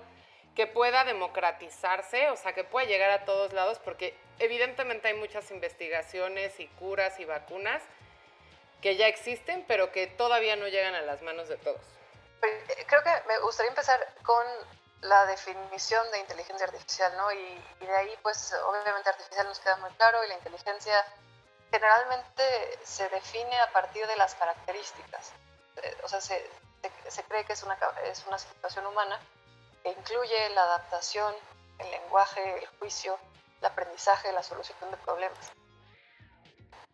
que 0.57 0.67
pueda 0.67 1.05
democratizarse, 1.05 2.31
o 2.31 2.37
sea, 2.37 2.55
que 2.55 2.65
pueda 2.65 2.87
llegar 2.87 3.11
a 3.11 3.27
todos 3.27 3.53
lados, 3.53 3.79
porque 3.79 4.19
evidentemente 4.39 5.09
hay 5.09 5.15
muchas 5.15 5.51
investigaciones 5.51 6.59
y 6.59 6.67
curas 6.67 7.21
y 7.21 7.27
vacunas 7.27 7.83
que 8.81 8.97
ya 8.97 9.07
existen, 9.07 9.65
pero 9.69 9.93
que 9.93 10.07
todavía 10.07 10.57
no 10.57 10.67
llegan 10.67 10.95
a 10.95 11.03
las 11.03 11.21
manos 11.21 11.49
de 11.49 11.59
todos. 11.59 11.83
Pues, 12.41 12.53
eh, 12.71 12.87
creo 12.87 13.03
que 13.03 13.11
me 13.29 13.39
gustaría 13.41 13.69
empezar 13.69 14.01
con 14.23 14.45
la 15.03 15.27
definición 15.27 16.11
de 16.11 16.21
inteligencia 16.21 16.67
artificial, 16.67 17.15
¿no? 17.19 17.31
Y, 17.33 17.63
de 17.81 17.95
ahí, 17.95 18.19
pues, 18.23 18.55
obviamente 18.67 19.11
artificial 19.11 19.47
nos 19.47 19.61
queda 19.61 19.77
muy 19.77 19.91
claro 19.91 20.25
y 20.25 20.29
la 20.29 20.35
inteligencia 20.35 21.05
generalmente 21.71 22.79
se 22.83 23.07
define 23.11 23.61
a 23.61 23.71
partir 23.73 24.07
de 24.07 24.17
las 24.17 24.35
características. 24.37 25.33
Eh, 25.83 25.97
o 26.03 26.09
sea, 26.09 26.23
se, 26.23 26.51
se 27.09 27.23
cree 27.25 27.45
que 27.45 27.53
es 27.53 27.63
una, 27.63 27.79
es 28.05 28.25
una 28.27 28.39
situación 28.39 28.87
humana 28.87 29.21
incluye 29.91 30.51
la 30.51 30.63
adaptación, 30.63 31.35
el 31.79 31.91
lenguaje, 31.91 32.59
el 32.59 32.67
juicio, 32.79 33.19
el 33.61 33.67
aprendizaje, 33.67 34.33
la 34.33 34.43
solución 34.43 34.91
de 34.91 34.97
problemas. 34.99 35.53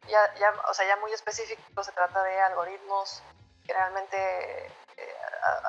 Ya, 0.09 0.35
ya, 0.35 0.53
o 0.69 0.75
sea, 0.75 0.87
ya 0.87 0.97
muy 0.97 1.13
específico 1.13 1.85
se 1.85 1.93
trata 1.93 2.23
de 2.25 2.41
algoritmos 2.41 3.23
generalmente 3.65 4.67
eh, 4.97 5.17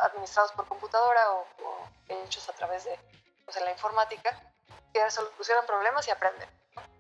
administrados 0.04 0.52
por 0.54 0.68
computadora 0.68 1.32
o, 1.32 1.46
hechos 2.08 2.48
a 2.50 2.54
través 2.54 2.84
de 2.84 3.00
pues, 3.46 3.60
la 3.62 3.72
informática 3.72 4.38
que 4.94 5.10
solucionan 5.10 5.66
problemas 5.66 6.08
y 6.08 6.12
aprenden, 6.12 6.50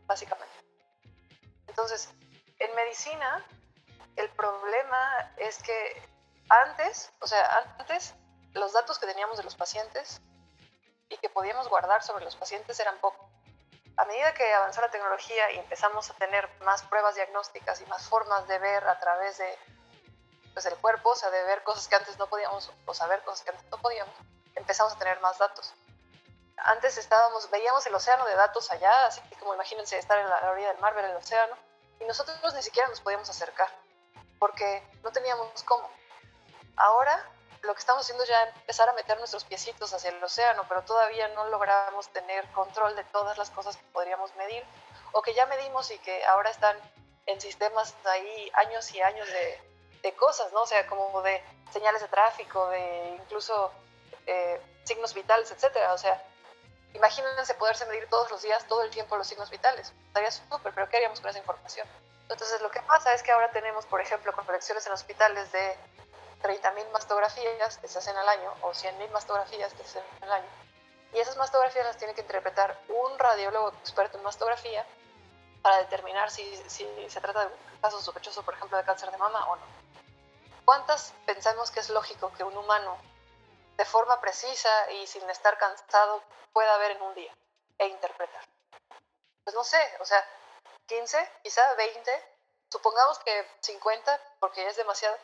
básicamente. 0.06 0.54
Entonces, 1.68 2.10
en 2.60 2.74
medicina, 2.76 3.46
el 4.16 4.30
problema 4.30 5.34
es 5.38 5.62
que 5.62 6.02
antes, 6.50 7.12
o 7.20 7.28
sea, 7.28 7.76
antes 7.80 8.16
los 8.54 8.74
datos 8.74 9.00
que 9.00 9.06
teníamos 9.06 9.38
de 9.38 9.44
los 9.44 9.56
pacientes 9.56 10.22
y 11.10 11.18
que 11.18 11.30
podíamos 11.30 11.68
guardar 11.70 12.04
sobre 12.04 12.24
los 12.24 12.36
pacientes 12.36 12.80
eran 12.80 12.98
pocos. 13.00 13.28
A 13.98 14.06
medida 14.06 14.34
que 14.34 14.52
avanzó 14.54 14.82
la 14.82 14.90
tecnología 14.90 15.52
y 15.52 15.60
empezamos 15.60 16.10
a 16.10 16.14
tener 16.16 16.50
más 16.62 16.82
pruebas 16.84 17.16
diagnósticas 17.16 17.80
y 17.82 17.86
más 17.86 18.08
formas 18.08 18.48
de 18.48 18.58
ver 18.58 18.88
a 18.88 19.00
través 19.00 19.38
de 19.38 19.58
pues, 20.54 20.66
del 20.66 20.76
cuerpo, 20.78 21.10
o 21.10 21.16
sea, 21.16 21.30
de 21.30 21.44
ver 21.44 21.64
cosas 21.64 21.88
que 21.88 21.96
antes 21.96 22.18
no 22.18 22.28
podíamos 22.28 22.72
o 22.86 22.94
saber 22.94 23.22
cosas 23.24 23.44
que 23.44 23.52
antes 23.52 23.66
no 23.70 23.78
podíamos, 23.78 24.14
empezamos 24.56 24.94
a 24.94 24.98
tener 24.98 25.20
más 25.20 25.38
datos. 25.38 25.74
Antes 26.58 26.98
estábamos, 26.98 27.50
veíamos 27.50 27.86
el 27.86 27.96
océano 27.96 28.26
de 28.26 28.36
datos 28.36 28.72
allá, 28.72 29.08
así 29.08 29.22
como 29.40 29.54
imagínense 29.56 29.98
estar 29.98 30.18
en 30.18 30.30
la 30.30 30.52
orilla 30.52 30.70
del 30.70 30.80
mar, 30.80 30.94
ver 30.94 31.06
el 31.06 31.16
océano, 31.16 31.56
y 32.00 32.06
nosotros 32.06 32.38
ni 32.54 32.62
siquiera 32.62 32.88
nos 32.88 33.02
podíamos 33.02 33.30
acercar, 33.30 33.70
porque 34.40 34.88
no 35.04 35.12
teníamos 35.12 35.64
cómo. 35.64 35.90
Ahora 36.78 37.28
lo 37.64 37.74
que 37.74 37.80
estamos 37.80 38.04
haciendo 38.04 38.24
es 38.24 38.30
ya 38.30 38.44
empezar 38.44 38.90
a 38.90 38.94
meter 38.94 39.18
nuestros 39.18 39.46
piecitos 39.46 39.94
hacia 39.94 40.10
el 40.10 40.24
océano, 40.24 40.64
pero 40.68 40.82
todavía 40.84 41.28
no 41.30 41.46
logramos 41.48 42.10
tener 42.10 42.46
control 42.52 42.96
de 42.96 43.04
todas 43.06 43.38
las 43.38 43.50
cosas 43.50 43.78
que 43.78 43.84
podríamos 43.94 44.36
medir 44.36 44.64
o 45.14 45.22
que 45.22 45.34
ya 45.34 45.46
medimos 45.46 45.90
y 45.92 45.98
que 46.00 46.26
ahora 46.26 46.50
están 46.50 46.78
en 47.26 47.40
sistemas 47.40 47.96
ahí 48.06 48.52
años 48.56 48.94
y 48.94 49.02
años 49.02 49.28
de, 49.28 49.62
de 50.02 50.14
cosas, 50.14 50.52
¿no? 50.52 50.64
O 50.64 50.68
sea, 50.68 50.86
como 50.88 51.22
de 51.22 51.42
señales 51.72 52.02
de 52.02 52.08
tráfico, 52.10 52.68
de 52.70 53.18
incluso 53.22 53.72
eh, 54.28 54.62
signos 54.84 55.14
vitales, 55.14 55.50
etcétera. 55.52 55.94
O 55.94 55.98
sea, 55.98 56.22
imagínense 56.94 57.54
poderse 57.54 57.86
medir 57.86 58.10
todos 58.10 58.30
los 58.30 58.42
días, 58.42 58.68
todo 58.68 58.84
el 58.84 58.90
tiempo 58.90 59.16
los 59.16 59.28
signos 59.28 59.50
vitales. 59.50 59.94
Estaría 60.08 60.32
súper, 60.32 60.74
pero 60.74 60.90
¿qué 60.90 60.98
haríamos 60.98 61.22
con 61.22 61.30
esa 61.30 61.40
información? 61.40 61.88
Entonces, 62.30 62.62
lo 62.62 62.72
que 62.72 62.82
pasa 62.82 63.14
es 63.14 63.24
que 63.24 63.32
ahora 63.32 63.52
tenemos, 63.52 63.86
por 63.86 64.02
ejemplo, 64.02 64.34
colecciones 64.34 64.86
en 64.86 64.94
hospitales 64.94 65.52
de 65.52 65.78
30.000 66.44 66.92
mastografías 66.92 67.78
que 67.78 67.88
se 67.88 67.98
hacen 67.98 68.16
al 68.18 68.30
año 68.30 68.54
o 68.62 68.72
100.000 68.72 69.10
mastografías 69.12 69.74
que 69.74 69.84
se 69.84 70.00
hacen 70.00 70.24
al 70.24 70.34
año. 70.34 70.50
Y 71.14 71.20
esas 71.20 71.38
mastografías 71.38 71.86
las 71.86 71.98
tiene 71.98 72.14
que 72.14 72.22
interpretar 72.22 72.78
un 72.90 73.18
radiólogo 73.18 73.70
experto 73.80 74.18
en 74.18 74.24
mastografía 74.24 74.86
para 75.62 75.78
determinar 75.78 76.30
si, 76.30 76.44
si 76.70 76.86
se 77.10 77.22
trata 77.22 77.42
de 77.42 77.48
un 77.48 77.80
caso 77.82 78.02
sospechoso, 78.02 78.44
por 78.44 78.54
ejemplo, 78.54 78.78
de 78.78 78.84
cáncer 78.84 79.10
de 79.10 79.18
mama 79.18 79.50
o 79.50 79.56
no. 79.56 79.64
¿Cuántas 80.66 81.14
pensamos 81.26 81.72
que 81.72 81.80
es 81.80 81.90
lógico 81.90 82.32
que 82.34 82.44
un 82.44 82.58
humano, 82.58 82.98
de 83.78 83.86
forma 83.86 84.20
precisa 84.22 84.92
y 84.92 85.08
sin 85.08 85.28
estar 85.30 85.58
cansado, 85.58 86.24
pueda 86.52 86.78
ver 86.78 86.92
en 86.92 87.02
un 87.02 87.16
día 87.16 87.34
e 87.78 87.88
interpretar? 87.88 88.44
Pues 89.44 89.56
no 89.56 89.64
sé, 89.64 89.80
o 90.00 90.06
sea, 90.06 90.24
15, 90.88 91.32
quizá 91.44 91.74
20, 91.76 92.38
supongamos 92.70 93.20
que 93.20 93.48
50, 93.62 94.20
porque 94.40 94.68
es 94.68 94.76
demasiado, 94.76 95.18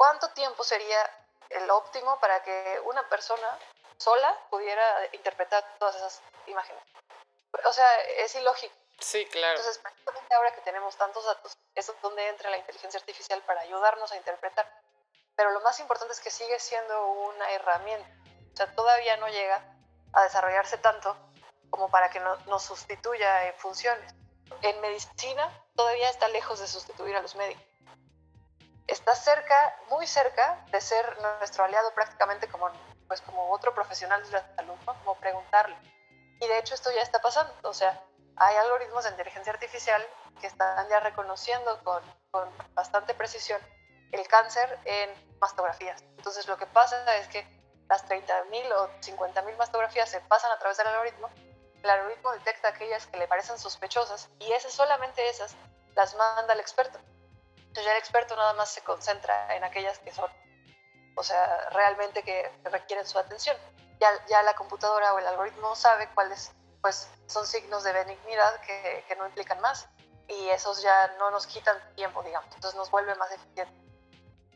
¿Cuánto 0.00 0.30
tiempo 0.30 0.64
sería 0.64 0.98
el 1.50 1.70
óptimo 1.70 2.18
para 2.20 2.42
que 2.42 2.80
una 2.86 3.06
persona 3.10 3.58
sola 3.98 4.34
pudiera 4.48 4.82
interpretar 5.12 5.62
todas 5.78 5.94
esas 5.94 6.22
imágenes? 6.46 6.82
O 7.66 7.70
sea, 7.74 8.00
es 8.16 8.34
ilógico. 8.34 8.74
Sí, 8.98 9.26
claro. 9.26 9.58
Entonces, 9.58 9.76
prácticamente 9.76 10.34
ahora 10.34 10.54
que 10.54 10.62
tenemos 10.62 10.96
tantos 10.96 11.22
datos, 11.26 11.54
es 11.74 11.92
donde 12.00 12.26
entra 12.28 12.48
la 12.48 12.56
inteligencia 12.56 12.98
artificial 12.98 13.42
para 13.42 13.60
ayudarnos 13.60 14.10
a 14.12 14.16
interpretar. 14.16 14.72
Pero 15.36 15.50
lo 15.50 15.60
más 15.60 15.78
importante 15.80 16.14
es 16.14 16.20
que 16.20 16.30
sigue 16.30 16.58
siendo 16.58 17.06
una 17.08 17.50
herramienta. 17.50 18.08
O 18.54 18.56
sea, 18.56 18.74
todavía 18.74 19.18
no 19.18 19.28
llega 19.28 19.62
a 20.14 20.22
desarrollarse 20.22 20.78
tanto 20.78 21.14
como 21.68 21.90
para 21.90 22.08
que 22.08 22.20
no, 22.20 22.36
nos 22.46 22.62
sustituya 22.62 23.48
en 23.48 23.54
funciones. 23.56 24.14
En 24.62 24.80
medicina 24.80 25.62
todavía 25.76 26.08
está 26.08 26.26
lejos 26.28 26.58
de 26.58 26.68
sustituir 26.68 27.16
a 27.16 27.20
los 27.20 27.34
médicos 27.34 27.69
está 28.90 29.14
cerca, 29.14 29.76
muy 29.88 30.06
cerca 30.06 30.64
de 30.70 30.80
ser 30.80 31.04
nuestro 31.20 31.64
aliado 31.64 31.92
prácticamente 31.94 32.48
como, 32.48 32.70
pues 33.08 33.20
como 33.22 33.50
otro 33.50 33.74
profesional 33.74 34.22
de 34.24 34.32
la 34.32 34.54
salud, 34.56 34.74
como 34.84 35.14
preguntarle. 35.16 35.76
Y 36.40 36.46
de 36.46 36.58
hecho 36.58 36.74
esto 36.74 36.90
ya 36.92 37.02
está 37.02 37.20
pasando, 37.20 37.52
o 37.62 37.74
sea, 37.74 38.02
hay 38.36 38.56
algoritmos 38.56 39.04
de 39.04 39.10
inteligencia 39.10 39.52
artificial 39.52 40.02
que 40.40 40.46
están 40.46 40.88
ya 40.88 41.00
reconociendo 41.00 41.78
con 41.84 42.02
bastante 42.74 43.14
precisión 43.14 43.60
el 44.12 44.26
cáncer 44.26 44.78
en 44.84 45.10
mastografías. 45.40 46.02
Entonces 46.16 46.46
lo 46.48 46.56
que 46.56 46.66
pasa 46.66 47.16
es 47.16 47.28
que 47.28 47.46
las 47.88 48.06
30.000 48.06 48.72
o 48.72 48.88
50.000 49.00 49.56
mastografías 49.56 50.08
se 50.08 50.20
pasan 50.22 50.50
a 50.52 50.58
través 50.58 50.78
del 50.78 50.86
algoritmo, 50.86 51.28
el 51.82 51.90
algoritmo 51.90 52.32
detecta 52.32 52.68
aquellas 52.68 53.06
que 53.06 53.18
le 53.18 53.26
parecen 53.26 53.58
sospechosas 53.58 54.28
y 54.38 54.52
esas, 54.52 54.72
solamente 54.72 55.28
esas, 55.28 55.54
las 55.94 56.14
manda 56.14 56.52
al 56.52 56.60
experto. 56.60 56.98
Entonces 57.70 57.84
ya 57.84 57.92
el 57.92 57.98
experto 57.98 58.34
nada 58.34 58.52
más 58.54 58.68
se 58.68 58.82
concentra 58.82 59.54
en 59.54 59.62
aquellas 59.62 60.00
que 60.00 60.12
son, 60.12 60.28
o 61.14 61.22
sea, 61.22 61.70
realmente 61.70 62.24
que 62.24 62.50
requieren 62.64 63.06
su 63.06 63.16
atención. 63.16 63.56
Ya, 64.00 64.10
ya 64.26 64.42
la 64.42 64.54
computadora 64.54 65.14
o 65.14 65.20
el 65.20 65.26
algoritmo 65.28 65.76
sabe 65.76 66.08
cuáles 66.14 66.50
pues, 66.82 67.08
son 67.28 67.46
signos 67.46 67.84
de 67.84 67.92
benignidad 67.92 68.60
que, 68.62 69.04
que 69.06 69.14
no 69.14 69.26
implican 69.26 69.60
más 69.60 69.88
y 70.26 70.48
esos 70.48 70.82
ya 70.82 71.14
no 71.18 71.30
nos 71.30 71.46
quitan 71.46 71.76
tiempo, 71.94 72.24
digamos, 72.24 72.52
entonces 72.54 72.76
nos 72.76 72.90
vuelve 72.90 73.14
más 73.14 73.30
eficiente. 73.30 73.72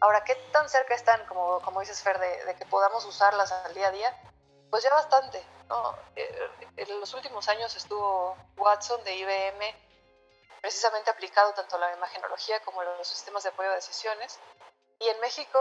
Ahora, 0.00 0.24
¿qué 0.24 0.34
tan 0.52 0.68
cerca 0.68 0.94
están, 0.94 1.24
como, 1.26 1.60
como 1.60 1.80
dices 1.80 2.02
Fer, 2.02 2.18
de, 2.18 2.56
que 2.56 2.66
podamos 2.66 3.04
usarlas 3.04 3.52
al 3.52 3.74
día 3.74 3.88
a 3.88 3.90
día? 3.92 4.32
Pues 4.70 4.82
ya 4.82 4.90
bastante. 4.90 5.44
¿no? 5.68 5.96
Eh, 6.16 6.50
en 6.76 7.00
los 7.00 7.14
últimos 7.14 7.48
años 7.48 7.74
estuvo 7.76 8.36
Watson 8.56 9.02
de 9.04 9.16
IBM 9.16 9.74
precisamente 10.64 11.10
aplicado 11.10 11.52
tanto 11.52 11.76
a 11.76 11.78
la 11.78 11.92
imagenología 11.92 12.58
como 12.60 12.80
a 12.80 12.84
los 12.84 13.06
sistemas 13.06 13.42
de 13.42 13.50
apoyo 13.50 13.70
a 13.70 13.74
decisiones. 13.74 14.40
Y 14.98 15.06
en 15.10 15.20
México 15.20 15.60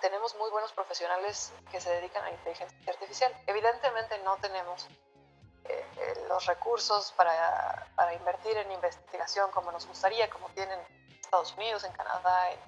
tenemos 0.00 0.34
muy 0.36 0.50
buenos 0.50 0.72
profesionales 0.72 1.52
que 1.70 1.78
se 1.78 1.90
dedican 1.90 2.24
a 2.24 2.30
inteligencia 2.30 2.90
artificial. 2.90 3.36
Evidentemente 3.46 4.16
no 4.20 4.38
tenemos 4.38 4.88
eh, 5.64 5.86
eh, 5.98 6.24
los 6.26 6.46
recursos 6.46 7.12
para, 7.12 7.86
para, 7.96 8.14
invertir 8.14 8.56
en 8.56 8.72
investigación 8.72 9.50
como 9.50 9.70
nos 9.70 9.86
gustaría, 9.86 10.30
como 10.30 10.48
tienen 10.54 10.80
Estados 11.20 11.52
Unidos, 11.52 11.84
en 11.84 11.92
Canadá, 11.92 12.50
en 12.50 12.60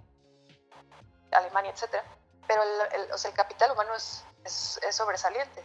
Alemania, 1.30 1.70
etc. 1.70 2.04
Pero 2.46 2.62
el, 2.64 3.08
el, 3.10 3.32
capital 3.32 3.70
humano 3.70 3.94
es, 3.94 4.26
es, 4.44 4.78
es, 4.82 4.94
sobresaliente. 4.94 5.64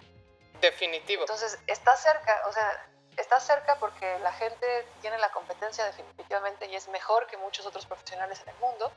Definitivo. 0.62 1.24
Entonces, 1.24 1.60
está 1.68 1.98
cerca, 1.98 2.44
o 2.48 2.54
sea, 2.54 2.91
está 3.18 3.40
cerca 3.40 3.76
porque 3.80 4.20
la 4.20 4.32
gente 4.34 4.88
tiene 5.02 5.18
la 5.18 5.32
competencia 5.32 5.86
definitivamente 5.86 6.66
y 6.68 6.76
es 6.76 6.88
mejor 6.90 7.28
que 7.28 7.38
muchos 7.38 7.66
otros 7.66 7.86
profesionales 7.86 8.42
en 8.42 8.50
el 8.50 8.56
mundo, 8.58 8.92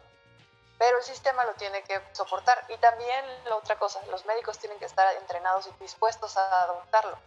pero 0.78 0.98
el 0.98 1.04
sistema 1.04 1.44
lo 1.44 1.54
tiene 1.54 1.82
que 1.82 2.00
soportar. 2.12 2.64
Y 2.68 2.76
también 2.78 3.24
la 3.44 3.56
otra 3.56 3.76
cosa, 3.78 4.00
los 4.06 4.24
médicos 4.26 4.58
tienen 4.58 4.78
que 4.78 4.86
estar 4.86 5.14
entrenados 5.16 5.66
y 5.66 5.82
dispuestos 5.82 6.36
a 6.36 6.62
adoptarlo 6.62 7.18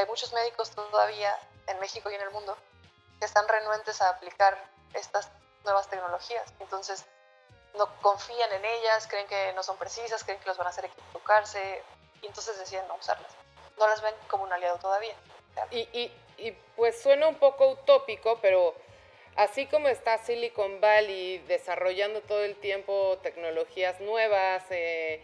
hay 0.00 0.06
muchos 0.06 0.32
médicos 0.32 0.70
todavía 0.70 1.36
en 1.66 1.78
México 1.78 2.10
y 2.10 2.14
en 2.14 2.22
el 2.22 2.30
mundo 2.30 2.56
que 3.18 3.26
están 3.26 3.46
renuentes 3.46 4.00
a 4.02 4.10
aplicar 4.10 4.58
estas 4.92 5.28
nuevas 5.64 5.88
tecnologías. 5.88 6.52
Entonces, 6.60 7.04
no 7.74 7.88
confían 8.00 8.52
en 8.52 8.64
ellas, 8.64 9.06
creen 9.06 9.26
que 9.26 9.52
no 9.54 9.62
son 9.62 9.76
precisas, 9.76 10.24
creen 10.24 10.38
que 10.40 10.46
los 10.46 10.56
van 10.56 10.66
a 10.66 10.70
hacer 10.70 10.86
equivocarse 10.86 11.82
y 12.22 12.26
entonces 12.26 12.58
deciden 12.58 12.86
no 12.88 12.94
usarlas. 12.94 13.30
No 13.78 13.86
las 13.88 14.00
ven 14.02 14.14
como 14.28 14.44
un 14.44 14.52
aliado 14.52 14.78
todavía. 14.78 15.14
Y, 15.70 16.10
pues 16.76 17.00
suena 17.00 17.28
un 17.28 17.36
poco 17.36 17.68
utópico, 17.68 18.38
pero 18.42 18.74
así 19.36 19.66
como 19.66 19.88
está 19.88 20.18
Silicon 20.18 20.80
Valley 20.80 21.38
desarrollando 21.46 22.20
todo 22.22 22.42
el 22.44 22.56
tiempo 22.56 23.18
tecnologías 23.22 24.00
nuevas, 24.00 24.64
eh, 24.70 25.20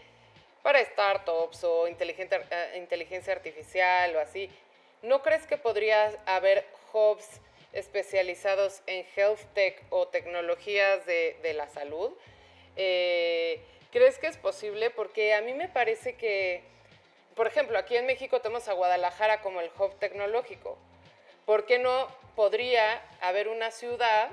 para 0.62 0.84
startups 0.84 1.64
o 1.64 1.86
eh, 1.86 2.76
inteligencia 2.76 3.32
artificial 3.32 4.14
o 4.16 4.20
así, 4.20 4.50
¿no 5.02 5.22
crees 5.22 5.46
que 5.46 5.56
podría 5.56 6.12
haber 6.26 6.66
hubs 6.92 7.40
especializados 7.72 8.82
en 8.86 9.06
health 9.16 9.40
tech 9.54 9.82
o 9.90 10.08
tecnologías 10.08 11.04
de, 11.06 11.36
de 11.42 11.54
la 11.54 11.68
salud? 11.68 12.12
Eh, 12.76 13.60
¿Crees 13.92 14.18
que 14.18 14.28
es 14.28 14.36
posible? 14.36 14.90
Porque 14.90 15.34
a 15.34 15.40
mí 15.40 15.52
me 15.52 15.68
parece 15.68 16.14
que, 16.14 16.62
por 17.40 17.46
ejemplo, 17.46 17.78
aquí 17.78 17.96
en 17.96 18.04
México 18.04 18.42
tenemos 18.42 18.68
a 18.68 18.74
Guadalajara 18.74 19.40
como 19.40 19.62
el 19.62 19.70
hub 19.78 19.98
tecnológico. 19.98 20.76
¿Por 21.46 21.64
qué 21.64 21.78
no 21.78 22.06
podría 22.36 23.02
haber 23.22 23.48
una 23.48 23.70
ciudad 23.70 24.28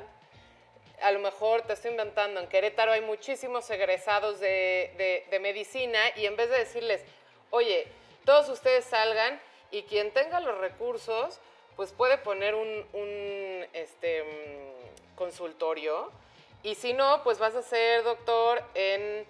a 1.01 1.11
lo 1.11 1.19
mejor 1.19 1.61
te 1.61 1.71
estoy 1.71 1.91
inventando, 1.91 2.41
en 2.41 2.47
Querétaro 2.47 2.91
hay 2.91 2.99
muchísimos 2.99 3.69
egresados 3.69 4.41
de, 4.41 5.25
medicina 5.39 5.97
y 6.17 6.25
en 6.25 6.35
vez 6.35 6.49
de 6.49 6.57
decirles, 6.57 7.01
oye, 7.49 7.87
todos 8.25 8.49
ustedes 8.49 8.83
salgan 8.83 9.39
y 9.71 9.83
quien 9.83 10.11
tenga 10.11 10.41
los 10.41 10.57
recursos, 10.57 11.39
pues 11.77 11.93
puede 11.93 12.17
poner 12.17 12.55
un, 12.55 12.85
un 12.91 13.65
este, 13.71 14.23
mm, 14.23 15.15
consultorio 15.15 16.11
y 16.61 16.75
si 16.75 16.91
no, 16.91 17.23
pues 17.23 17.39
vas 17.39 17.55
a 17.55 17.61
ser 17.61 18.03
doctor 18.03 18.61
en 18.73 19.25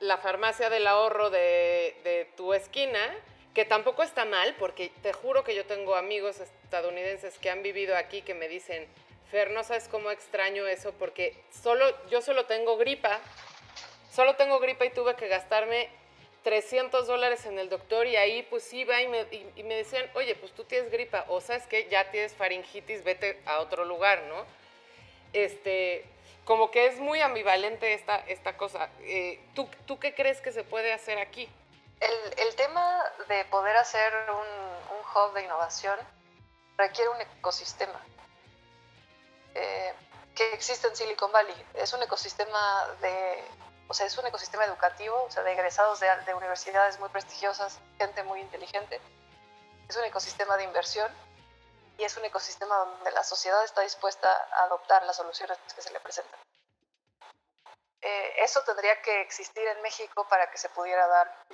la 0.00 0.18
farmacia 0.18 0.70
del 0.70 0.86
ahorro 0.86 1.30
de, 1.30 2.28
tu 2.36 2.54
esquina, 2.54 3.00
que 3.54 3.64
tampoco 3.64 4.02
está 4.02 4.24
mal, 4.24 4.54
porque 4.58 4.90
te 5.02 5.12
juro 5.12 5.44
que 5.44 5.54
yo 5.54 5.64
tengo 5.64 5.94
amigos 5.94 6.40
estadounidenses 6.40 7.38
que 7.38 7.50
han 7.50 7.62
vivido 7.62 7.96
aquí 7.96 8.22
que 8.22 8.34
me 8.34 8.48
dicen, 8.48 8.86
Fer, 9.30 9.50
no 9.50 9.64
sabes 9.64 9.88
cómo 9.88 10.10
extraño 10.10 10.66
eso 10.66 10.92
porque 10.98 11.36
solo, 11.62 11.84
yo 12.08 12.20
solo 12.20 12.46
tengo 12.46 12.76
gripa, 12.76 13.20
solo 14.12 14.36
tengo 14.36 14.58
gripa 14.60 14.84
y 14.84 14.90
tuve 14.90 15.14
que 15.14 15.28
gastarme 15.28 15.88
300 16.44 17.06
dólares 17.06 17.46
en 17.46 17.58
el 17.58 17.68
doctor 17.68 18.06
y 18.06 18.16
ahí 18.16 18.46
pues 18.50 18.72
iba 18.72 19.00
y 19.00 19.08
me, 19.08 19.26
y, 19.56 19.62
me 19.62 19.74
decían, 19.74 20.08
oye, 20.14 20.34
pues 20.36 20.52
tú 20.52 20.64
tienes 20.64 20.90
gripa 20.90 21.24
o 21.28 21.40
sabes 21.40 21.66
que 21.66 21.88
ya 21.88 22.10
tienes 22.10 22.34
faringitis, 22.34 23.02
vete 23.02 23.40
a 23.46 23.60
otro 23.60 23.84
lugar, 23.84 24.22
¿no? 24.28 24.44
Este, 25.32 26.04
como 26.44 26.70
que 26.70 26.86
es 26.86 26.98
muy 26.98 27.20
ambivalente 27.20 27.94
esta, 27.94 28.16
esta 28.16 28.56
cosa. 28.56 28.88
Eh, 29.00 29.40
¿tú, 29.54 29.68
¿tú, 29.86 29.98
qué 29.98 30.14
crees 30.14 30.40
que 30.40 30.52
se 30.52 30.64
puede 30.64 30.92
hacer 30.92 31.18
aquí? 31.18 31.48
El, 32.00 32.38
el 32.38 32.54
tema 32.56 33.02
de 33.28 33.44
poder 33.46 33.76
hacer 33.76 34.12
un, 34.30 34.96
un 34.96 35.04
hub 35.14 35.34
de 35.34 35.44
innovación 35.44 35.98
requiere 36.76 37.10
un 37.10 37.20
ecosistema. 37.20 38.00
Eh, 39.54 39.94
que 40.34 40.52
existe 40.52 40.88
en 40.88 40.96
Silicon 40.96 41.30
Valley. 41.30 41.54
Es 41.74 41.92
un 41.92 42.02
ecosistema 42.02 42.88
de, 43.00 43.44
o 43.88 43.94
sea, 43.94 44.06
es 44.06 44.18
un 44.18 44.26
ecosistema 44.26 44.64
educativo, 44.64 45.22
o 45.22 45.30
sea, 45.30 45.42
de 45.44 45.52
egresados 45.52 46.00
de, 46.00 46.08
de 46.26 46.34
universidades 46.34 46.98
muy 46.98 47.08
prestigiosas, 47.08 47.78
gente 47.98 48.22
muy 48.24 48.40
inteligente. 48.40 49.00
Es 49.88 49.96
un 49.96 50.04
ecosistema 50.04 50.56
de 50.56 50.64
inversión 50.64 51.10
y 51.98 52.04
es 52.04 52.16
un 52.16 52.24
ecosistema 52.24 52.76
donde 52.76 53.10
la 53.12 53.22
sociedad 53.22 53.62
está 53.64 53.82
dispuesta 53.82 54.28
a 54.52 54.64
adoptar 54.64 55.04
las 55.04 55.16
soluciones 55.16 55.58
que 55.74 55.82
se 55.82 55.92
le 55.92 56.00
presentan. 56.00 56.40
Eh, 58.00 58.34
eso 58.38 58.62
tendría 58.62 59.00
que 59.00 59.22
existir 59.22 59.66
en 59.66 59.80
México 59.82 60.26
para 60.28 60.50
que 60.50 60.58
se 60.58 60.68
pudiera 60.70 61.06
dar. 61.06 61.46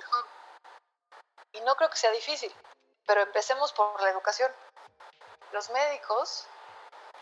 Y 1.53 1.61
no 1.61 1.75
creo 1.75 1.89
que 1.89 1.97
sea 1.97 2.11
difícil, 2.11 2.53
pero 3.05 3.21
empecemos 3.21 3.71
por 3.73 4.01
la 4.01 4.09
educación. 4.09 4.51
Los 5.51 5.69
médicos 5.69 6.47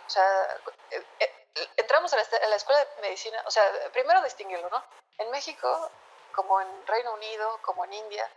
o 0.09 0.11
sea, 0.11 0.57
eh, 0.89 1.05
eh, 1.19 1.69
entramos 1.77 2.11
a 2.13 2.15
la, 2.15 2.55
escuela 2.55 2.83
de 2.83 3.01
medicina, 3.03 3.43
o 3.45 3.51
sea, 3.51 3.63
primero 3.93 4.23
distinguirlo, 4.23 4.67
¿no? 4.71 4.83
En 5.19 5.29
México, 5.29 5.91
como 6.31 6.59
en 6.59 6.87
Reino 6.87 7.13
Unido, 7.13 7.59
como 7.61 7.85
en 7.85 7.93
India, 7.93 8.27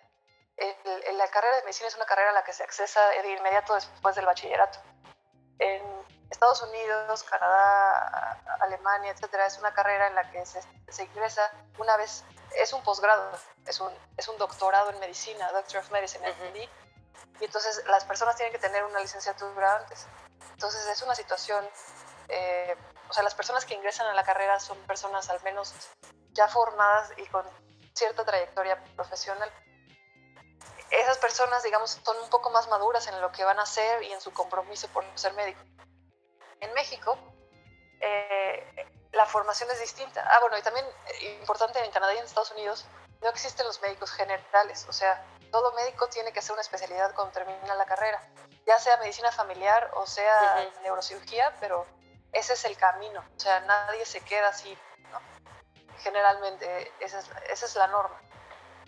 la 0.56 1.28
carrera 1.28 1.56
de 1.56 1.62
medicina 1.62 1.88
es 1.88 1.96
una 1.96 2.06
carrera 2.06 2.30
a 2.30 2.34
la 2.34 2.44
que 2.44 2.52
se 2.52 2.62
accesa 2.62 3.00
de 3.08 3.32
inmediato 3.32 3.74
después 3.74 4.14
del 4.14 4.26
bachillerato. 4.26 4.78
En 5.58 5.82
Estados 6.30 6.62
Unidos, 6.62 7.22
Canadá, 7.24 8.40
Alemania, 8.60 9.12
etcétera, 9.12 9.46
es 9.46 9.58
una 9.58 9.72
carrera 9.74 10.06
en 10.08 10.14
la 10.14 10.30
que 10.30 10.44
se, 10.46 10.60
se 10.88 11.04
ingresa 11.04 11.50
una 11.78 11.96
vez, 11.96 12.24
es 12.56 12.72
un 12.72 12.82
posgrado, 12.82 13.30
es 13.66 13.80
un, 13.80 13.92
es 14.16 14.28
un 14.28 14.38
doctorado 14.38 14.90
en 14.90 14.98
medicina, 14.98 15.50
Doctor 15.52 15.80
of 15.80 15.90
Medicine, 15.90 16.28
uh 16.30 16.82
y 17.40 17.44
entonces 17.44 17.84
las 17.86 18.04
personas 18.04 18.36
tienen 18.36 18.52
que 18.52 18.58
tener 18.58 18.84
una 18.84 19.00
licenciatura 19.00 19.76
antes. 19.76 20.06
Entonces 20.52 20.86
es 20.86 21.02
una 21.02 21.14
situación, 21.14 21.68
eh, 22.28 22.76
o 23.08 23.12
sea, 23.12 23.22
las 23.24 23.34
personas 23.34 23.64
que 23.64 23.74
ingresan 23.74 24.06
a 24.06 24.14
la 24.14 24.22
carrera 24.22 24.60
son 24.60 24.78
personas 24.86 25.28
al 25.28 25.42
menos 25.42 25.74
ya 26.30 26.46
formadas 26.48 27.12
y 27.16 27.26
con 27.26 27.44
cierta 27.94 28.24
trayectoria 28.24 28.82
profesional. 28.94 29.50
Esas 30.92 31.18
personas, 31.18 31.62
digamos, 31.62 31.98
son 32.04 32.16
un 32.18 32.28
poco 32.28 32.50
más 32.50 32.68
maduras 32.68 33.06
en 33.08 33.20
lo 33.20 33.32
que 33.32 33.44
van 33.44 33.58
a 33.58 33.62
hacer 33.62 34.02
y 34.02 34.12
en 34.12 34.20
su 34.20 34.32
compromiso 34.32 34.88
por 34.88 35.04
ser 35.14 35.32
médico. 35.32 35.60
En 36.60 36.72
México, 36.74 37.18
eh, 38.00 38.86
la 39.12 39.26
formación 39.26 39.70
es 39.70 39.80
distinta. 39.80 40.22
Ah, 40.24 40.38
bueno, 40.40 40.58
y 40.58 40.62
también 40.62 40.86
eh, 40.86 41.38
importante 41.40 41.82
en 41.84 41.90
Canadá 41.90 42.14
y 42.14 42.18
en 42.18 42.24
Estados 42.24 42.50
Unidos, 42.52 42.84
no 43.20 43.28
existen 43.28 43.66
los 43.66 43.80
médicos 43.80 44.10
generales, 44.12 44.86
o 44.88 44.92
sea, 44.92 45.24
todo 45.50 45.72
médico 45.72 46.08
tiene 46.08 46.32
que 46.32 46.40
hacer 46.40 46.52
una 46.52 46.62
especialidad 46.62 47.14
cuando 47.14 47.32
termina 47.32 47.74
la 47.74 47.86
carrera 47.86 48.20
ya 48.66 48.78
sea 48.78 48.96
medicina 48.98 49.30
familiar 49.32 49.90
o 49.94 50.06
sea 50.06 50.70
neurocirugía, 50.82 51.54
pero 51.60 51.86
ese 52.32 52.54
es 52.54 52.64
el 52.64 52.76
camino, 52.76 53.22
o 53.36 53.40
sea, 53.40 53.60
nadie 53.60 54.06
se 54.06 54.20
queda 54.20 54.48
así, 54.48 54.76
¿no? 55.10 55.20
Generalmente 55.98 56.92
esa 57.00 57.18
es, 57.18 57.30
esa 57.50 57.66
es 57.66 57.76
la 57.76 57.86
norma. 57.88 58.18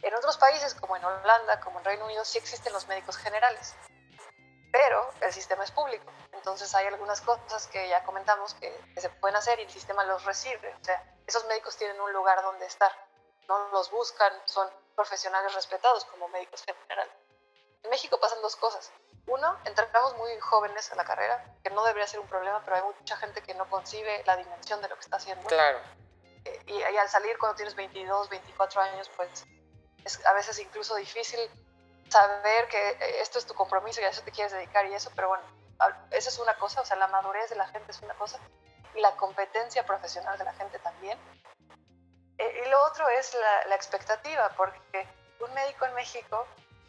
En 0.05 0.15
otros 0.15 0.37
países, 0.37 0.75
como 0.75 0.97
en 0.97 1.05
Holanda, 1.05 1.61
como 1.61 1.79
en 1.79 1.85
Reino 1.87 2.05
Unido, 2.05 2.27
sí 2.27 2.37
existen 2.37 2.75
los 2.75 2.87
médicos 2.89 3.17
generales. 3.17 3.75
pero 4.71 5.09
el 5.21 5.33
sistema 5.33 5.63
es 5.63 5.71
público. 5.71 6.11
Entonces 6.33 6.75
hay 6.75 6.87
algunas 6.89 7.21
cosas 7.21 7.69
que 7.69 7.89
ya 7.89 8.03
comentamos 8.03 8.55
que, 8.55 8.77
se 8.97 9.09
pueden 9.09 9.37
hacer 9.37 9.61
y 9.61 9.63
el 9.63 9.71
sistema 9.71 10.05
los 10.05 10.25
recibe. 10.25 10.75
O 10.75 10.85
sea, 10.85 11.01
esos 11.27 11.47
médicos 11.47 11.77
tienen 11.77 11.99
un 12.01 12.13
lugar 12.13 12.43
donde 12.43 12.67
estar, 12.67 12.91
no 13.49 13.69
los 13.69 13.91
buscan, 13.93 14.33
son 14.47 14.69
profesionales 14.97 15.55
respetados 15.55 16.05
como 16.07 16.29
médicos 16.29 16.65
en 16.67 16.75
general. 16.75 17.09
En 17.85 17.91
México 17.91 18.19
pasan 18.19 18.43
dos 18.43 18.57
cosas. 18.57 18.91
Uno, 19.27 19.57
entramos 19.65 20.17
muy 20.17 20.39
jóvenes 20.41 20.91
a 20.91 20.97
la 20.97 21.05
carrera, 21.05 21.57
que 21.63 21.71
no 21.71 21.85
debería 21.85 22.09
ser 22.09 22.19
un 22.19 22.27
problema, 22.27 22.61
pero 22.65 22.77
hay 22.77 22.83
mucha 22.83 23.17
gente 23.17 23.43
que 23.43 23.55
no 23.55 23.71
concibe 23.71 24.23
la 24.27 24.37
dimensión 24.37 24.83
de 24.83 24.89
lo 24.89 24.97
que 24.97 25.03
está 25.03 25.17
haciendo. 25.17 25.47
Claro. 25.47 25.79
Eh, 26.45 26.63
y, 26.67 26.75
y, 26.75 26.97
al 26.99 27.09
salir 27.09 27.39
cuando 27.39 27.57
tienes 27.57 27.77
22, 27.77 28.29
24 28.29 28.81
años, 28.83 29.09
pues 29.17 29.47
es 30.05 30.25
a 30.27 30.33
veces 30.33 30.59
incluso 30.59 30.95
difícil 30.97 31.41
saber 32.09 32.69
que 32.69 32.91
eh, 32.91 33.21
esto 33.21 33.39
es 33.39 33.47
tu 33.47 33.55
compromiso 33.55 34.01
y 34.01 34.05
a 34.05 34.09
eso 34.09 34.23
te 34.23 34.31
quieres 34.31 34.53
dedicar 34.53 34.87
y 34.87 34.95
eso, 34.95 35.11
pero 35.15 35.29
bueno, 35.29 35.45
esa 36.11 36.29
es 36.29 36.39
una 36.39 36.55
cosa, 36.57 36.81
o 36.81 36.85
sea, 36.85 36.97
la 36.97 37.09
madurez 37.09 37.51
de 37.51 37.57
la 37.57 37.67
gente 37.69 37.91
es 37.91 38.01
una 38.03 38.15
cosa 38.15 38.39
y 38.95 39.01
la 39.01 39.17
competencia 39.17 39.85
profesional 39.85 40.39
de 40.39 40.45
la 40.45 40.55
gente 40.55 40.79
también. 40.79 41.19
Eh, 42.39 42.63
y 42.65 42.69
lo 42.69 42.85
otro 42.85 43.09
es 43.09 43.35
la, 43.35 43.67
la 43.67 43.75
expectativa, 43.75 44.49
porque 44.57 45.09
un 45.41 45.53
médico 45.55 45.85
en 45.87 45.95
México 45.95 46.47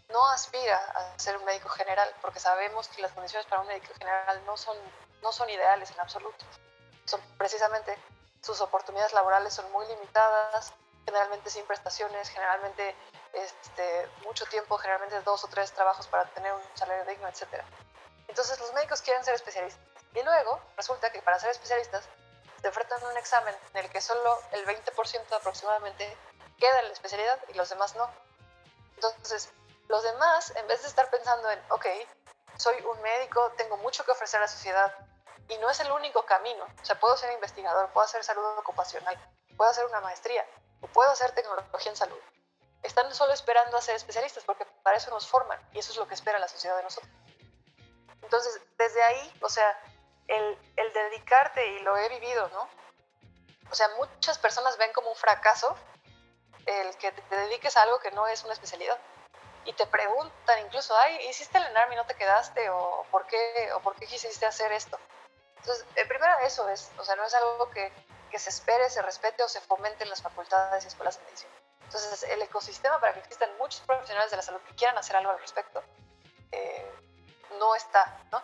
no 0.09 0.25
aspira 0.29 0.77
a 0.77 1.19
ser 1.19 1.37
un 1.37 1.45
médico 1.45 1.69
general, 1.69 2.13
porque 2.21 2.39
sabemos 2.39 2.87
que 2.89 3.01
las 3.01 3.11
condiciones 3.11 3.47
para 3.47 3.61
un 3.61 3.67
médico 3.67 3.93
general 3.97 4.45
no 4.45 4.55
son, 4.57 4.77
no 5.21 5.31
son 5.31 5.49
ideales 5.49 5.91
en 5.91 5.99
absoluto. 5.99 6.45
Son 7.05 7.19
precisamente 7.37 7.97
sus 8.41 8.61
oportunidades 8.61 9.13
laborales 9.13 9.53
son 9.53 9.71
muy 9.71 9.87
limitadas, 9.87 10.73
generalmente 11.05 11.49
sin 11.49 11.65
prestaciones, 11.65 12.29
generalmente 12.29 12.95
este, 13.33 14.09
mucho 14.23 14.45
tiempo, 14.47 14.77
generalmente 14.77 15.21
dos 15.21 15.43
o 15.43 15.47
tres 15.47 15.71
trabajos 15.71 16.07
para 16.07 16.25
tener 16.31 16.51
un 16.51 16.61
salario 16.73 17.05
digno, 17.05 17.27
etc. 17.27 17.63
Entonces 18.27 18.59
los 18.59 18.73
médicos 18.73 19.01
quieren 19.01 19.23
ser 19.23 19.35
especialistas. 19.35 19.83
Y 20.13 20.23
luego 20.23 20.59
resulta 20.75 21.11
que 21.11 21.21
para 21.21 21.39
ser 21.39 21.51
especialistas 21.51 22.03
se 22.61 22.67
enfrentan 22.67 23.03
a 23.03 23.09
un 23.09 23.17
examen 23.17 23.55
en 23.73 23.85
el 23.85 23.91
que 23.91 24.01
solo 24.01 24.39
el 24.51 24.65
20% 24.65 25.35
aproximadamente 25.35 26.17
queda 26.57 26.79
en 26.79 26.87
la 26.87 26.93
especialidad 26.93 27.39
y 27.49 27.53
los 27.53 27.69
demás 27.69 27.95
no. 27.95 28.09
Entonces, 28.95 29.49
los 29.87 30.01
demás, 30.03 30.53
en 30.55 30.67
vez 30.67 30.81
de 30.81 30.87
estar 30.87 31.09
pensando 31.09 31.51
en, 31.51 31.61
ok, 31.69 31.85
soy 32.57 32.81
un 32.85 32.99
médico, 33.01 33.51
tengo 33.57 33.77
mucho 33.77 34.03
que 34.05 34.11
ofrecer 34.11 34.39
a 34.39 34.45
la 34.45 34.47
sociedad 34.47 34.95
y 35.49 35.57
no 35.57 35.69
es 35.69 35.79
el 35.81 35.91
único 35.91 36.25
camino. 36.25 36.65
O 36.81 36.85
sea, 36.85 36.99
puedo 36.99 37.15
ser 37.17 37.31
investigador, 37.33 37.91
puedo 37.91 38.05
hacer 38.05 38.23
salud 38.23 38.43
ocupacional, 38.57 39.19
puedo 39.57 39.69
hacer 39.69 39.85
una 39.85 39.99
maestría 39.99 40.45
o 40.85 40.87
puedo 40.87 41.09
hacer 41.11 41.31
tecnología 41.31 41.91
en 41.91 41.97
salud. 41.97 42.19
Están 42.83 43.11
solo 43.13 43.33
esperando 43.33 43.77
a 43.77 43.81
ser 43.81 43.95
especialistas 43.95 44.43
porque 44.43 44.65
para 44.83 44.97
eso 44.97 45.09
nos 45.09 45.27
forman 45.27 45.59
y 45.73 45.79
eso 45.79 45.91
es 45.91 45.97
lo 45.97 46.07
que 46.07 46.13
espera 46.13 46.37
la 46.37 46.47
sociedad 46.47 46.77
de 46.77 46.83
nosotros. 46.83 47.11
Entonces, 48.21 48.61
desde 48.77 49.01
ahí, 49.03 49.33
o 49.41 49.49
sea, 49.49 49.79
el, 50.27 50.57
el 50.75 50.93
dedicarte, 50.93 51.65
y 51.65 51.79
lo 51.79 51.97
he 51.97 52.09
vivido, 52.09 52.47
¿no? 52.49 52.69
O 53.71 53.75
sea, 53.75 53.89
muchas 53.97 54.37
personas 54.37 54.77
ven 54.77 54.93
como 54.93 55.09
un 55.09 55.15
fracaso 55.15 55.75
el 56.65 56.95
que 56.97 57.11
te 57.11 57.35
dediques 57.35 57.77
a 57.77 57.83
algo 57.83 57.99
que 57.99 58.11
no 58.11 58.27
es 58.27 58.43
una 58.43 58.53
especialidad 58.53 58.99
y 59.65 59.73
te 59.73 59.85
preguntan 59.87 60.59
incluso, 60.59 60.95
ay, 60.97 61.27
¿hiciste 61.27 61.57
el 61.57 61.65
ENARM 61.65 61.93
y 61.93 61.95
no 61.95 62.05
te 62.05 62.15
quedaste? 62.15 62.69
¿O 62.69 63.05
por 63.11 63.25
qué, 63.25 63.71
o 63.73 63.79
por 63.81 63.95
qué 63.95 64.05
quisiste 64.05 64.45
hacer 64.45 64.71
esto? 64.71 64.97
Entonces, 65.57 65.85
eh, 65.95 66.05
primero 66.05 66.31
eso 66.43 66.69
es, 66.69 66.91
o 66.99 67.03
sea, 67.03 67.15
no 67.15 67.23
es 67.23 67.33
algo 67.33 67.69
que, 67.71 67.91
que, 68.35 68.39
se 68.39 68.49
espere, 68.49 68.89
se 68.89 69.01
respete 69.01 69.43
o 69.43 69.47
se 69.47 69.61
fomente 69.61 70.03
en 70.03 70.09
las 70.09 70.21
facultades 70.21 70.83
y 70.83 70.87
escuelas 70.87 71.17
de 71.17 71.23
medicina. 71.23 71.51
Entonces, 71.85 72.23
el 72.23 72.41
ecosistema 72.41 72.99
para 72.99 73.13
que 73.13 73.19
existan 73.19 73.49
muchos 73.57 73.79
profesionales 73.81 74.29
de 74.29 74.35
la 74.35 74.43
salud 74.43 74.59
que 74.67 74.75
quieran 74.75 74.97
hacer 74.97 75.15
algo 75.15 75.31
al 75.31 75.39
respecto, 75.39 75.81
eh, 76.51 76.91
no 77.57 77.73
está, 77.75 78.19
¿no? 78.33 78.41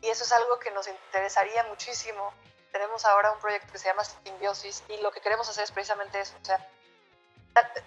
Y 0.00 0.08
eso 0.08 0.24
es 0.24 0.32
algo 0.32 0.58
que 0.58 0.72
nos 0.72 0.88
interesaría 0.88 1.62
muchísimo. 1.64 2.32
Tenemos 2.72 3.04
ahora 3.04 3.30
un 3.30 3.38
proyecto 3.38 3.70
que 3.70 3.78
se 3.78 3.86
llama 3.86 4.02
Simbiosis 4.02 4.82
y 4.88 4.96
lo 4.96 5.12
que 5.12 5.20
queremos 5.20 5.48
hacer 5.48 5.62
es 5.62 5.70
precisamente 5.70 6.20
eso, 6.20 6.34
o 6.42 6.44
sea, 6.44 6.58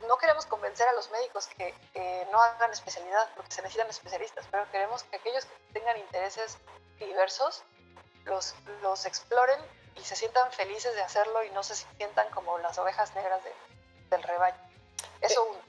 no 0.07 0.17
queremos 0.17 0.45
convencer 0.45 0.87
a 0.87 0.93
los 0.93 1.11
médicos 1.11 1.47
que, 1.47 1.73
no 2.31 2.41
hagan 2.41 2.71
especialidad, 2.71 3.29
porque 3.35 3.51
se 3.51 3.61
necesitan 3.61 3.89
especialistas, 3.89 4.45
pero 4.49 4.69
queremos 4.71 5.03
que 5.03 5.17
aquellos 5.17 5.45
que 5.45 5.73
tengan 5.73 5.97
intereses 5.97 6.57
diversos 6.97 7.63
los, 8.23 8.55
los 8.81 9.05
exploren 9.05 9.59
y 10.01 10.03
se 10.03 10.15
sientan 10.15 10.51
felices 10.51 10.95
de 10.95 11.01
hacerlo 11.01 11.43
y 11.43 11.51
no 11.51 11.63
se 11.63 11.75
sientan 11.75 12.29
como 12.31 12.57
las 12.57 12.77
ovejas 12.79 13.13
negras 13.15 13.39
del 14.09 14.23
rebaño. 14.23 14.57
Eso 15.21 15.43
uno. 15.43 15.59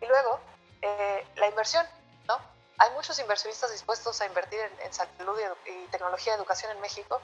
Y 0.00 0.06
luego, 0.06 0.38
eh, 0.82 1.26
la 1.36 1.48
inversión, 1.48 1.86
¿no? 2.26 2.38
Hay 2.78 2.90
muchos 2.92 3.18
inversionistas 3.18 3.72
dispuestos 3.72 4.20
a 4.20 4.26
invertir 4.26 4.60
en, 4.60 4.80
en 4.82 4.92
salud 4.92 5.38
y, 5.66 5.70
y, 5.70 5.86
tecnología 5.88 6.34
de 6.34 6.38
educación 6.38 6.70
en 6.70 6.80
México, 6.80 7.20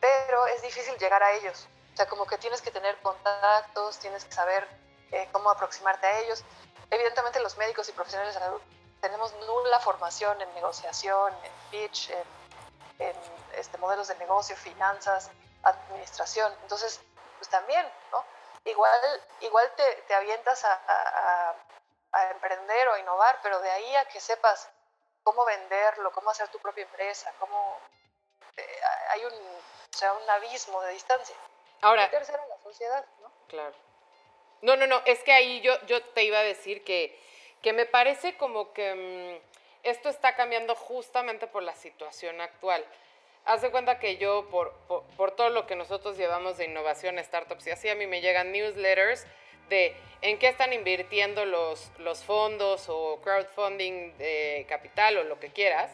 pero 0.00 0.46
es 0.48 0.60
difícil 0.62 0.96
llegar 0.98 1.22
a 1.22 1.32
ellos. 1.32 1.68
O 1.94 1.96
sea, 1.96 2.06
como 2.06 2.26
que 2.26 2.36
tienes 2.36 2.60
que 2.60 2.70
tener 2.70 2.96
contactos, 3.00 3.98
tienes 3.98 4.24
que 4.24 4.32
saber 4.32 4.68
eh, 5.12 5.28
cómo 5.32 5.50
aproximarte 5.50 6.06
a 6.06 6.18
ellos. 6.20 6.44
Evidentemente 6.90 7.40
los 7.40 7.56
médicos 7.56 7.88
y 7.88 7.92
profesionales 7.92 8.34
de 8.34 8.40
salud 8.40 8.60
tenemos 9.00 9.32
nula 9.46 9.78
formación 9.80 10.40
en 10.40 10.52
negociación, 10.54 11.32
en 11.44 11.52
pitch, 11.70 12.10
en, 12.98 13.16
este, 13.56 13.78
modelos 13.78 14.08
de 14.08 14.16
negocio, 14.16 14.56
finanzas, 14.56 15.30
administración. 15.70 16.52
Entonces, 16.62 17.00
pues 17.38 17.48
también, 17.48 17.86
¿no? 18.12 18.24
Igual, 18.64 19.00
igual 19.40 19.70
te, 19.76 19.84
te 20.08 20.14
avientas 20.14 20.64
a, 20.64 20.72
a, 20.72 21.54
a, 22.12 22.30
emprender 22.30 22.88
o 22.88 22.94
a 22.94 22.98
innovar, 22.98 23.38
pero 23.42 23.60
de 23.60 23.70
ahí 23.70 23.96
a 23.96 24.06
que 24.06 24.20
sepas 24.20 24.68
cómo 25.22 25.44
venderlo, 25.44 26.10
cómo 26.12 26.30
hacer 26.30 26.48
tu 26.48 26.58
propia 26.58 26.82
empresa, 26.82 27.32
cómo... 27.38 27.80
Eh, 28.56 28.80
hay 29.10 29.24
un, 29.24 29.32
o 29.34 29.96
sea, 29.96 30.12
un 30.12 30.30
abismo 30.30 30.80
de 30.82 30.92
distancia. 30.92 31.36
Ahora... 31.82 32.06
Y 32.06 32.10
tercero, 32.10 32.42
la 32.48 32.58
sociedad, 32.62 33.04
¿no? 33.20 33.30
Claro. 33.48 33.74
No, 34.62 34.76
no, 34.76 34.86
no, 34.86 35.02
es 35.04 35.22
que 35.22 35.32
ahí 35.32 35.60
yo, 35.60 35.78
yo 35.82 36.02
te 36.12 36.24
iba 36.24 36.38
a 36.38 36.42
decir 36.42 36.82
que, 36.84 37.20
que 37.62 37.72
me 37.72 37.86
parece 37.86 38.36
como 38.36 38.72
que 38.72 38.94
mmm, 38.94 39.56
esto 39.86 40.08
está 40.08 40.34
cambiando 40.34 40.74
justamente 40.74 41.46
por 41.46 41.62
la 41.62 41.74
situación 41.74 42.40
actual. 42.40 42.84
Haz 43.46 43.62
de 43.62 43.70
cuenta 43.70 44.00
que 44.00 44.16
yo, 44.16 44.48
por, 44.50 44.72
por, 44.88 45.04
por, 45.16 45.30
todo 45.30 45.50
lo 45.50 45.66
que 45.66 45.76
nosotros 45.76 46.18
llevamos 46.18 46.58
de 46.58 46.64
innovación, 46.64 47.16
startups 47.22 47.68
y 47.68 47.70
así, 47.70 47.88
a 47.88 47.94
mí 47.94 48.06
me 48.06 48.20
llegan 48.20 48.50
newsletters 48.50 49.24
de 49.68 49.94
en 50.20 50.38
qué 50.38 50.48
están 50.48 50.72
invirtiendo 50.72 51.44
los, 51.44 51.92
los 51.98 52.24
fondos 52.24 52.88
o 52.88 53.20
crowdfunding 53.22 54.16
de 54.18 54.66
capital 54.68 55.18
o 55.18 55.24
lo 55.24 55.38
que 55.38 55.50
quieras 55.50 55.92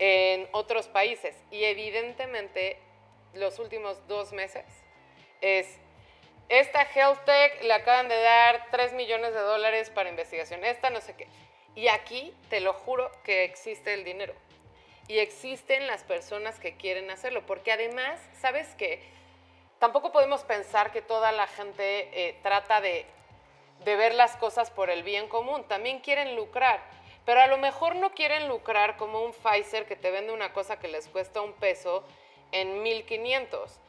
en 0.00 0.48
otros 0.52 0.88
países. 0.88 1.36
Y 1.52 1.64
evidentemente 1.64 2.78
los 3.34 3.60
últimos 3.60 4.06
dos 4.08 4.32
meses 4.32 4.64
es 5.40 5.78
esta 6.48 6.82
Health 6.82 7.24
Tech 7.24 7.62
le 7.62 7.74
acaban 7.74 8.08
de 8.08 8.20
dar 8.20 8.66
3 8.70 8.94
millones 8.94 9.34
de 9.34 9.40
dólares 9.40 9.90
para 9.90 10.08
investigación, 10.08 10.64
esta 10.64 10.90
no 10.90 11.00
sé 11.00 11.14
qué. 11.14 11.28
Y 11.74 11.88
aquí 11.88 12.34
te 12.48 12.60
lo 12.60 12.72
juro 12.72 13.12
que 13.22 13.44
existe 13.44 13.92
el 13.92 14.02
dinero. 14.02 14.34
Y 15.08 15.18
existen 15.18 15.86
las 15.86 16.04
personas 16.04 16.60
que 16.60 16.76
quieren 16.76 17.10
hacerlo, 17.10 17.44
porque 17.46 17.72
además, 17.72 18.20
¿sabes 18.40 18.68
qué? 18.76 19.02
Tampoco 19.78 20.12
podemos 20.12 20.42
pensar 20.42 20.92
que 20.92 21.02
toda 21.02 21.32
la 21.32 21.46
gente 21.46 22.10
eh, 22.12 22.38
trata 22.42 22.80
de, 22.80 23.06
ver 23.84 24.14
las 24.14 24.36
cosas 24.36 24.70
por 24.70 24.90
el 24.90 25.02
bien 25.02 25.28
común, 25.28 25.64
también 25.64 26.00
quieren 26.00 26.36
lucrar, 26.36 26.82
pero 27.24 27.40
a 27.40 27.46
lo 27.46 27.56
mejor 27.56 27.96
no 27.96 28.12
quieren 28.12 28.48
lucrar 28.48 28.96
como 28.96 29.22
un 29.22 29.32
Pfizer 29.32 29.86
que 29.86 29.96
te 29.96 30.10
vende 30.10 30.32
una 30.32 30.52
cosa 30.52 30.78
que 30.78 30.88
les 30.88 31.08
cuesta 31.08 31.40
un 31.40 31.54
peso 31.54 32.04
en 32.52 32.82
1500. 32.82 33.80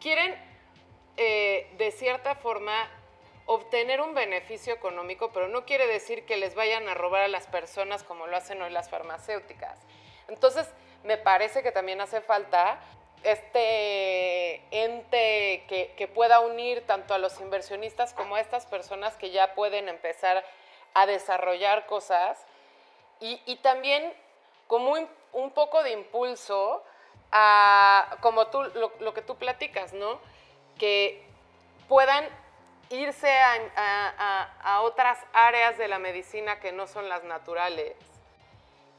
Quieren 0.00 0.34
eh, 1.16 1.70
de 1.76 1.90
cierta 1.90 2.36
forma 2.36 2.88
obtener 3.46 4.00
un 4.00 4.14
beneficio 4.14 4.72
económico, 4.72 5.30
pero 5.32 5.48
no 5.48 5.66
quiere 5.66 5.86
decir 5.86 6.24
que 6.24 6.36
les 6.36 6.54
vayan 6.54 6.88
a 6.88 6.94
robar 6.94 7.22
a 7.22 7.28
las 7.28 7.46
personas 7.48 8.02
como 8.02 8.26
lo 8.26 8.36
hacen 8.36 8.62
hoy 8.62 8.70
las 8.70 8.88
farmacéuticas. 8.88 9.78
Entonces, 10.28 10.68
me 11.02 11.16
parece 11.16 11.62
que 11.62 11.72
también 11.72 12.00
hace 12.00 12.20
falta 12.20 12.80
este 13.24 14.56
ente 14.70 15.64
que, 15.66 16.08
pueda 16.14 16.40
unir 16.40 16.86
tanto 16.86 17.14
a 17.14 17.18
los 17.18 17.40
inversionistas 17.40 18.12
como 18.12 18.36
a 18.36 18.40
estas 18.40 18.66
personas 18.66 19.16
que 19.16 19.30
ya 19.30 19.54
pueden 19.54 19.88
empezar 19.88 20.44
a 20.92 21.06
desarrollar 21.06 21.86
cosas 21.86 22.38
y, 23.20 23.56
también 23.56 24.12
como 24.66 24.94
un, 25.32 25.50
poco 25.52 25.82
de 25.82 25.92
impulso 25.92 26.84
a, 27.32 28.18
como 28.20 28.48
tú, 28.48 28.62
lo, 29.00 29.14
que 29.14 29.22
tú 29.22 29.36
platicas, 29.36 29.94
¿no? 29.94 30.20
que 30.78 31.24
puedan 31.88 32.28
irse 32.90 33.30
a, 33.30 34.80
otras 34.82 35.18
áreas 35.32 35.78
de 35.78 35.88
la 35.88 35.98
medicina 35.98 36.60
que 36.60 36.72
no 36.72 36.86
son 36.86 37.08
las 37.08 37.24
naturales. 37.24 37.96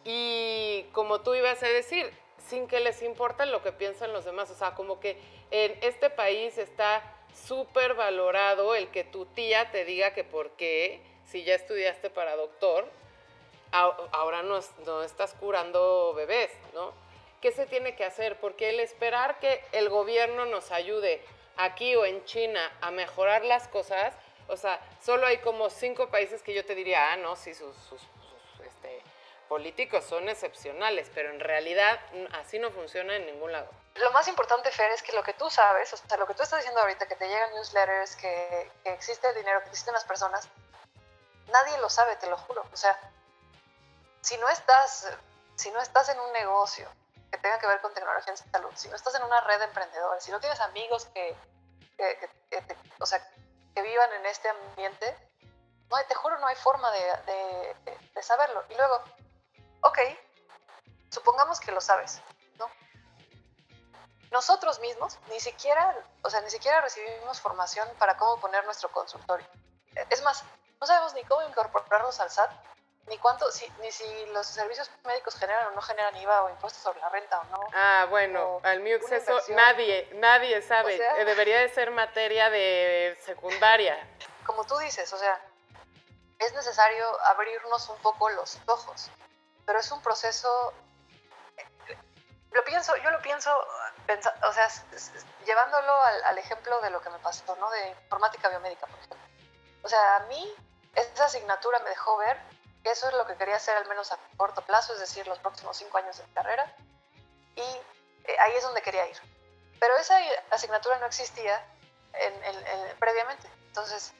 Y 0.05 0.83
como 0.93 1.21
tú 1.21 1.35
ibas 1.35 1.61
a 1.63 1.67
decir, 1.67 2.09
sin 2.47 2.67
que 2.67 2.79
les 2.79 3.01
importe 3.01 3.45
lo 3.45 3.61
que 3.61 3.71
piensan 3.71 4.13
los 4.13 4.23
demás. 4.23 4.49
O 4.51 4.55
sea, 4.55 4.75
como 4.75 4.99
que 4.99 5.17
en 5.51 5.77
este 5.81 6.09
país 6.09 6.57
está 6.57 7.01
súper 7.47 7.95
valorado 7.95 8.75
el 8.75 8.87
que 8.89 9.03
tu 9.03 9.25
tía 9.25 9.71
te 9.71 9.83
diga 9.83 10.13
que 10.13 10.23
por 10.23 10.51
qué, 10.51 11.01
si 11.25 11.43
ya 11.43 11.55
estudiaste 11.55 12.09
para 12.09 12.35
doctor, 12.35 12.87
ahora 13.71 14.41
no, 14.43 14.59
no 14.85 15.03
estás 15.03 15.33
curando 15.33 16.13
bebés, 16.13 16.51
¿no? 16.73 16.93
¿Qué 17.41 17.51
se 17.51 17.65
tiene 17.65 17.95
que 17.95 18.05
hacer? 18.05 18.39
Porque 18.39 18.69
el 18.69 18.79
esperar 18.79 19.39
que 19.39 19.61
el 19.73 19.89
gobierno 19.89 20.45
nos 20.45 20.71
ayude 20.71 21.21
aquí 21.57 21.95
o 21.95 22.05
en 22.05 22.23
China 22.25 22.71
a 22.81 22.91
mejorar 22.91 23.43
las 23.43 23.67
cosas, 23.67 24.13
o 24.47 24.57
sea, 24.57 24.79
solo 25.03 25.27
hay 25.27 25.37
como 25.39 25.69
cinco 25.69 26.07
países 26.09 26.41
que 26.41 26.53
yo 26.53 26.65
te 26.65 26.75
diría, 26.75 27.11
ah, 27.11 27.17
no, 27.17 27.35
sí, 27.35 27.53
sus, 27.53 27.75
sus, 27.89 28.01
políticos 29.47 30.05
son 30.05 30.29
excepcionales, 30.29 31.09
pero 31.13 31.29
en 31.29 31.39
realidad 31.39 31.99
así 32.33 32.59
no 32.59 32.71
funciona 32.71 33.15
en 33.15 33.25
ningún 33.25 33.51
lado. 33.51 33.69
Lo 33.95 34.11
más 34.11 34.27
importante, 34.27 34.71
Fer, 34.71 34.91
es 34.91 35.01
que 35.01 35.13
lo 35.13 35.23
que 35.23 35.33
tú 35.33 35.49
sabes, 35.49 35.93
o 35.93 35.97
sea, 35.97 36.17
lo 36.17 36.27
que 36.27 36.33
tú 36.33 36.43
estás 36.43 36.59
diciendo 36.59 36.81
ahorita, 36.81 37.07
que 37.07 37.15
te 37.15 37.27
llegan 37.27 37.53
newsletters, 37.53 38.15
que, 38.17 38.71
que 38.83 38.93
existe 38.93 39.27
el 39.29 39.35
dinero, 39.35 39.61
que 39.61 39.69
existen 39.69 39.93
las 39.93 40.03
personas, 40.05 40.49
nadie 41.47 41.77
lo 41.77 41.89
sabe, 41.89 42.15
te 42.17 42.27
lo 42.27 42.37
juro. 42.37 42.65
O 42.73 42.77
sea, 42.77 42.99
si 44.21 44.37
no 44.37 44.49
estás, 44.49 45.07
si 45.55 45.71
no 45.71 45.79
estás 45.81 46.09
en 46.09 46.19
un 46.19 46.31
negocio 46.33 46.89
que 47.31 47.37
tenga 47.37 47.59
que 47.59 47.67
ver 47.67 47.79
con 47.81 47.93
tecnología 47.93 48.33
en 48.33 48.37
salud, 48.37 48.71
si 48.75 48.89
no 48.89 48.95
estás 48.95 49.15
en 49.15 49.23
una 49.23 49.41
red 49.41 49.59
de 49.59 49.65
emprendedores, 49.65 50.23
si 50.23 50.31
no 50.31 50.39
tienes 50.39 50.59
amigos 50.61 51.05
que, 51.13 51.35
o 52.99 53.05
sea, 53.05 53.25
que 53.73 53.81
vivan 53.81 54.11
en 54.13 54.25
este 54.25 54.49
ambiente, 54.49 55.15
no 55.89 55.97
te 56.07 56.15
juro, 56.15 56.39
no 56.39 56.47
hay 56.47 56.55
forma 56.55 56.89
de, 56.91 57.75
de, 58.13 58.23
saberlo. 58.23 58.63
Y 58.69 58.75
luego, 58.75 59.03
ok, 59.86 59.99
supongamos 61.11 61.59
que 61.59 61.71
lo 61.71 61.79
sabes, 61.79 62.21
¿no? 62.57 62.69
Nosotros 64.31 64.79
mismos 64.79 65.17
ni 65.29 65.39
siquiera, 65.39 65.95
o 66.23 66.29
sea, 66.29 66.41
ni 66.41 66.49
siquiera 66.49 66.81
recibimos 66.81 67.39
formación 67.39 67.88
para 67.99 68.17
cómo 68.17 68.39
poner 68.39 68.65
nuestro 68.65 68.89
consultorio. 68.91 69.47
Es 70.09 70.23
más, 70.23 70.43
no 70.81 70.88
sabemos 70.88 71.13
ni 71.13 71.23
cómo 71.23 71.47
incorporarnos 71.47 72.19
al 72.19 72.31
SAT, 72.31 72.51
ni 73.07 73.19
cuánto, 73.19 73.51
si, 73.51 73.71
ni 73.81 73.91
si 73.91 74.25
los 74.33 74.47
servicios 74.47 74.89
médicos 75.03 75.36
generan 75.36 75.67
o 75.67 75.71
no 75.71 75.81
generan 75.83 76.17
IVA 76.17 76.43
o 76.43 76.49
impuestos 76.49 76.81
sobre 76.81 76.99
la 77.01 77.09
renta 77.09 77.39
o 77.39 77.43
no. 77.45 77.59
Ah, 77.73 78.07
bueno, 78.09 78.59
al 78.63 78.79
mío 78.79 78.95
acceso 78.95 79.39
nadie, 79.49 80.09
nadie 80.15 80.61
sabe. 80.63 80.95
Eh, 80.95 81.25
Debería 81.25 81.59
de 81.59 81.69
ser 81.69 81.91
materia 81.91 82.49
de 82.49 83.15
secundaria. 83.23 83.95
Como 84.47 84.63
tú 84.65 84.75
dices, 84.79 85.13
o 85.13 85.17
sea, 85.19 85.39
es 86.39 86.53
necesario 86.53 87.05
abrirnos 87.25 87.88
un 87.89 87.97
poco 87.99 88.29
los 88.29 88.57
ojos, 88.65 89.11
pero 89.66 89.80
es 89.80 89.91
un 89.91 90.01
proceso, 90.01 90.74
lo 92.51 92.63
pienso, 92.63 92.95
yo 92.97 93.11
lo 93.11 93.22
pienso, 93.22 93.51
o 93.57 94.53
sea, 94.53 94.68
llevándolo 95.45 95.93
al, 96.03 96.24
al, 96.24 96.38
ejemplo 96.38 96.80
de 96.82 96.89
lo 96.89 97.01
que 97.01 97.09
me 97.09 97.20
pasó, 97.20 97.55
¿no? 97.57 97.70
De 97.72 97.89
informática 97.89 98.49
biomédica, 98.49 98.88
por 98.88 98.97
ejemplo. 98.99 99.20
O 99.84 99.89
sea, 99.89 100.18
a 100.18 100.20
mí 100.22 100.55
esa 100.95 101.26
asignatura 101.26 101.80
me 101.80 101.89
dejó 101.89 102.18
ver 102.18 102.39
que 102.84 102.91
eso 102.91 103.07
es 103.07 103.16
lo 103.16 103.26
que 103.26 103.36
quería 103.36 103.55
hacer 103.55 103.76
al 103.76 103.88
menos 103.88 104.11
a 104.11 104.20
corto 104.38 104.61
plazo, 104.61 104.93
es 104.93 104.99
decir, 104.99 105.28
los 105.28 105.39
próximos 105.39 105.76
cinco 105.76 105.97
años 105.97 106.18
de 106.18 106.24
carrera, 106.34 106.72
y 107.55 107.61
eh, 107.61 108.38
ahí 108.39 108.53
es 108.55 108.63
donde 108.63 108.82
quería 108.82 109.07
ir. 109.07 109.18
Pero 109.80 109.97
esa 109.97 110.18
asignatura 110.51 110.97
no 110.99 111.05
existía 111.07 111.66
en, 112.13 112.97
previamente, 112.99 113.49
entonces 113.68 114.13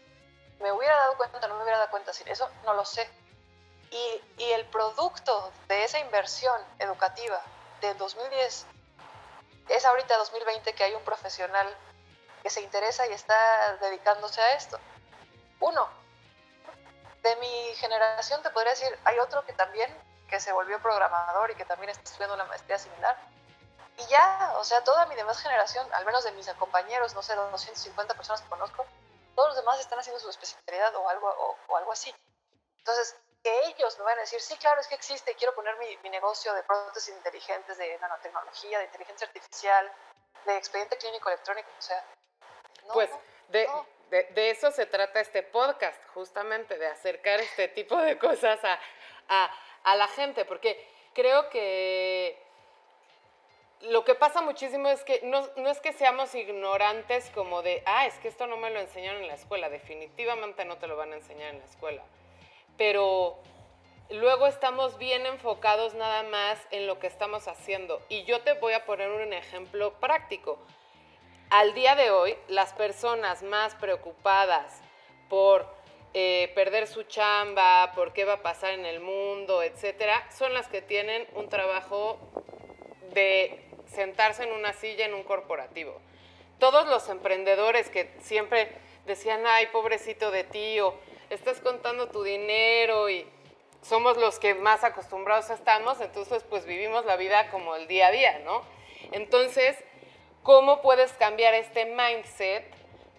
me 0.60 0.72
hubiera 0.72 0.96
dado 0.96 1.18
cuenta, 1.18 1.48
no 1.48 1.56
me 1.56 1.64
hubiera 1.64 1.78
dado 1.78 1.92
cuenta, 1.92 2.12
eso 2.12 2.50
no 2.64 2.74
lo 2.74 2.84
sé. 2.84 3.10
Y, 3.96 4.44
y 4.44 4.52
el 4.52 4.66
producto 4.66 5.54
de 5.70 5.86
esa 5.86 6.00
inversión 6.00 6.60
educativa 6.80 7.42
de 7.80 7.94
2010 7.94 8.66
es 9.70 9.86
ahorita 9.86 10.18
2020 10.18 10.74
que 10.74 10.84
hay 10.84 10.94
un 10.94 11.04
profesional 11.04 11.74
que 12.44 12.50
se 12.50 12.62
interesa 12.62 13.08
y 13.08 13.14
está 13.14 13.78
dedicándose 13.78 14.42
a 14.42 14.54
esto. 14.56 14.78
Uno, 15.62 15.88
de 17.24 17.36
mi 17.38 17.76
generación 17.76 18.42
te 18.44 18.52
podría 18.52 18.72
decir, 18.72 19.00
hay 19.04 19.18
otro 19.18 19.44
que 19.46 19.54
también, 19.54 19.92
que 20.30 20.40
se 20.40 20.52
volvió 20.52 20.80
programador 20.80 21.50
y 21.50 21.56
que 21.56 21.66
también 21.66 21.90
está 21.90 22.04
estudiando 22.04 22.36
una 22.36 22.46
maestría 22.46 22.78
similar. 22.78 23.18
Y 23.98 24.06
ya, 24.06 24.54
o 24.58 24.64
sea, 24.64 24.84
toda 24.84 25.08
mi 25.08 25.16
demás 25.16 25.40
generación, 25.42 25.92
al 25.94 26.06
menos 26.06 26.24
de 26.24 26.32
mis 26.34 26.48
compañeros, 26.54 27.16
no 27.16 27.24
sé, 27.24 27.34
250 27.34 28.14
personas 28.14 28.42
que 28.42 28.50
conozco, 28.50 28.86
todos 29.36 29.50
los 29.50 29.58
demás 29.58 29.80
están 29.80 29.98
haciendo 29.98 30.20
su 30.20 30.30
especialidad 30.30 30.96
o 30.96 31.10
algo, 31.10 31.58
o, 31.68 31.78
algo 31.78 31.92
así. 31.92 32.14
Entonces, 32.78 33.16
que 33.46 33.68
ellos 33.68 33.96
me 34.00 34.06
van 34.06 34.18
a 34.18 34.22
decir, 34.22 34.42
sí, 34.42 34.58
claro, 34.58 34.82
es 34.82 34.88
que 34.88 34.96
existe, 34.96 35.36
quiero 35.36 35.54
poner 35.54 35.78
mi, 35.78 35.96
mi 35.98 36.10
negocio 36.10 36.52
de 36.56 36.64
prótesis 36.64 37.14
inteligentes, 37.14 37.78
de 37.78 37.96
nanotecnología, 38.00 38.80
de 38.80 38.86
inteligencia 38.86 39.28
artificial, 39.28 39.92
de 40.48 40.58
expediente 40.58 40.98
clínico 40.98 41.30
electrónico, 41.30 41.70
o 41.78 41.82
sea, 41.82 42.04
no, 42.88 42.94
pues, 42.94 43.12
de, 43.50 43.70
de, 44.10 44.50
eso 44.50 44.72
se 44.72 44.88
trata 44.88 45.20
este 45.20 45.44
podcast, 45.44 46.04
justamente, 46.16 46.80
de 46.80 46.88
acercar 46.88 47.40
este 47.40 47.68
tipo 47.78 47.96
de 47.98 48.18
cosas 48.18 48.60
a, 49.30 49.96
la 49.96 50.08
gente, 50.08 50.44
porque 50.46 50.84
creo 51.14 51.48
que 51.52 52.42
lo 53.82 54.04
que 54.06 54.16
pasa 54.16 54.42
muchísimo 54.42 54.90
es 54.90 55.04
que 55.04 55.22
no, 55.22 55.48
no, 55.58 55.70
es 55.70 55.80
que 55.82 55.94
seamos 55.94 56.34
ignorantes 56.34 57.30
como 57.30 57.62
de, 57.62 57.84
ah, 57.86 58.08
es 58.08 58.16
que 58.16 58.28
esto 58.28 58.48
no 58.48 58.58
me 58.58 58.72
lo 58.72 58.80
enseñaron 58.80 59.22
en 59.22 59.28
la 59.28 59.36
escuela, 59.36 59.70
definitivamente 59.70 60.66
no 60.66 60.80
te 60.80 60.88
lo 60.88 60.98
van 60.98 61.14
a 61.14 61.18
enseñar 61.18 61.54
en 61.54 61.60
la 61.60 61.66
escuela, 61.66 62.04
pero 62.78 63.38
luego 64.10 64.48
estamos 64.48 64.98
bien 64.98 65.26
enfocados 65.26 65.94
nada 65.94 66.24
más 66.24 66.60
en 66.72 66.88
lo 66.88 67.00
que 67.00 67.08
estamos 67.08 67.48
haciendo. 67.48 68.02
Y 68.10 68.24
yo 68.24 68.42
te 68.42 68.54
voy 68.54 68.74
a 68.74 68.86
poner 68.86 69.10
un 69.10 69.34
ejemplo 69.34 69.94
práctico 70.00 70.60
al 71.50 71.74
día 71.74 71.96
de 71.96 72.10
hoy, 72.10 72.36
las 72.48 72.74
personas 72.74 73.44
más 73.44 73.76
preocupadas 73.76 74.82
por 75.30 75.68
eh, 76.14 76.52
perder 76.56 76.88
su 76.88 77.04
chamba, 77.04 77.92
por 77.94 78.14
qué 78.14 78.26
va 78.26 78.34
a 78.34 78.42
pasar 78.42 78.74
en 78.74 78.86
el 78.86 79.00
mundo, 79.00 79.62
etcétera, 79.62 80.28
son 80.32 80.54
las 80.54 80.68
que 80.68 80.82
tienen 80.82 81.28
un 81.34 81.50
trabajo 81.50 82.18
de 83.14 83.62
sentarse 83.88 84.44
en 84.44 84.54
una 84.54 84.74
silla 84.74 85.06
en 85.06 85.14
un 85.14 85.24
corporativo. 85.24 86.00
Todos 86.60 86.88
los 86.88 87.10
emprendedores 87.10 87.90
que 87.90 88.10
siempre 88.22 88.70
decían, 89.06 89.44
ay, 89.46 89.68
pobrecito 89.68 90.32
de 90.32 90.44
ti, 90.46 90.80
o 90.80 90.96
estás 91.36 91.60
contando 91.60 92.10
tu 92.10 92.24
dinero 92.24 93.10
y 93.10 93.28
somos 93.82 94.18
los 94.18 94.40
que 94.40 94.56
más 94.56 94.84
acostumbrados 94.84 95.50
estamos, 95.50 96.02
entonces 96.02 96.44
pues 96.50 96.66
vivimos 96.66 97.06
la 97.06 97.18
vida 97.18 97.52
como 97.52 97.76
el 97.76 97.88
día 97.88 98.08
a 98.08 98.12
día, 98.12 98.40
¿no? 98.40 98.64
Entonces, 99.12 99.78
¿Cómo 100.46 100.84
puedes 100.84 101.12
cambiar 101.14 101.56
este 101.56 101.86
mindset 101.86 102.72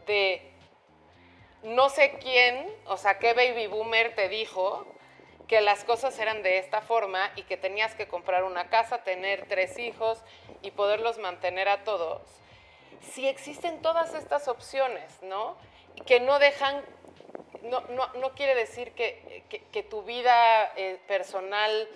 de 0.06 0.48
no 1.64 1.88
sé 1.88 2.20
quién, 2.22 2.72
o 2.86 2.96
sea, 2.96 3.18
qué 3.18 3.34
baby 3.34 3.66
boomer 3.66 4.14
te 4.14 4.28
dijo 4.28 4.86
que 5.48 5.60
las 5.60 5.82
cosas 5.82 6.16
eran 6.20 6.44
de 6.44 6.58
esta 6.58 6.82
forma 6.82 7.32
y 7.34 7.42
que 7.42 7.56
tenías 7.56 7.96
que 7.96 8.06
comprar 8.06 8.44
una 8.44 8.70
casa, 8.70 9.02
tener 9.02 9.48
tres 9.48 9.76
hijos 9.76 10.22
y 10.62 10.70
poderlos 10.70 11.18
mantener 11.18 11.68
a 11.68 11.82
todos? 11.82 12.22
Si 13.10 13.26
existen 13.26 13.82
todas 13.82 14.14
estas 14.14 14.46
opciones, 14.46 15.20
¿no? 15.22 15.56
Que 16.06 16.20
no 16.20 16.38
dejan, 16.38 16.80
no, 17.70 18.34
quiere 18.34 18.54
decir 18.54 18.92
que, 18.92 19.86
tu 19.90 20.02
vida 20.02 20.72
eh, 20.76 20.98
personal 21.06 21.88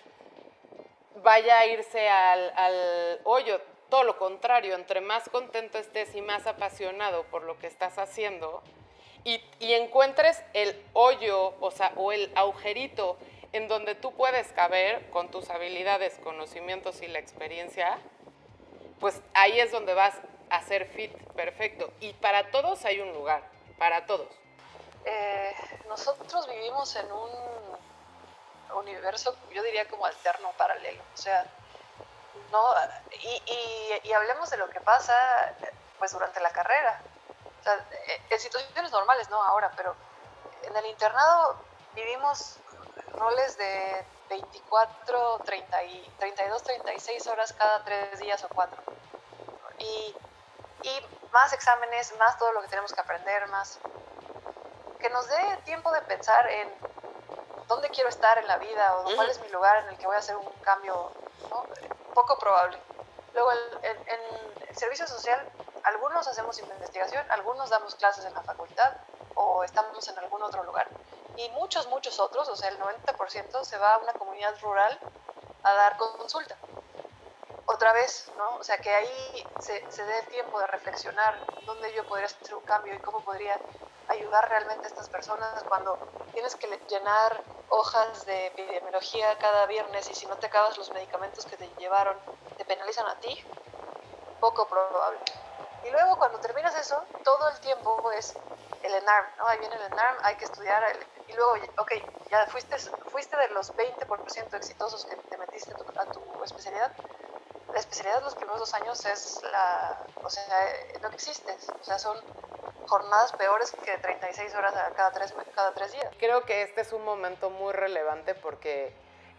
vaya 1.22 1.58
a 1.58 1.66
irse 1.66 2.08
al, 2.08 3.20
hoyo 3.24 3.60
todo 3.88 4.04
lo 4.04 4.18
contrario, 4.18 4.76
entre 4.76 5.00
más 5.00 5.28
contento 5.28 5.76
estés 5.78 6.14
y 6.14 6.22
más 6.22 6.46
apasionado 6.46 7.24
por 7.24 7.42
lo 7.42 7.58
que 7.58 7.66
estás 7.66 7.98
haciendo 7.98 8.62
y, 9.24 9.42
encuentres 9.60 10.42
el 10.54 10.80
hoyo, 10.92 11.54
o 11.60 11.72
o 11.96 12.12
el 12.12 12.30
agujerito 12.36 13.18
en 13.52 13.68
donde 13.68 13.94
tú 13.94 14.12
puedes 14.12 14.48
caber 14.52 15.10
con 15.10 15.30
tus 15.30 15.50
habilidades, 15.50 16.18
conocimientos 16.22 17.02
y 17.02 17.08
la 17.08 17.18
experiencia, 17.18 17.98
pues 19.00 19.20
ahí 19.34 19.58
es 19.58 19.72
donde 19.72 19.94
vas 19.94 20.14
a 20.50 20.62
ser 20.62 20.86
fit 20.86 21.12
perfecto. 21.34 21.92
Y 22.00 22.12
para 22.14 22.50
todos 22.50 22.84
hay 22.84 23.00
un 23.00 23.12
lugar, 23.12 23.42
para 23.78 24.06
todos. 24.06 24.28
Eh, 25.04 25.54
nosotros 25.88 26.46
vivimos 26.48 26.94
en 26.96 27.10
un 27.10 27.30
universo, 28.74 29.34
yo 29.50 29.62
diría 29.62 29.88
como 29.88 30.06
alterno, 30.06 30.52
paralelo. 30.56 31.02
O 31.14 31.16
sea, 31.16 31.46
¿no? 32.50 32.62
Y, 33.12 34.00
y, 34.04 34.12
hablemos 34.12 34.50
de 34.50 34.56
lo 34.56 34.68
que 34.70 34.80
pasa 34.80 35.14
pues 35.98 36.12
durante 36.12 36.40
la 36.40 36.50
carrera. 36.50 37.00
O 37.60 37.62
sea, 37.62 37.74
eh, 37.74 38.22
en 38.30 38.40
situaciones 38.40 38.90
normales, 38.90 39.28
no 39.30 39.42
ahora, 39.42 39.70
pero 39.76 39.94
en 40.62 40.76
el 40.76 40.86
internado 40.86 41.56
vivimos 41.94 42.56
roles 43.12 43.56
de 43.58 44.04
24, 44.28 45.40
30 45.44 45.84
y 45.84 46.14
32, 46.18 46.62
36 46.62 47.26
horas 47.26 47.52
cada 47.52 47.84
tres 47.84 48.18
días 48.18 48.42
o 48.44 48.48
cuatro. 48.48 48.80
Y, 49.78 50.14
y 50.82 51.06
más 51.32 51.52
exámenes, 51.52 52.16
más 52.18 52.38
todo 52.38 52.52
lo 52.52 52.62
que 52.62 52.68
tenemos 52.68 52.92
que 52.92 53.00
aprender, 53.00 53.46
más 53.48 53.78
que 55.00 55.10
nos 55.10 55.26
dé 55.26 55.56
tiempo 55.64 55.90
de 55.92 56.02
pensar 56.02 56.48
en 56.48 56.72
dónde 57.66 57.88
quiero 57.90 58.08
estar 58.08 58.36
en 58.38 58.46
la 58.46 58.58
vida 58.58 58.98
o 58.98 59.14
cuál 59.14 59.30
es 59.30 59.40
mi 59.40 59.48
lugar 59.48 59.84
en 59.84 59.88
el 59.90 59.98
que 59.98 60.06
voy 60.06 60.16
a 60.16 60.18
hacer 60.18 60.36
un 60.36 60.48
cambio 60.62 61.12
¿no? 61.48 61.64
poco 62.14 62.38
probable. 62.38 62.78
Luego, 63.32 63.52
en, 63.82 63.96
el 64.68 64.76
servicio 64.76 65.06
social, 65.06 65.40
algunos 65.84 66.26
hacemos 66.26 66.58
investigación, 66.58 67.24
algunos 67.30 67.70
damos 67.70 67.94
clases 67.94 68.24
en 68.24 68.34
la 68.34 68.42
facultad, 68.42 68.92
o 69.34 69.62
estamos 69.62 70.06
en 70.08 70.18
algún 70.18 70.42
otro 70.42 70.64
lugar. 70.64 70.88
Y 71.36 71.48
muchos, 71.50 71.86
muchos 71.88 72.18
otros, 72.18 72.48
o 72.48 72.56
sea, 72.56 72.68
el 72.68 72.78
90% 72.78 73.64
se 73.64 73.78
va 73.78 73.94
a 73.94 73.98
una 73.98 74.12
comunidad 74.14 74.58
rural 74.60 74.98
a 75.62 75.74
dar 75.74 75.96
consulta. 75.96 76.56
Otra 77.66 77.92
vez, 77.92 78.30
¿no? 78.36 78.56
O 78.56 78.64
sea, 78.64 78.78
que 78.78 78.92
ahí 78.92 79.46
se, 79.60 79.90
se 79.90 80.04
dé 80.04 80.22
tiempo 80.24 80.58
de 80.58 80.66
reflexionar 80.66 81.38
dónde 81.64 81.92
yo 81.94 82.04
podría 82.06 82.26
hacer 82.26 82.54
un 82.54 82.64
cambio 82.64 82.94
y 82.94 82.98
cómo 82.98 83.20
podría 83.20 83.58
ayudar 84.10 84.48
realmente 84.48 84.86
a 84.86 84.88
estas 84.88 85.08
personas 85.08 85.62
cuando 85.64 85.98
tienes 86.32 86.54
que 86.56 86.66
llenar 86.88 87.42
hojas 87.68 88.26
de 88.26 88.46
epidemiología 88.48 89.38
cada 89.38 89.66
viernes 89.66 90.10
y 90.10 90.14
si 90.14 90.26
no 90.26 90.36
te 90.36 90.46
acabas 90.46 90.76
los 90.76 90.90
medicamentos 90.90 91.46
que 91.46 91.56
te 91.56 91.68
llevaron, 91.78 92.16
te 92.56 92.64
penalizan 92.64 93.06
a 93.06 93.18
ti, 93.20 93.44
poco 94.40 94.66
probable. 94.68 95.20
Y 95.84 95.90
luego 95.90 96.16
cuando 96.18 96.38
terminas 96.40 96.74
eso, 96.74 97.02
todo 97.24 97.48
el 97.48 97.60
tiempo 97.60 98.10
es 98.12 98.34
el 98.82 98.94
ENARM, 98.94 99.26
¿no? 99.38 99.46
Ahí 99.46 99.58
viene 99.58 99.76
el 99.76 99.82
ENARM, 99.82 100.18
hay 100.22 100.36
que 100.36 100.44
estudiar, 100.44 100.82
y 101.26 101.32
luego, 101.32 101.52
ok, 101.78 101.92
ya 102.30 102.46
fuiste, 102.46 102.76
fuiste 103.10 103.36
de 103.36 103.48
los 103.48 103.74
20% 103.74 104.54
exitosos 104.54 105.04
que 105.06 105.16
te 105.16 105.36
metiste 105.38 105.72
a 105.96 106.04
tu 106.06 106.44
especialidad. 106.44 106.92
La 107.72 107.78
especialidad 107.78 108.22
los 108.22 108.34
primeros 108.34 108.58
dos 108.58 108.74
años 108.74 109.04
es 109.04 109.40
la, 109.44 110.04
o 110.22 110.28
sea, 110.28 110.44
no 111.00 111.08
existes, 111.08 111.68
o 111.80 111.84
sea, 111.84 111.98
son 111.98 112.18
jornadas 112.86 113.32
peores 113.32 113.72
que 113.84 113.96
36 113.98 114.54
horas 114.54 114.74
cada 114.96 115.12
tres, 115.12 115.34
cada 115.54 115.72
tres 115.72 115.92
días. 115.92 116.08
Creo 116.18 116.44
que 116.44 116.62
este 116.62 116.80
es 116.80 116.92
un 116.92 117.04
momento 117.04 117.50
muy 117.50 117.72
relevante 117.72 118.34
porque, 118.34 118.92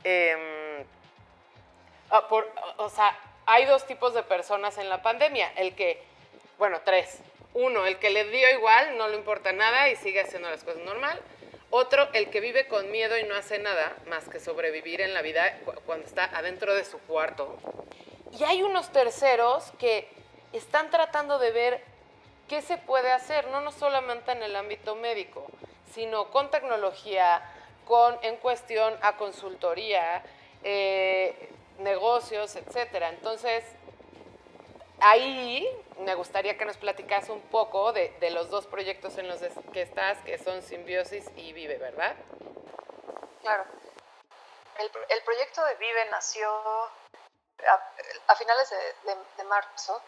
eh, 0.03 0.85
por, 2.29 2.49
o 2.77 2.89
sea, 2.89 3.17
hay 3.45 3.65
dos 3.65 3.85
tipos 3.85 4.13
de 4.13 4.23
personas 4.23 4.77
en 4.77 4.89
la 4.89 5.01
pandemia. 5.01 5.51
El 5.55 5.75
que, 5.75 6.03
bueno, 6.57 6.81
tres. 6.83 7.19
Uno, 7.53 7.85
el 7.85 7.99
que 7.99 8.09
le 8.09 8.25
dio 8.25 8.49
igual, 8.49 8.97
no 8.97 9.09
le 9.09 9.17
importa 9.17 9.51
nada 9.51 9.89
y 9.89 9.95
sigue 9.97 10.21
haciendo 10.21 10.49
las 10.49 10.63
cosas 10.63 10.83
normal. 10.83 11.19
Otro, 11.69 12.07
el 12.13 12.29
que 12.29 12.41
vive 12.41 12.67
con 12.67 12.91
miedo 12.91 13.17
y 13.17 13.23
no 13.23 13.35
hace 13.35 13.59
nada 13.59 13.95
más 14.07 14.27
que 14.27 14.39
sobrevivir 14.39 15.01
en 15.01 15.13
la 15.13 15.21
vida 15.21 15.57
cuando 15.85 16.05
está 16.05 16.25
adentro 16.25 16.73
de 16.73 16.85
su 16.85 16.99
cuarto. 16.99 17.57
Y 18.37 18.43
hay 18.43 18.63
unos 18.63 18.91
terceros 18.91 19.71
que 19.79 20.07
están 20.53 20.89
tratando 20.89 21.39
de 21.39 21.51
ver 21.51 21.90
qué 22.51 22.61
se 22.61 22.77
puede 22.77 23.13
hacer, 23.13 23.47
no, 23.47 23.61
no 23.61 23.71
solamente 23.71 24.33
en 24.33 24.43
el 24.43 24.57
ámbito 24.57 24.93
médico, 24.95 25.47
sino 25.93 26.29
con 26.31 26.51
tecnología, 26.51 27.41
con 27.85 28.19
en 28.23 28.35
cuestión 28.35 28.93
a 29.01 29.15
consultoría, 29.15 30.21
eh, 30.61 31.49
negocios, 31.77 32.57
etcétera. 32.57 33.07
Entonces, 33.07 33.63
ahí 34.99 35.65
me 35.99 36.13
gustaría 36.15 36.57
que 36.57 36.65
nos 36.65 36.75
platicas 36.75 37.29
un 37.29 37.39
poco 37.39 37.93
de, 37.93 38.13
los 38.31 38.49
dos 38.49 38.67
proyectos 38.67 39.17
en 39.17 39.29
los 39.29 39.39
que 39.71 39.83
estás, 39.83 40.17
que 40.25 40.37
son 40.37 40.61
Simbiosis 40.61 41.31
y 41.37 41.53
Vive, 41.53 41.77
¿verdad? 41.77 42.17
Claro. 43.39 43.63
El, 44.77 44.91
el 45.07 45.23
proyecto 45.23 45.63
de 45.63 45.75
Vive 45.75 46.05
nació 46.11 46.49
a, 48.27 48.35
finales 48.35 48.69
de, 49.37 49.43
marzo. 49.45 50.01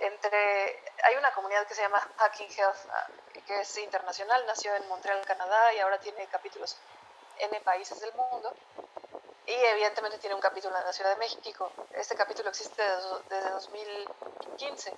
Entre, 0.00 0.82
hay 1.04 1.16
una 1.16 1.32
comunidad 1.32 1.66
que 1.66 1.74
se 1.74 1.82
llama 1.82 2.00
Hacking 2.16 2.50
Health, 2.50 2.88
ah, 2.90 3.06
que 3.46 3.60
es 3.60 3.78
internacional, 3.78 4.44
nació 4.46 4.74
en 4.74 4.88
Montreal, 4.88 5.24
Canadá, 5.26 5.74
y 5.74 5.78
ahora 5.78 5.98
tiene 6.00 6.26
capítulos 6.28 6.76
en 7.38 7.62
países 7.62 8.00
del 8.00 8.12
mundo 8.14 8.54
y 9.46 9.52
evidentemente 9.52 10.18
tiene 10.18 10.34
un 10.34 10.40
capítulo 10.40 10.76
en 10.78 10.84
la 10.84 10.92
Ciudad 10.92 11.10
de 11.10 11.16
México. 11.16 11.72
Este 11.92 12.14
capítulo 12.14 12.50
existe 12.50 12.82
desde 13.28 13.50
2015 13.50 14.94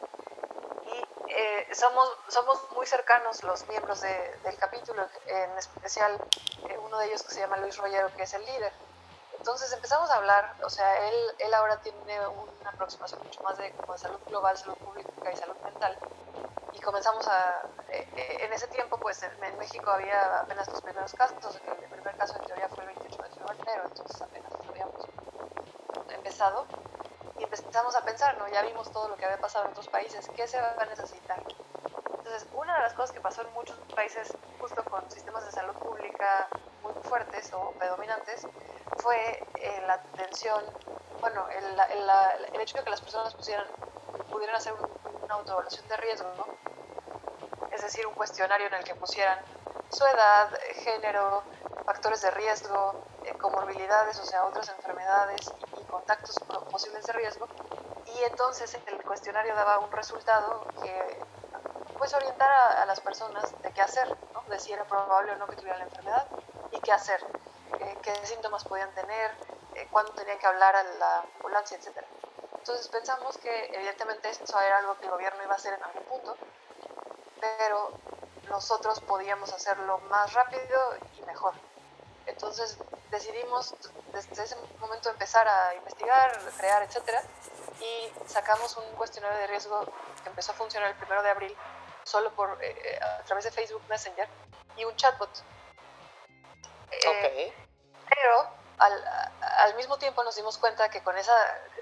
y 0.85 1.05
eh, 1.29 1.69
somos, 1.75 2.09
somos 2.29 2.71
muy 2.73 2.87
cercanos 2.87 3.43
los 3.45 3.67
miembros 3.69 4.03
de, 4.03 4.37
del 4.45 4.57
capítulo, 4.59 5.09
en 5.27 5.57
especial 5.57 6.19
eh, 6.69 6.77
uno 6.79 6.99
de 6.99 7.07
ellos 7.07 7.23
que 7.23 7.33
se 7.33 7.41
llama 7.41 7.57
Luis 7.59 7.77
Rollero, 7.79 8.15
que 8.15 8.25
es 8.25 8.35
el 8.35 8.45
líder. 8.45 8.73
Entonces 9.43 9.73
empezamos 9.73 10.09
a 10.09 10.15
hablar, 10.15 10.55
o 10.63 10.71
sea, 10.71 11.09
él, 11.09 11.15
él 11.41 11.53
ahora 11.53 11.77
tiene 11.81 11.99
una 12.29 12.71
aproximación 12.71 13.21
mucho 13.25 13.43
más 13.43 13.59
de, 13.59 13.73
como 13.73 13.99
salud 13.99 14.21
global, 14.29 14.57
salud 14.57 14.77
pública 14.77 15.33
y 15.33 15.37
salud 15.37 15.57
mental. 15.65 15.99
Y 16.73 16.81
comenzamos 16.81 17.27
a, 17.27 17.61
eh, 17.89 18.09
eh 18.17 18.37
en 18.45 18.53
ese 18.53 18.69
tiempo, 18.69 18.99
pues 18.99 19.21
en, 19.25 19.33
en, 19.43 19.59
México 19.59 19.91
había 19.91 20.43
apenas 20.43 20.69
los 20.69 20.81
primeros 20.81 21.13
casos, 21.15 21.61
el 21.67 21.89
primer 21.89 22.17
caso 22.17 22.37
en 22.37 22.47
teoría 22.47 22.69
fue 22.69 22.85
el 22.85 22.95
28 22.95 23.21
de 23.21 23.31
febrero, 23.31 23.83
entonces 23.85 24.23
apenas 24.23 24.53
habíamos 24.69 25.07
empezado. 26.15 26.65
Y 27.37 27.43
empezamos 27.43 27.97
a 27.97 28.05
pensar, 28.05 28.39
¿no? 28.39 28.47
Ya 28.47 28.63
vimos 28.63 28.93
todo 28.93 29.09
lo 29.09 29.17
que 29.17 29.25
había 29.25 29.41
pasado 29.41 29.65
en 29.65 29.73
otros 29.73 29.89
países, 29.89 30.31
¿qué 30.37 30.47
se 30.47 30.61
va 30.61 30.77
a 30.79 30.87
necesitar? 30.87 31.43
Entonces, 32.17 32.47
una 32.55 32.77
de 32.77 32.83
las 32.83 32.95
cosas 32.95 33.11
que 33.11 33.21
pasó 33.21 33.43
en 33.43 33.53
muchos 33.55 33.77
países, 33.93 34.33
justo 34.61 34.85
con 34.85 35.11
sistemas 35.11 35.45
de 35.45 35.51
salud 35.51 35.75
pública 35.75 36.47
muy 36.85 36.93
fuertes 37.03 37.53
o 37.53 37.73
predominantes, 37.73 38.47
fue 38.99 39.47
eh, 39.57 39.83
la 39.87 39.95
atención, 39.95 40.65
bueno, 41.21 41.47
el, 41.49 41.65
el, 41.65 42.55
el, 42.55 42.61
hecho 42.61 42.79
de 42.79 42.85
que 42.85 42.91
las 42.91 43.01
personas 43.01 43.35
pusieran, 43.35 43.67
pudieran 44.31 44.57
hacer 44.57 44.75
una 45.23 45.35
autoevaluación 45.35 45.87
de 45.89 45.97
riesgo, 45.97 46.29
¿no? 46.37 46.47
es 47.73 47.83
decir, 47.83 48.07
un 48.07 48.15
cuestionario 48.15 48.67
en 48.67 48.75
el 48.75 48.85
que 48.85 48.95
pusieran 48.95 49.39
su 49.91 50.05
edad, 50.05 50.51
género, 50.85 51.43
factores 51.85 52.23
de 52.23 52.31
riesgo, 52.31 53.05
eh, 53.25 53.35
comorbilidades, 53.39 54.19
o 54.21 54.25
sea, 54.25 54.45
otras 54.45 54.69
enfermedades 54.69 55.53
y, 55.79 55.83
contactos 55.85 56.39
posibles 56.71 57.05
de 57.05 57.13
riesgo. 57.13 57.47
Y 58.07 58.25
entonces 58.25 58.79
el 58.87 59.03
cuestionario 59.03 59.55
daba 59.55 59.79
un 59.79 59.93
resultado 59.93 60.67
que 60.83 61.23
pues 61.99 62.15
orientara 62.15 62.83
a, 62.83 62.87
las 62.87 63.01
personas 63.01 63.45
de 63.63 63.71
qué 63.73 63.83
hacer, 63.83 64.09
¿no? 64.33 64.43
de 64.49 64.59
si 64.59 64.73
era 64.73 64.85
probable 64.85 65.33
o 65.33 65.37
no 65.37 65.47
que 65.47 65.57
tuvieran 65.57 65.81
la 65.81 65.85
enfermedad 65.85 66.27
y 66.73 66.81
qué 66.81 66.93
hacer 66.93 67.21
qué 68.03 68.27
síntomas 68.27 68.65
podían 68.65 68.93
tener, 68.95 69.31
eh, 69.75 69.89
cuándo 69.91 70.13
tenían 70.13 70.39
que 70.39 70.47
hablar 70.47 70.75
a 70.77 70.83
la 70.83 71.25
ambulancia, 71.37 71.77
etc. 71.77 72.05
Entonces 72.59 72.89
pensamos 72.89 73.39
que 73.39 73.67
evidentemente 73.73 74.31
eso 74.31 74.61
era 74.61 74.79
algo 74.79 74.97
que 74.99 75.07
el 75.07 75.11
gobierno 75.11 75.43
iba 75.43 75.53
a 75.53 75.57
hacer 75.57 75.75
en 75.75 75.83
algún 75.83 76.05
punto, 76.05 76.37
pero 77.41 77.93
nosotros 78.49 79.01
podíamos 79.01 79.53
hacerlo 79.53 79.99
más 80.11 80.33
rápido 80.33 80.97
y 81.19 81.23
mejor. 81.23 81.55
Entonces 82.27 82.79
decidimos 83.11 83.75
desde 84.13 84.45
ese 84.45 84.57
momento 84.79 85.11
empezar 85.11 85.49
a 85.49 85.75
investigar, 85.75 86.39
crear, 86.57 86.83
etc. 86.83 87.19
Y 87.81 88.13
sacamos 88.27 88.77
un 88.77 88.95
cuestionario 88.95 89.39
de 89.39 89.47
riesgo 89.49 89.85
que 90.23 90.29
empezó 90.29 90.53
a 90.53 90.55
funcionar 90.55 90.91
el 90.91 90.97
primero 90.97 91.23
de 91.23 91.31
abril 91.31 91.57
solo 92.05 92.33
por, 92.35 92.59
eh, 92.63 93.01
a 93.01 93.23
través 93.25 93.45
de 93.45 93.51
Facebook 93.51 93.83
Messenger 93.89 94.29
y 94.77 94.85
un 94.85 94.95
chatbot 94.97 95.31
Okay. 97.09 97.53
Pero 98.15 98.49
al, 98.79 99.31
al, 99.59 99.75
mismo 99.75 99.97
tiempo 99.99 100.23
nos 100.25 100.37
dimos 100.37 100.59
cuenta 100.59 100.89
que 100.91 101.03
con 101.03 101.17
esa, 101.17 101.35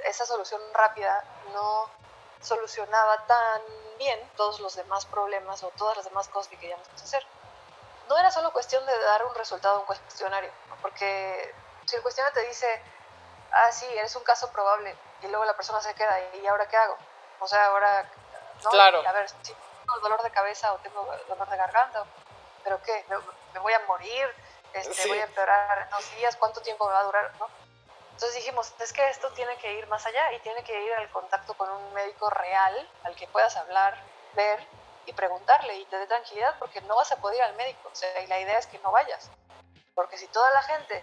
esa 0.05 0.27
solución 0.27 0.61
rápida 0.75 1.25
no 1.53 1.91
solucionaba 2.41 3.27
tan 3.27 3.63
bien 3.99 4.19
todos 4.37 4.61
los 4.61 4.77
demás 4.77 5.07
problemas 5.07 5.63
o 5.63 5.69
todas 5.77 5.97
las 5.97 6.07
demás 6.07 6.29
cosas 6.29 6.49
que 6.49 6.59
queríamos 6.59 6.87
hacer. 6.95 7.25
No 8.09 8.19
era 8.19 8.31
solo 8.31 8.53
cuestión 8.53 8.85
de 8.87 8.99
dar 8.99 9.25
un 9.25 9.35
resultado 9.35 9.77
a 9.77 9.81
un 9.81 9.87
cuestionario, 9.87 10.51
porque 10.83 11.55
si 11.87 11.97
el 11.97 12.03
cuestionario 12.03 12.41
te 12.41 12.49
dice, 12.49 12.83
ah, 13.53 13.71
sí, 13.73 13.87
eres 13.97 14.15
un 14.17 14.25
caso 14.25 14.51
probable, 14.51 14.97
y 15.23 15.29
luego 15.29 15.45
la 15.45 15.55
persona 15.55 15.81
se 15.81 15.95
queda, 15.95 16.19
¿y 16.35 16.47
ahora 16.47 16.67
qué 16.67 16.77
hago? 16.77 16.97
O 17.41 17.47
sea, 17.47 17.67
ahora, 17.67 18.11
¿no? 18.65 18.71
Claro. 18.71 19.07
A 19.07 19.13
ver, 19.13 19.29
si 19.29 19.55
tengo 19.55 20.01
dolor 20.03 20.23
de 20.23 20.31
cabeza 20.31 20.73
o 20.73 20.79
tengo 20.79 21.07
dolor 21.29 21.49
de 21.49 21.57
garganta, 21.57 22.05
¿pero 22.65 22.83
qué? 22.83 23.05
¿Me, 23.09 23.17
me 23.55 23.61
voy 23.61 23.73
a 23.73 23.81
morir? 23.81 24.35
Este, 24.75 24.95
sí. 24.95 25.09
voy 25.09 25.19
a 25.19 25.25
empeorar 25.25 25.83
en 25.83 25.91
dos 25.91 26.17
días, 26.17 26.37
cuánto 26.37 26.61
tiempo 26.61 26.87
me 26.87 26.93
va 26.93 27.01
a 27.01 27.05
durar, 27.05 27.33
¿no? 27.39 27.49
Entonces 28.13 28.35
dijimos, 28.37 28.75
es 28.79 28.93
que 28.93 29.09
esto 29.09 29.31
tiene 29.33 29.57
que 29.57 29.73
ir 29.79 29.87
más 29.87 30.05
allá 30.05 30.33
y 30.33 30.41
tiene 30.41 30.63
que 30.63 30.79
ir 30.79 30.93
al 30.93 31.11
contacto 31.11 31.55
con 31.55 31.71
un 31.71 31.95
médico 31.95 32.29
real 32.29 32.91
al 33.05 33.17
que 33.17 33.27
puedas 33.29 33.57
hablar, 33.57 33.97
ver 34.35 34.61
y 35.07 35.13
preguntarle 35.15 35.75
y 35.79 35.87
te 35.87 35.99
dé 35.99 36.07
tranquilidad 36.07 36.55
porque 36.59 36.83
no 36.83 36.97
vas 36.97 37.11
a 37.13 37.17
poder 37.17 37.39
ir 37.39 37.43
al 37.45 37.55
médico. 37.55 37.89
O 37.91 37.95
sea, 37.95 38.21
y 38.21 38.27
la 38.27 38.39
idea 38.39 38.59
es 38.59 38.67
que 38.67 38.79
no 38.81 38.93
vayas. 38.93 39.31
Porque 39.95 40.19
si 40.19 40.27
toda 40.29 40.51
la 40.51 40.63
gente 40.63 41.03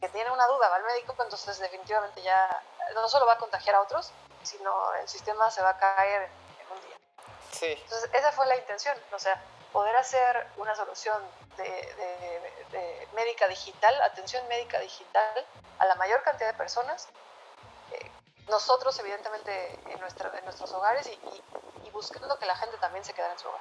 que 0.00 0.08
tiene 0.08 0.28
una 0.30 0.46
duda 0.48 0.68
va 0.68 0.76
al 0.76 0.84
médico, 0.84 1.14
pues 1.14 1.26
entonces 1.26 1.58
definitivamente 1.58 2.20
ya 2.22 2.60
no 2.94 3.08
solo 3.08 3.26
va 3.26 3.34
a 3.34 3.38
contagiar 3.38 3.76
a 3.76 3.82
otros, 3.82 4.12
sino 4.42 4.94
el 4.94 5.08
sistema 5.08 5.48
se 5.52 5.62
va 5.62 5.70
a 5.70 5.78
caer 5.78 6.22
en 6.22 6.72
un 6.72 6.80
día. 6.84 6.96
Sí. 7.52 7.78
Entonces 7.80 8.10
esa 8.12 8.32
fue 8.32 8.44
la 8.46 8.56
intención. 8.56 8.98
O 9.12 9.18
sea, 9.20 9.40
poder 9.76 9.94
hacer 9.96 10.46
una 10.56 10.74
solución 10.74 11.22
de, 11.58 13.08
médica 13.12 13.46
digital, 13.46 13.94
atención 14.00 14.48
médica 14.48 14.80
digital 14.80 15.46
a 15.78 15.84
la 15.84 15.94
mayor 15.96 16.22
cantidad 16.22 16.50
de 16.50 16.56
personas. 16.56 17.08
Eh, 17.92 18.10
nosotros, 18.48 18.98
evidentemente, 19.00 19.78
en, 19.92 20.00
nuestros 20.00 20.72
hogares 20.72 21.06
y, 21.06 21.90
buscando 21.90 22.38
que 22.38 22.46
la 22.46 22.56
gente 22.56 22.78
también 22.78 23.04
se 23.04 23.12
quedara 23.12 23.34
en 23.34 23.38
su 23.38 23.48
hogar. 23.48 23.60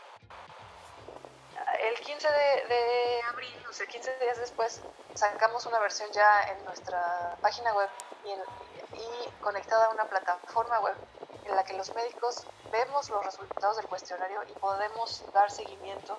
El 1.82 2.00
15 2.00 2.30
de, 2.30 3.22
abril, 3.28 3.66
o 3.70 3.74
sea, 3.74 3.86
15 3.86 4.18
días 4.20 4.38
después, 4.38 4.82
sacamos 5.16 5.66
una 5.66 5.80
versión 5.80 6.10
ya 6.14 6.44
en 6.44 6.64
nuestra 6.64 7.36
página 7.42 7.74
web 7.74 7.90
y 8.94 9.42
conectada 9.42 9.88
a 9.88 9.90
una 9.90 10.06
plataforma 10.06 10.80
web 10.80 10.96
en 11.44 11.56
la 11.58 11.66
que 11.66 11.74
los 11.74 11.94
médicos 11.94 12.46
vemos 12.72 13.10
los 13.10 13.26
resultados 13.26 13.78
del 13.78 13.88
cuestionario 13.88 14.44
y 14.44 14.54
podemos 14.54 15.24
dar 15.34 15.52
seguimiento 15.52 16.18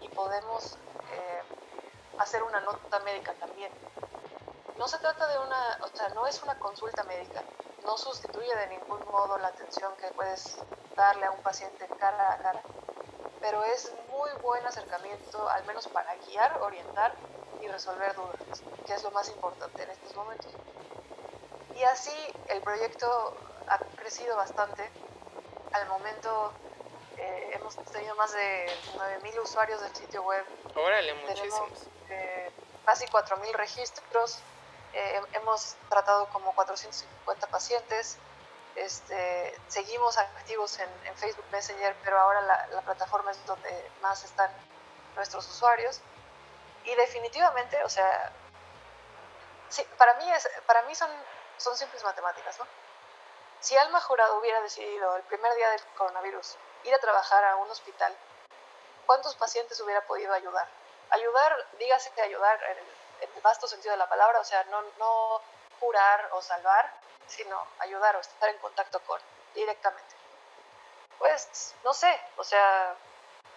y 0.00 0.08
podemos 0.08 0.76
eh, 1.12 1.42
hacer 2.18 2.42
una 2.42 2.60
nota 2.60 2.98
médica 3.00 3.32
también. 3.34 3.72
No 4.78 4.88
se 4.88 4.98
trata 4.98 5.26
de 5.28 5.38
una, 5.38 5.78
o 5.82 5.96
sea, 5.96 6.08
no 6.10 6.26
es 6.26 6.42
una 6.42 6.58
consulta 6.58 7.04
médica, 7.04 7.42
no 7.84 7.96
sustituye 7.96 8.54
de 8.56 8.66
ningún 8.68 9.00
modo 9.10 9.38
la 9.38 9.48
atención 9.48 9.94
que 9.96 10.08
puedes 10.08 10.58
darle 10.96 11.26
a 11.26 11.30
un 11.30 11.40
paciente 11.42 11.86
cara 11.98 12.32
a 12.32 12.38
cara, 12.38 12.62
pero 13.40 13.62
es 13.64 13.92
muy 14.10 14.30
buen 14.42 14.66
acercamiento, 14.66 15.48
al 15.48 15.64
menos 15.64 15.86
para 15.88 16.14
guiar, 16.26 16.60
orientar 16.62 17.14
y 17.60 17.68
resolver 17.68 18.14
dudas, 18.14 18.62
que 18.86 18.94
es 18.94 19.02
lo 19.02 19.10
más 19.10 19.28
importante 19.28 19.82
en 19.82 19.90
estos 19.90 20.14
momentos. 20.16 20.52
Y 21.76 21.82
así 21.84 22.12
el 22.48 22.60
proyecto 22.62 23.36
ha 23.68 23.78
crecido 23.96 24.36
bastante. 24.36 24.90
Al 25.74 25.88
momento 25.88 26.52
eh, 27.16 27.50
hemos 27.52 27.74
tenido 27.90 28.14
más 28.14 28.32
de 28.32 28.66
9.000 28.96 29.42
usuarios 29.42 29.80
del 29.80 29.94
sitio 29.96 30.22
web. 30.22 30.44
Órale, 30.76 31.14
muchísimos. 31.14 31.88
Eh, 32.10 32.52
casi 32.84 33.06
4.000 33.06 33.52
registros. 33.54 34.38
Eh, 34.92 35.20
hemos 35.32 35.74
tratado 35.88 36.28
como 36.28 36.54
450 36.54 37.48
pacientes. 37.48 38.18
Este, 38.76 39.60
seguimos 39.66 40.16
activos 40.16 40.78
en, 40.78 41.16
Facebook 41.16 41.46
Messenger, 41.50 41.96
pero 42.04 42.20
ahora 42.20 42.40
la, 42.42 42.66
la, 42.68 42.82
plataforma 42.82 43.32
es 43.32 43.46
donde 43.46 43.90
más 44.00 44.22
están 44.22 44.52
nuestros 45.16 45.48
usuarios. 45.48 46.00
Y 46.84 46.94
definitivamente, 46.94 47.82
o 47.82 47.88
sea, 47.88 48.30
sí, 49.70 49.84
para 49.98 50.14
mí, 50.14 50.30
es, 50.30 50.48
para 50.66 50.82
mí 50.82 50.94
son, 50.94 51.10
son 51.56 51.76
simples 51.76 52.04
matemáticas, 52.04 52.60
¿no? 52.60 52.83
Si 53.64 53.74
Alma 53.78 53.98
Jurado 53.98 54.36
hubiera 54.36 54.60
decidido 54.60 55.16
el 55.16 55.22
primer 55.22 55.54
día 55.54 55.70
del 55.70 55.82
coronavirus 55.96 56.58
ir 56.82 56.94
a 56.94 56.98
trabajar 56.98 57.42
a 57.46 57.56
un 57.56 57.70
hospital, 57.70 58.14
¿cuántos 59.06 59.34
pacientes 59.36 59.80
hubiera 59.80 60.02
podido 60.02 60.34
ayudar? 60.34 60.68
Ayudar, 61.08 61.66
dígase 61.78 62.10
que 62.10 62.20
ayudar 62.20 62.62
en 62.62 62.76
el, 62.76 62.86
en 63.22 63.34
el 63.34 63.40
vasto 63.40 63.66
sentido 63.66 63.92
de 63.92 63.96
la 63.96 64.08
palabra, 64.10 64.38
o 64.38 64.44
sea, 64.44 64.64
no, 64.64 64.82
no 64.98 65.40
curar 65.80 66.28
o 66.32 66.42
salvar, 66.42 66.92
sino 67.26 67.58
ayudar 67.78 68.14
o 68.16 68.20
estar 68.20 68.50
en 68.50 68.58
contacto 68.58 69.00
con 69.00 69.18
directamente. 69.54 70.14
Pues, 71.18 71.74
no 71.84 71.94
sé, 71.94 72.20
o 72.36 72.44
sea, 72.44 72.94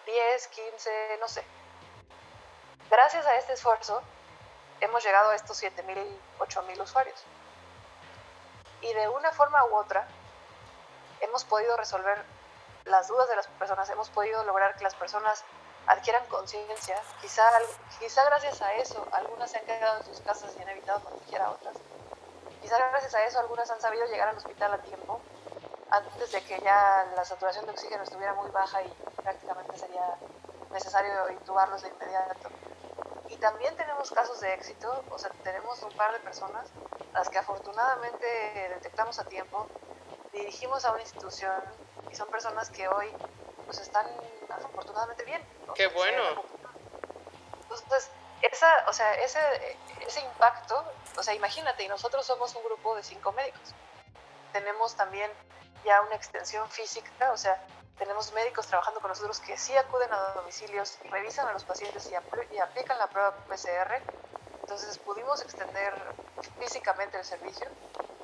10, 0.06 0.48
15, 0.48 1.18
no 1.20 1.28
sé. 1.28 1.44
Gracias 2.88 3.26
a 3.26 3.36
este 3.36 3.52
esfuerzo, 3.52 4.02
hemos 4.80 5.04
llegado 5.04 5.28
a 5.28 5.34
estos 5.34 5.62
7.000, 5.62 6.18
8.000 6.38 6.80
usuarios. 6.80 7.22
Y 8.80 8.92
de 8.92 9.08
una 9.08 9.32
forma 9.32 9.64
u 9.66 9.74
otra, 9.76 10.06
hemos 11.20 11.44
podido 11.44 11.76
resolver 11.76 12.24
las 12.84 13.08
dudas 13.08 13.28
de 13.28 13.36
las 13.36 13.46
personas, 13.46 13.88
hemos 13.90 14.08
podido 14.10 14.42
lograr 14.44 14.76
que 14.76 14.84
las 14.84 14.94
personas 14.94 15.44
adquieran 15.86 16.24
conciencia. 16.26 17.00
Quizá, 17.20 17.44
quizá 17.98 18.24
gracias 18.24 18.60
a 18.62 18.74
eso, 18.74 19.06
algunas 19.12 19.50
se 19.50 19.58
han 19.58 19.64
quedado 19.64 19.98
en 19.98 20.04
sus 20.04 20.20
casas 20.20 20.54
y 20.56 20.62
han 20.62 20.68
evitado 20.68 21.00
contagiar 21.00 21.42
a 21.42 21.50
otras. 21.50 21.76
Quizá 22.62 22.76
gracias 22.76 23.14
a 23.14 23.24
eso, 23.24 23.38
algunas 23.40 23.70
han 23.70 23.80
sabido 23.80 24.06
llegar 24.06 24.28
al 24.28 24.36
hospital 24.36 24.74
a 24.74 24.78
tiempo, 24.78 25.20
antes 25.90 26.32
de 26.32 26.42
que 26.42 26.60
ya 26.60 27.06
la 27.16 27.24
saturación 27.24 27.64
de 27.64 27.72
oxígeno 27.72 28.02
estuviera 28.02 28.34
muy 28.34 28.50
baja 28.50 28.82
y 28.82 28.88
prácticamente 29.22 29.78
sería 29.78 30.16
necesario 30.70 31.30
intubarlos 31.30 31.82
de 31.82 31.88
inmediato. 31.88 32.50
Y 33.28 33.36
también 33.36 33.74
tenemos 33.76 34.10
casos 34.10 34.40
de 34.40 34.52
éxito, 34.54 35.04
o 35.10 35.18
sea, 35.18 35.30
tenemos 35.42 35.82
un 35.82 35.92
par 35.96 36.12
de 36.12 36.18
personas 36.20 36.66
las 37.18 37.28
que 37.30 37.38
afortunadamente 37.38 38.26
detectamos 38.74 39.18
a 39.18 39.24
tiempo, 39.24 39.66
dirigimos 40.32 40.84
a 40.84 40.92
una 40.92 41.00
institución 41.00 41.60
y 42.10 42.14
son 42.14 42.28
personas 42.28 42.70
que 42.70 42.86
hoy 42.86 43.08
pues 43.66 43.80
están 43.80 44.06
afortunadamente 44.48 45.24
bien. 45.24 45.44
Qué 45.74 45.88
bueno. 45.88 46.22
Entonces, 47.62 48.10
esa, 48.40 48.84
o 48.88 48.92
sea, 48.92 49.14
ese, 49.14 49.40
ese 50.06 50.20
impacto, 50.20 50.84
o 51.18 51.22
sea, 51.24 51.34
imagínate, 51.34 51.82
y 51.82 51.88
nosotros 51.88 52.24
somos 52.24 52.54
un 52.54 52.62
grupo 52.62 52.94
de 52.94 53.02
cinco 53.02 53.32
médicos. 53.32 53.74
Tenemos 54.52 54.94
también 54.94 55.30
ya 55.84 56.00
una 56.02 56.14
extensión 56.14 56.70
física, 56.70 57.32
o 57.32 57.36
sea, 57.36 57.60
tenemos 57.98 58.32
médicos 58.32 58.68
trabajando 58.68 59.00
con 59.00 59.08
nosotros 59.08 59.40
que 59.40 59.56
sí 59.58 59.76
acuden 59.76 60.12
a 60.12 60.34
domicilios, 60.34 60.98
revisan 61.10 61.48
a 61.48 61.52
los 61.52 61.64
pacientes 61.64 62.08
y, 62.08 62.54
y 62.54 62.58
aplican 62.58 62.96
la 62.96 63.08
prueba 63.08 63.34
PCR. 63.48 64.00
Entonces 64.68 64.98
pudimos 64.98 65.40
extender 65.40 65.94
físicamente 66.60 67.16
el 67.16 67.24
servicio 67.24 67.66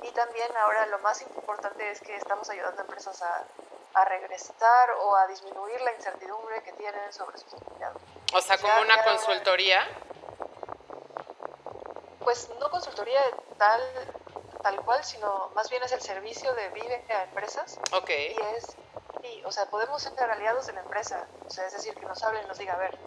y 0.03 0.11
también 0.11 0.55
ahora 0.57 0.85
lo 0.85 0.99
más 0.99 1.19
importante 1.23 1.89
es 1.89 1.99
que 2.01 2.15
estamos 2.15 2.47
ayudando 2.51 2.81
a 2.81 2.83
empresas 2.83 3.19
a, 3.23 3.43
a 3.95 4.05
regresar 4.05 4.91
o 4.99 5.15
a 5.15 5.25
disminuir 5.25 5.81
la 5.81 5.93
incertidumbre 5.93 6.61
que 6.61 6.71
tienen 6.73 7.11
sobre 7.11 7.39
sus 7.39 7.51
empleados. 7.51 7.99
O 8.31 8.41
sea, 8.41 8.59
como 8.59 8.79
una 8.79 9.03
consultoría. 9.03 9.87
Pues 12.19 12.47
no 12.59 12.69
consultoría 12.69 13.21
tal, 13.57 13.81
tal 14.61 14.85
cual, 14.85 15.03
sino 15.03 15.49
más 15.55 15.67
bien 15.71 15.81
es 15.81 15.93
el 15.93 16.01
servicio 16.01 16.53
de 16.53 16.69
Vive 16.69 17.05
a 17.09 17.23
empresas. 17.23 17.79
Ok. 17.91 18.11
Y 18.11 18.37
es 18.55 18.75
o 19.45 19.51
sea, 19.51 19.65
podemos 19.65 20.01
ser 20.01 20.13
aliados 20.29 20.67
de 20.67 20.73
la 20.73 20.81
empresa, 20.81 21.27
o 21.45 21.49
sea, 21.49 21.65
es 21.65 21.73
decir, 21.73 21.95
que 21.95 22.05
nos 22.05 22.21
hablen 22.23 22.43
y 22.45 22.47
nos 22.47 22.57
diga, 22.59 22.73
a 22.73 22.77
ver, 22.77 22.97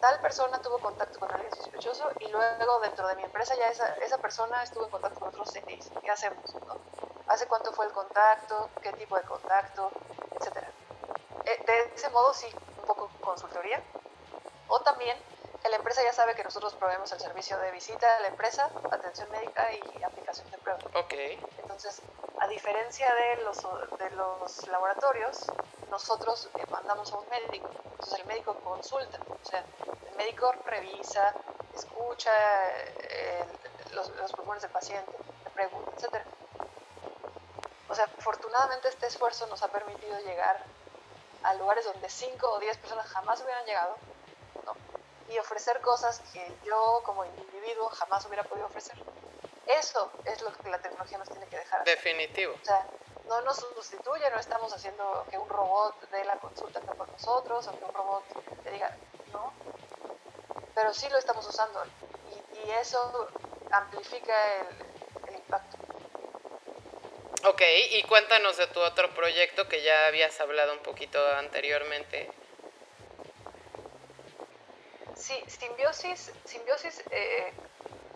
tal 0.00 0.20
persona 0.20 0.60
tuvo 0.60 0.78
contacto 0.78 1.18
con 1.18 1.30
alguien 1.32 1.54
sospechoso 1.54 2.10
y 2.20 2.28
luego 2.28 2.80
dentro 2.80 3.06
de 3.08 3.16
mi 3.16 3.24
empresa 3.24 3.54
ya 3.54 3.68
esa, 3.68 3.94
esa 3.96 4.18
persona 4.18 4.62
estuvo 4.62 4.84
en 4.84 4.90
contacto 4.90 5.20
con 5.20 5.28
otros 5.28 5.50
seis, 5.52 5.90
¿qué 6.02 6.10
hacemos? 6.10 6.54
¿Hace 7.28 7.46
cuánto 7.46 7.72
fue 7.72 7.86
el 7.86 7.92
contacto? 7.92 8.70
¿Qué 8.82 8.92
tipo 8.94 9.16
de 9.16 9.22
contacto? 9.22 9.90
Etcétera. 10.38 10.68
Eh, 11.44 11.62
de 11.66 11.94
ese 11.94 12.08
modo 12.10 12.34
sí, 12.34 12.48
un 12.80 12.86
poco 12.86 13.10
consultoría. 13.20 13.82
O 14.68 14.80
también 14.80 15.16
la 15.68 15.76
empresa 15.76 16.02
ya 16.02 16.12
sabe 16.12 16.34
que 16.34 16.42
nosotros 16.42 16.74
proveemos 16.74 17.12
el 17.12 17.20
servicio 17.20 17.56
de 17.58 17.70
visita 17.70 18.16
a 18.16 18.20
la 18.20 18.28
empresa, 18.28 18.70
atención 18.90 19.30
médica 19.30 19.68
y 19.72 20.02
aplicación 20.02 20.50
de 20.50 20.58
pruebas. 20.58 20.84
Ok. 20.94 21.14
Entonces, 21.58 22.02
a 22.40 22.48
diferencia 22.48 23.12
de 23.14 23.44
los, 23.44 23.58
de 23.98 24.10
los 24.10 24.66
laboratorios, 24.68 25.46
nosotros 25.90 26.48
mandamos 26.70 27.12
a 27.12 27.18
un 27.18 27.28
médico. 27.28 27.68
Entonces, 28.00 28.20
el 28.20 28.26
médico 28.26 28.54
consulta. 28.64 29.18
O 29.28 29.46
sea, 29.46 29.62
el 30.08 30.16
médico 30.16 30.52
revisa, 30.64 31.34
escucha 31.74 32.32
eh, 32.98 33.44
los, 33.92 34.08
los 34.16 34.32
pulmones 34.32 34.62
del 34.62 34.70
paciente, 34.70 35.12
le 35.44 35.50
pregunta, 35.50 35.90
etc. 35.98 36.24
O 37.90 37.94
sea, 37.94 38.04
afortunadamente 38.04 38.88
este 38.88 39.06
esfuerzo 39.06 39.46
nos 39.48 39.62
ha 39.62 39.68
permitido 39.68 40.18
llegar 40.20 40.64
a 41.42 41.54
lugares 41.54 41.84
donde 41.84 42.08
5 42.08 42.50
o 42.50 42.58
10 42.58 42.78
personas 42.78 43.06
jamás 43.08 43.42
hubieran 43.42 43.66
llegado 43.66 43.96
y 45.28 45.38
ofrecer 45.38 45.80
cosas 45.82 46.20
que 46.32 46.50
yo 46.64 47.02
como 47.04 47.24
individuo 47.26 47.88
jamás 47.90 48.24
hubiera 48.24 48.44
podido 48.44 48.66
ofrecer. 48.66 48.96
Eso 49.66 50.10
es 50.24 50.40
lo 50.40 50.52
que 50.56 50.70
la 50.70 50.80
tecnología 50.80 51.18
nos 51.18 51.28
tiene 51.28 51.46
que 51.48 51.58
dejar. 51.58 51.84
Definitivo. 51.84 52.54
O 52.60 52.64
sea, 52.64 52.86
no 53.30 53.40
nos 53.42 53.58
sustituye, 53.58 54.28
no 54.30 54.40
estamos 54.40 54.72
haciendo 54.74 55.24
que 55.30 55.38
un 55.38 55.48
robot 55.48 55.94
dé 56.10 56.24
la 56.24 56.36
consulta 56.36 56.80
por 56.80 57.08
nosotros 57.08 57.68
o 57.68 57.78
que 57.78 57.84
un 57.84 57.94
robot 57.94 58.24
te 58.64 58.70
diga, 58.72 58.96
no, 59.32 59.52
pero 60.74 60.92
sí 60.92 61.08
lo 61.08 61.16
estamos 61.16 61.46
usando 61.46 61.80
y, 61.84 62.58
y 62.58 62.70
eso 62.72 63.28
amplifica 63.70 64.34
el, 64.56 65.28
el 65.28 65.34
impacto. 65.36 65.76
Ok, 67.44 67.62
y 67.92 68.02
cuéntanos 68.02 68.56
de 68.56 68.66
tu 68.66 68.80
otro 68.80 69.14
proyecto 69.14 69.68
que 69.68 69.82
ya 69.82 70.08
habías 70.08 70.38
hablado 70.40 70.72
un 70.72 70.80
poquito 70.80 71.24
anteriormente. 71.36 72.30
Sí, 75.14 75.40
Simbiosis, 75.46 76.32
Simbiosis 76.44 77.02
eh, 77.12 77.52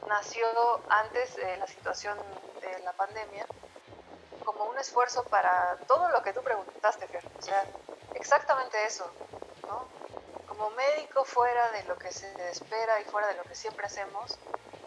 nació 0.08 0.46
antes 0.88 1.36
de 1.36 1.56
la 1.56 1.66
situación 1.68 2.18
de 2.60 2.80
la 2.80 2.92
pandemia 2.94 3.46
como 4.44 4.64
un 4.64 4.78
esfuerzo 4.78 5.24
para 5.24 5.76
todo 5.86 6.08
lo 6.10 6.22
que 6.22 6.32
tú 6.32 6.42
preguntaste, 6.42 7.06
Fer. 7.08 7.24
O 7.38 7.42
sea, 7.42 7.64
exactamente 8.14 8.84
eso, 8.84 9.10
¿no? 9.66 9.86
Como 10.46 10.70
médico 10.70 11.24
fuera 11.24 11.70
de 11.72 11.82
lo 11.84 11.96
que 11.96 12.12
se 12.12 12.30
espera 12.50 13.00
y 13.00 13.04
fuera 13.04 13.28
de 13.28 13.34
lo 13.34 13.42
que 13.44 13.54
siempre 13.54 13.86
hacemos, 13.86 14.38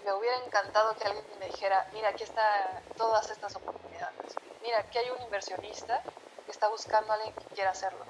me 0.05 0.13
hubiera 0.13 0.37
encantado 0.37 0.95
que 0.95 1.05
alguien 1.05 1.25
me 1.39 1.47
dijera, 1.47 1.87
mira, 1.91 2.09
aquí 2.09 2.23
están 2.23 2.81
todas 2.95 3.29
estas 3.29 3.55
oportunidades. 3.55 4.35
Mira, 4.61 4.79
aquí 4.79 4.97
hay 4.97 5.09
un 5.09 5.21
inversionista 5.21 6.01
que 6.45 6.51
está 6.51 6.69
buscando 6.69 7.11
a 7.11 7.15
alguien 7.15 7.33
que 7.33 7.45
quiera 7.55 7.71
hacerlo. 7.71 8.05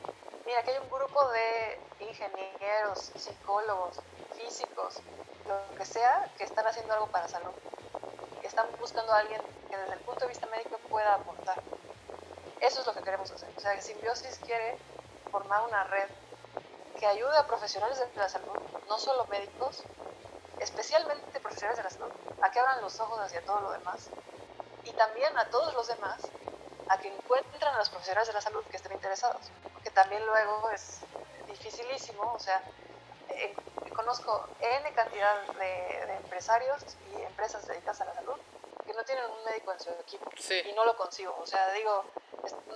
Mira, 0.46 0.60
aquí 0.60 0.70
hay 0.70 0.78
un 0.78 0.90
grupo 0.90 1.28
de 1.30 1.80
ingenieros, 2.00 3.12
psicólogos, 3.16 4.00
físicos, 4.36 5.02
lo 5.48 5.76
que 5.76 5.86
sea, 5.86 6.30
que 6.38 6.44
están 6.44 6.68
haciendo 6.68 6.94
algo 6.94 7.08
para 7.08 7.28
salud. 7.28 7.52
Están 8.44 8.68
buscando 8.80 9.12
a 9.12 9.20
alguien 9.20 9.42
que 9.70 9.78
desde 9.78 9.94
el 9.94 10.00
punto 10.02 10.22
de 10.22 10.28
vista 10.28 10.46
médico 10.48 10.78
aportar. 11.06 11.62
Eso 12.62 12.82
es 12.82 12.88
lo 12.88 12.94
que 12.94 13.02
queremos 13.02 13.30
hacer. 13.32 13.50
O 13.56 13.60
sea, 13.60 13.80
Simbiosis 13.82 14.40
quiere 14.40 14.78
formar 15.32 15.64
una 15.68 15.84
red 15.86 16.10
que 17.00 17.06
ayude 17.06 17.38
a 17.38 17.46
profesionales 17.46 18.00
de 18.00 18.08
la 18.16 18.30
salud, 18.30 18.58
no 18.88 18.98
solo 18.98 19.26
médicos, 19.28 19.84
especialmente 20.60 21.40
profesionales 21.40 21.78
de 21.78 21.84
la 21.84 21.90
salud, 21.90 22.12
a 22.42 22.52
que 22.52 22.60
abran 22.60 22.82
los 22.82 23.00
ojos 23.00 23.20
hacia 23.20 23.46
todo 23.46 23.62
lo 23.62 23.72
demás 23.72 24.10
y 24.84 24.92
también 24.94 25.38
a 25.38 25.46
todos 25.50 25.74
los 25.76 25.88
demás 25.88 26.22
a 26.90 26.98
que 26.98 27.10
encuentren 27.10 27.74
a 27.74 27.78
los 27.78 27.90
profesionales 27.90 28.28
de 28.28 28.34
la 28.34 28.42
salud 28.42 28.64
que 28.72 28.78
estén 28.78 28.94
interesados, 28.94 29.52
porque 29.74 29.92
también 29.92 30.26
luego 30.26 30.70
es 30.72 31.02
dificilísimo, 31.48 32.34
o 32.34 32.40
sea, 32.40 32.62
eh, 33.30 33.54
conozco 33.94 34.48
N 34.62 34.94
cantidad 34.94 35.42
de, 35.60 36.14
empresarios 36.18 36.82
y 37.12 37.22
empresas 37.24 37.68
dedicadas 37.68 38.02
a 38.02 38.06
la 38.06 38.14
salud 38.14 38.36
que 38.36 38.47
no 38.98 39.06
tienen 39.06 39.26
un 39.30 39.44
médico 39.46 39.72
en 39.72 39.80
su 39.80 39.90
equipo 39.92 40.30
y 40.66 40.74
no 40.74 40.84
lo 40.84 40.98
consigo. 40.98 41.38
O 41.40 41.46
sea, 41.46 41.72
digo, 41.72 42.04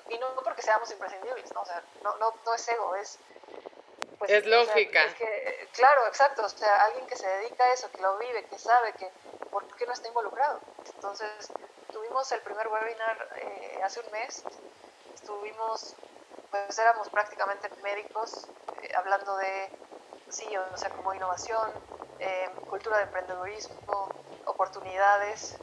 y 0.09 0.17
no 0.19 0.28
porque 0.36 0.61
seamos 0.61 0.89
imprescindibles, 0.91 1.51
¿no? 1.53 1.61
O 1.61 1.65
sea, 1.65 1.84
no, 2.03 2.15
no, 2.17 2.34
no 2.45 2.53
es 2.53 2.67
ego, 2.67 2.95
es... 2.95 3.19
Pues, 4.19 4.30
es 4.30 4.45
lógica. 4.45 5.01
claro, 5.74 6.05
exacto. 6.07 6.45
O 6.45 6.49
sea, 6.49 6.86
alguien 6.86 7.07
que 7.07 7.15
se 7.15 7.28
dedica 7.28 7.63
a 7.63 7.74
eso, 7.74 7.91
que 7.91 8.01
lo 8.01 8.17
vive, 8.19 8.45
que 8.45 8.59
sabe 8.59 8.93
que 8.93 9.09
por 9.49 9.65
qué 9.76 9.88
no 9.88 9.93
está 9.93 10.07
involucrado. 10.09 10.59
Entonces, 10.93 11.51
tuvimos 11.91 12.32
el 12.32 12.41
primer 12.41 12.67
webinar 12.67 13.30
eh, 13.38 13.80
hace 13.84 13.99
un 14.01 14.11
mes. 14.11 14.43
Estuvimos, 15.15 15.95
pues 16.51 16.78
éramos 16.78 17.09
prácticamente 17.09 17.67
médicos 17.82 18.47
eh, 18.84 18.91
hablando 18.95 19.38
de, 19.38 19.72
sí, 20.30 20.55
o 20.55 20.78
sea, 20.78 20.91
como 20.91 21.15
innovación, 21.15 21.72
eh, 22.19 22.47
cultura 22.69 22.97
de 22.97 23.03
emprendedurismo, 23.03 24.09
oportunidades. 24.45 25.57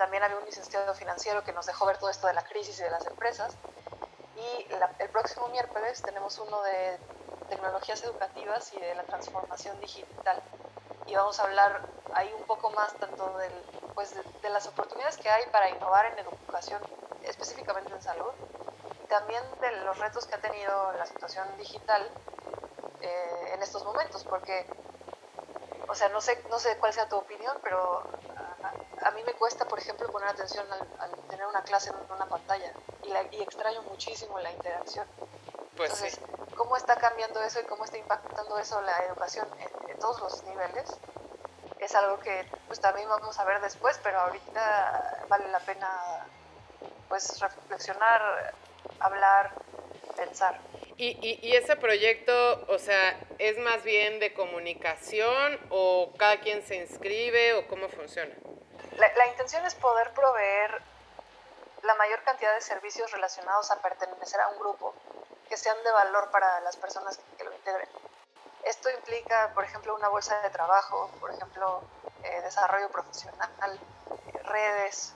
También 0.00 0.22
había 0.22 0.38
un 0.38 0.46
licenciado 0.46 0.94
financiero 0.94 1.44
que 1.44 1.52
nos 1.52 1.66
dejó 1.66 1.84
ver 1.84 1.98
todo 1.98 2.08
esto 2.08 2.26
de 2.26 2.32
la 2.32 2.42
crisis 2.42 2.80
y 2.80 2.82
de 2.82 2.88
las 2.88 3.06
empresas. 3.06 3.54
Y 4.34 4.66
el 4.98 5.10
próximo 5.10 5.46
miércoles 5.48 6.00
tenemos 6.00 6.38
uno 6.38 6.62
de 6.62 6.98
tecnologías 7.50 8.02
educativas 8.04 8.72
y 8.72 8.80
de 8.80 8.94
la 8.94 9.02
transformación 9.02 9.78
digital. 9.78 10.42
Y 11.06 11.14
vamos 11.14 11.38
a 11.38 11.42
hablar 11.42 11.82
ahí 12.14 12.32
un 12.32 12.44
poco 12.44 12.70
más 12.70 12.94
tanto 12.94 13.36
del, 13.36 13.52
pues 13.94 14.14
de, 14.40 14.48
las 14.48 14.66
oportunidades 14.68 15.18
que 15.18 15.28
hay 15.28 15.44
para 15.52 15.68
innovar 15.68 16.06
en 16.06 16.18
educación, 16.20 16.80
específicamente 17.24 17.92
en 17.92 18.00
salud, 18.00 18.32
y 19.04 19.06
también 19.06 19.44
de 19.60 19.70
los 19.84 19.98
retos 19.98 20.26
que 20.26 20.34
ha 20.34 20.40
tenido 20.40 20.92
la 20.92 21.04
situación 21.04 21.46
digital 21.58 22.08
eh, 23.02 23.50
en 23.52 23.62
estos 23.62 23.84
momentos, 23.84 24.24
porque, 24.24 24.64
o 25.88 25.94
sea, 25.94 26.08
no 26.08 26.22
sé, 26.22 26.42
no 26.48 26.58
sé 26.58 26.78
cuál 26.78 26.94
sea 26.94 27.06
tu 27.06 27.16
opinión, 27.16 27.54
pero 27.62 28.02
a, 29.02 29.10
mí 29.12 29.22
me 29.24 29.32
cuesta, 29.34 29.66
por 29.66 29.78
ejemplo, 29.78 30.10
poner 30.10 30.28
atención 30.28 30.66
al, 30.98 31.10
tener 31.28 31.46
una 31.46 31.62
clase 31.62 31.90
en 31.90 32.12
una 32.12 32.26
pantalla 32.26 32.72
y, 33.02 33.08
la, 33.08 33.22
y 33.30 33.42
extraño 33.42 33.82
muchísimo 33.82 34.38
la 34.40 34.52
interacción. 34.52 35.06
Pues 35.76 35.92
sí. 35.94 36.08
¿cómo 36.56 36.76
está 36.76 36.96
cambiando 36.96 37.42
eso 37.42 37.60
y 37.60 37.64
cómo 37.64 37.84
está 37.84 37.96
impactando 37.96 38.58
eso 38.58 38.82
la 38.82 38.98
educación 39.06 39.48
en, 39.58 39.90
en 39.90 39.98
todos 39.98 40.20
los 40.20 40.44
niveles? 40.44 40.98
es 41.80 41.94
algo 41.94 42.20
que 42.20 42.44
pues 42.66 42.80
también 42.80 43.08
vamos 43.08 43.38
a 43.38 43.44
ver 43.44 43.60
después, 43.60 43.98
pero 44.02 44.20
ahorita 44.20 45.24
vale 45.28 45.48
la 45.48 45.60
pena 45.60 45.88
pues 47.08 47.40
reflexionar, 47.40 48.54
hablar, 49.00 49.52
pensar. 50.16 50.60
¿Y, 50.96 51.16
y, 51.42 51.56
ese 51.56 51.76
proyecto, 51.76 52.66
o 52.68 52.78
sea, 52.78 53.18
es 53.38 53.56
más 53.58 53.82
bien 53.82 54.20
de 54.20 54.34
comunicación 54.34 55.58
o 55.70 56.12
cada 56.18 56.40
quien 56.40 56.62
se 56.62 56.76
inscribe 56.76 57.54
o 57.54 57.66
cómo 57.66 57.88
funciona? 57.88 58.34
La, 59.00 59.12
la 59.14 59.26
intención 59.26 59.64
es 59.64 59.74
poder 59.74 60.12
proveer 60.12 60.82
la 61.82 61.94
mayor 61.94 62.22
cantidad 62.22 62.54
de 62.54 62.60
servicios 62.60 63.10
relacionados 63.10 63.70
a 63.70 63.80
pertenecer 63.80 64.40
a 64.40 64.48
un 64.48 64.58
grupo 64.58 64.94
que 65.48 65.56
sean 65.56 65.76
de 65.82 65.90
valor 65.90 66.30
para 66.30 66.60
las 66.60 66.76
personas 66.76 67.18
que 67.36 67.44
lo 67.44 67.52
integren. 67.52 67.88
Esto 68.64 68.90
implica, 68.90 69.52
por 69.54 69.64
ejemplo, 69.64 69.94
una 69.94 70.08
bolsa 70.08 70.38
de 70.42 70.50
trabajo, 70.50 71.10
por 71.18 71.30
ejemplo, 71.30 71.82
eh, 72.22 72.42
desarrollo 72.42 72.90
profesional, 72.90 73.80
redes, 74.44 75.14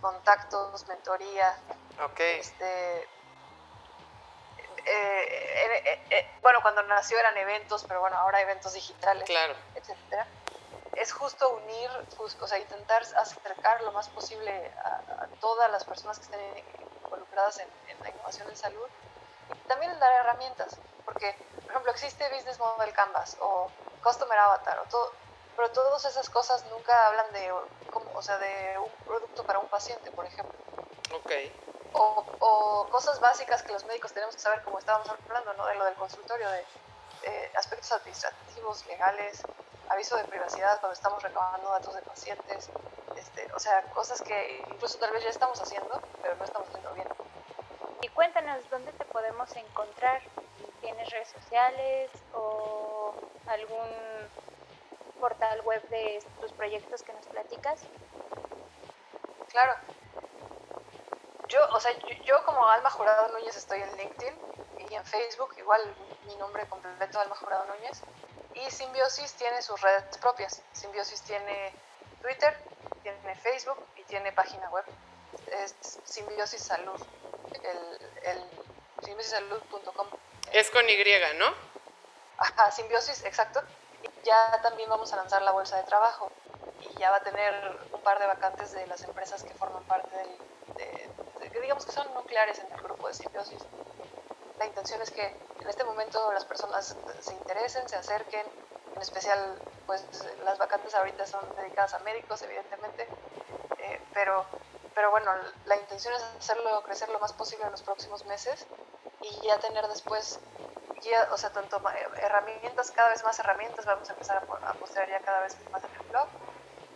contactos, 0.00 0.88
mentoría. 0.88 1.54
Okay. 2.10 2.40
Este, 2.40 3.02
eh, 4.86 6.04
eh, 6.10 6.30
bueno, 6.40 6.60
cuando 6.62 6.82
nació 6.84 7.18
eran 7.18 7.36
eventos, 7.36 7.84
pero 7.86 8.00
bueno, 8.00 8.16
ahora 8.16 8.40
eventos 8.40 8.72
digitales, 8.72 9.24
claro. 9.24 9.54
etcétera. 9.74 10.26
Es 10.96 11.12
justo 11.12 11.48
unir, 11.50 11.90
o 12.18 12.46
sea, 12.46 12.58
intentar 12.58 13.02
acercar 13.16 13.80
lo 13.82 13.92
más 13.92 14.08
posible 14.08 14.72
a, 14.84 15.26
todas 15.40 15.70
las 15.70 15.84
personas 15.84 16.18
que 16.18 16.24
estén 16.24 16.40
involucradas 17.04 17.58
en, 17.58 17.68
en 17.88 18.00
la 18.02 18.10
innovación 18.10 18.48
en 18.48 18.56
salud 18.56 18.88
y 19.52 19.68
también 19.68 19.92
en 19.92 19.98
dar 19.98 20.12
herramientas, 20.12 20.76
porque 21.04 21.36
por 21.64 21.70
ejemplo, 21.70 21.92
existe 21.92 22.28
Business 22.32 22.58
Model 22.58 22.92
Canvas 22.92 23.36
o 23.40 23.68
Customer 24.02 24.38
Avatar, 24.38 24.78
o 24.78 24.84
todo, 24.88 25.12
pero 25.56 25.70
todas 25.70 26.04
esas 26.04 26.30
cosas 26.30 26.64
nunca 26.70 27.08
hablan 27.08 27.32
de, 27.32 27.50
o 27.50 28.22
sea, 28.22 28.38
de 28.38 28.78
un 28.78 28.90
producto 29.04 29.44
para 29.44 29.58
un 29.58 29.68
paciente, 29.68 30.10
por 30.12 30.24
ejemplo. 30.24 30.56
Ok. 31.12 31.32
O, 31.94 32.24
o, 32.40 32.88
cosas 32.90 33.18
básicas 33.20 33.62
que 33.62 33.72
los 33.72 33.84
médicos 33.86 34.12
tenemos 34.12 34.34
que 34.34 34.40
saber, 34.40 34.62
como 34.62 34.78
estábamos 34.78 35.08
hablando, 35.08 35.52
¿no? 35.54 35.66
de 35.66 35.74
lo 35.76 35.84
del 35.84 35.94
consultorio, 35.94 36.48
de, 36.50 36.64
aspectos 37.56 37.90
administrativos, 37.92 38.86
legales, 38.86 39.42
aviso 39.88 40.16
de 40.16 40.24
privacidad 40.24 40.80
cuando 40.80 40.94
estamos 40.94 41.22
recabando 41.22 41.70
datos 41.70 41.94
de 41.94 42.02
pacientes, 42.02 42.70
este, 43.16 43.52
o 43.52 43.58
sea, 43.58 43.82
cosas 43.92 44.20
que 44.22 44.64
incluso 44.70 44.98
tal 44.98 45.12
vez 45.12 45.24
ya 45.24 45.30
estamos 45.30 45.60
haciendo, 45.60 46.00
pero 46.22 46.36
no 46.36 46.44
estamos 46.44 46.68
haciendo 46.68 46.92
bien. 46.94 47.08
Y 48.02 48.08
cuéntanos 48.08 48.68
dónde 48.70 48.92
te 48.92 49.04
podemos 49.06 49.54
encontrar 49.56 50.20
¿Tienes 50.84 51.08
redes 51.08 51.28
sociales 51.28 52.10
o 52.34 53.14
algún 53.46 53.88
portal 55.18 55.62
web 55.62 55.82
de 55.88 56.22
tus 56.42 56.52
proyectos 56.52 57.02
que 57.02 57.14
nos 57.14 57.24
platicas? 57.24 57.80
Claro. 59.48 59.72
Yo, 61.48 61.60
o 61.72 61.80
sea, 61.80 61.90
yo, 62.22 62.44
como 62.44 62.68
Alma 62.68 62.90
Jurado 62.90 63.28
Núñez 63.28 63.56
estoy 63.56 63.80
en 63.80 63.96
LinkedIn 63.96 64.34
y 64.90 64.94
en 64.94 65.06
Facebook, 65.06 65.54
igual 65.56 65.80
mi 66.26 66.36
nombre 66.36 66.68
completo, 66.68 67.18
Alma 67.18 67.36
Jurado 67.36 67.64
Núñez. 67.64 68.02
Y 68.54 68.70
Simbiosis 68.70 69.32
tiene 69.34 69.60
sus 69.62 69.80
redes 69.80 70.18
propias. 70.18 70.62
Simbiosis 70.72 71.22
tiene 71.22 71.72
Twitter, 72.22 72.56
tiene 73.02 73.34
Facebook 73.36 73.84
y 73.96 74.02
tiene 74.04 74.32
página 74.32 74.68
web. 74.70 74.84
Es 75.50 75.74
Simbiosis 76.04 76.62
Salud, 76.62 77.00
el, 77.62 78.10
el 78.22 78.64
simbiosissalud.com. 79.04 80.08
Es 80.52 80.70
con 80.70 80.88
Y, 80.88 80.96
¿no? 81.36 81.52
Ajá, 82.38 82.70
simbiosis, 82.70 83.24
exacto. 83.24 83.62
Y 84.02 84.26
ya 84.26 84.60
también 84.62 84.88
vamos 84.88 85.12
a 85.12 85.16
lanzar 85.16 85.42
la 85.42 85.52
bolsa 85.52 85.76
de 85.76 85.84
trabajo 85.84 86.30
y 86.80 86.98
ya 86.98 87.10
va 87.10 87.18
a 87.18 87.22
tener 87.22 87.54
un 87.92 88.00
par 88.02 88.18
de 88.18 88.26
vacantes 88.26 88.72
de 88.72 88.86
las 88.86 89.02
empresas 89.02 89.42
que 89.42 89.54
forman 89.54 89.84
parte 89.84 90.16
del, 90.16 90.38
de, 90.76 91.50
que 91.50 91.60
digamos 91.60 91.86
que 91.86 91.92
son 91.92 92.12
nucleares 92.14 92.58
en 92.58 92.72
el 92.72 92.80
grupo 92.82 93.08
de 93.08 93.14
simbiosis. 93.14 93.62
La 94.58 94.66
intención 94.66 95.00
es 95.02 95.10
que 95.10 95.24
en 95.60 95.68
este 95.68 95.84
momento 95.84 96.32
las 96.32 96.44
personas 96.44 96.96
se 97.20 97.32
interesen, 97.32 97.88
se 97.88 97.96
acerquen, 97.96 98.46
en 98.94 99.02
especial 99.02 99.58
pues 99.86 100.04
las 100.44 100.58
vacantes 100.58 100.94
ahorita 100.94 101.26
son 101.26 101.44
dedicadas 101.56 101.94
a 101.94 101.98
médicos, 102.00 102.40
evidentemente, 102.42 103.08
eh, 103.78 104.00
pero, 104.12 104.44
pero 104.94 105.10
bueno, 105.10 105.32
la 105.66 105.76
intención 105.76 106.14
es 106.14 106.22
hacerlo 106.22 106.82
crecer 106.82 107.08
lo 107.08 107.18
más 107.18 107.32
posible 107.32 107.64
en 107.64 107.72
los 107.72 107.82
próximos 107.82 108.24
meses 108.26 108.66
y 109.20 109.46
ya 109.46 109.58
tener 109.58 109.86
después, 109.88 110.38
ya, 111.02 111.28
o 111.32 111.36
sea, 111.36 111.50
tanto 111.50 111.82
herramientas, 112.16 112.90
cada 112.92 113.10
vez 113.10 113.24
más 113.24 113.38
herramientas, 113.38 113.84
vamos 113.84 114.08
a 114.08 114.12
empezar 114.12 114.46
a, 114.62 114.74
mostrar 114.74 115.08
ya 115.08 115.20
cada 115.20 115.40
vez 115.40 115.56
más 115.70 115.82
en 115.82 115.90
el 115.90 116.06
blog, 116.08 116.28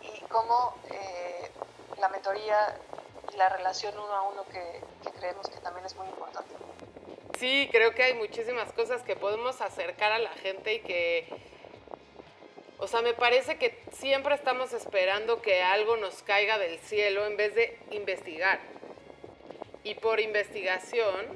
y 0.01 0.21
cómo 0.25 0.75
eh, 0.89 1.51
la 1.97 2.07
mentoría 2.09 2.77
y 3.31 3.35
la 3.35 3.49
relación 3.49 3.97
uno 3.97 4.15
a 4.15 4.21
uno 4.21 4.45
que 4.45 4.83
creemos 5.17 5.47
que 5.47 5.57
también 5.57 5.85
es 5.85 5.95
muy 5.95 6.07
importante. 6.07 6.55
Sí, 7.39 7.69
creo 7.71 7.95
que 7.95 8.03
hay 8.03 8.13
muchísimas 8.15 8.73
cosas 8.73 9.01
que 9.03 9.15
podemos 9.15 9.61
acercar 9.61 10.11
a 10.11 10.19
la 10.19 10.31
gente 10.31 10.75
y 10.75 10.79
que 10.79 11.25
o 12.79 12.87
sea, 12.87 13.01
me 13.01 13.13
parece 13.13 13.57
que 13.57 13.77
siempre 13.91 14.35
estamos 14.35 14.71
esperando 14.71 15.41
que 15.41 15.61
algo 15.61 15.97
nos 15.97 16.23
caiga 16.23 16.57
del 16.57 16.79
cielo 16.79 17.25
en 17.25 17.35
vez 17.35 17.53
de 17.53 17.77
investigar. 17.91 18.59
Y 19.83 19.95
por 19.95 20.21
investigación 20.21 21.27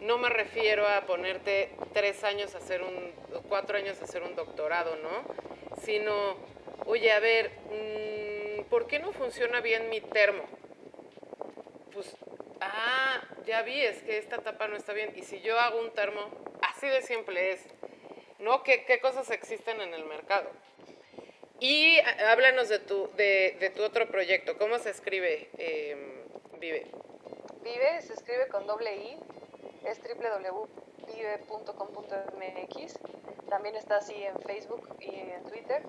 no 0.00 0.16
me 0.16 0.30
refiero 0.30 0.86
a 0.88 1.02
ponerte 1.02 1.70
tres 1.92 2.24
años 2.24 2.54
a 2.54 2.58
hacer 2.58 2.82
un, 2.82 3.12
cuatro 3.48 3.76
años 3.76 4.00
a 4.00 4.04
hacer 4.04 4.22
un 4.22 4.34
doctorado, 4.36 4.96
¿no? 4.96 5.80
Sino, 5.82 6.36
oye, 6.86 7.12
a 7.12 7.20
ver, 7.20 7.50
mm, 7.70 8.64
¿por 8.70 8.86
qué 8.86 8.98
no 8.98 9.12
funciona 9.12 9.60
bien 9.60 9.90
mi 9.90 10.00
termo? 10.00 10.44
Pues, 11.92 12.16
ah, 12.60 13.22
ya 13.44 13.62
vi, 13.62 13.82
es 13.82 14.02
que 14.02 14.18
esta 14.18 14.38
tapa 14.38 14.68
no 14.68 14.76
está 14.76 14.92
bien. 14.92 15.12
Y 15.16 15.22
si 15.22 15.40
yo 15.40 15.58
hago 15.58 15.80
un 15.80 15.92
termo, 15.92 16.30
así 16.62 16.86
de 16.86 17.02
simple 17.02 17.52
es, 17.52 17.64
¿no? 18.38 18.62
¿Qué, 18.62 18.84
qué 18.84 19.00
cosas 19.00 19.30
existen 19.30 19.80
en 19.80 19.94
el 19.94 20.04
mercado? 20.04 20.50
Y 21.58 21.98
háblanos 22.00 22.68
de 22.68 22.80
tu, 22.80 23.08
de, 23.16 23.56
de 23.58 23.70
tu 23.70 23.82
otro 23.82 24.06
proyecto, 24.08 24.58
¿cómo 24.58 24.78
se 24.78 24.90
escribe 24.90 25.48
em, 25.56 26.26
Vive? 26.58 26.86
Vive 27.62 28.02
se 28.02 28.12
escribe 28.12 28.48
con 28.48 28.66
doble 28.66 28.94
I, 28.94 29.18
es 29.84 29.98
www.vive.com.mx. 30.00 32.98
También 33.48 33.76
está 33.76 33.96
así 33.96 34.22
en 34.22 34.38
Facebook 34.42 34.94
y 35.00 35.14
en 35.14 35.42
Twitter. 35.44 35.82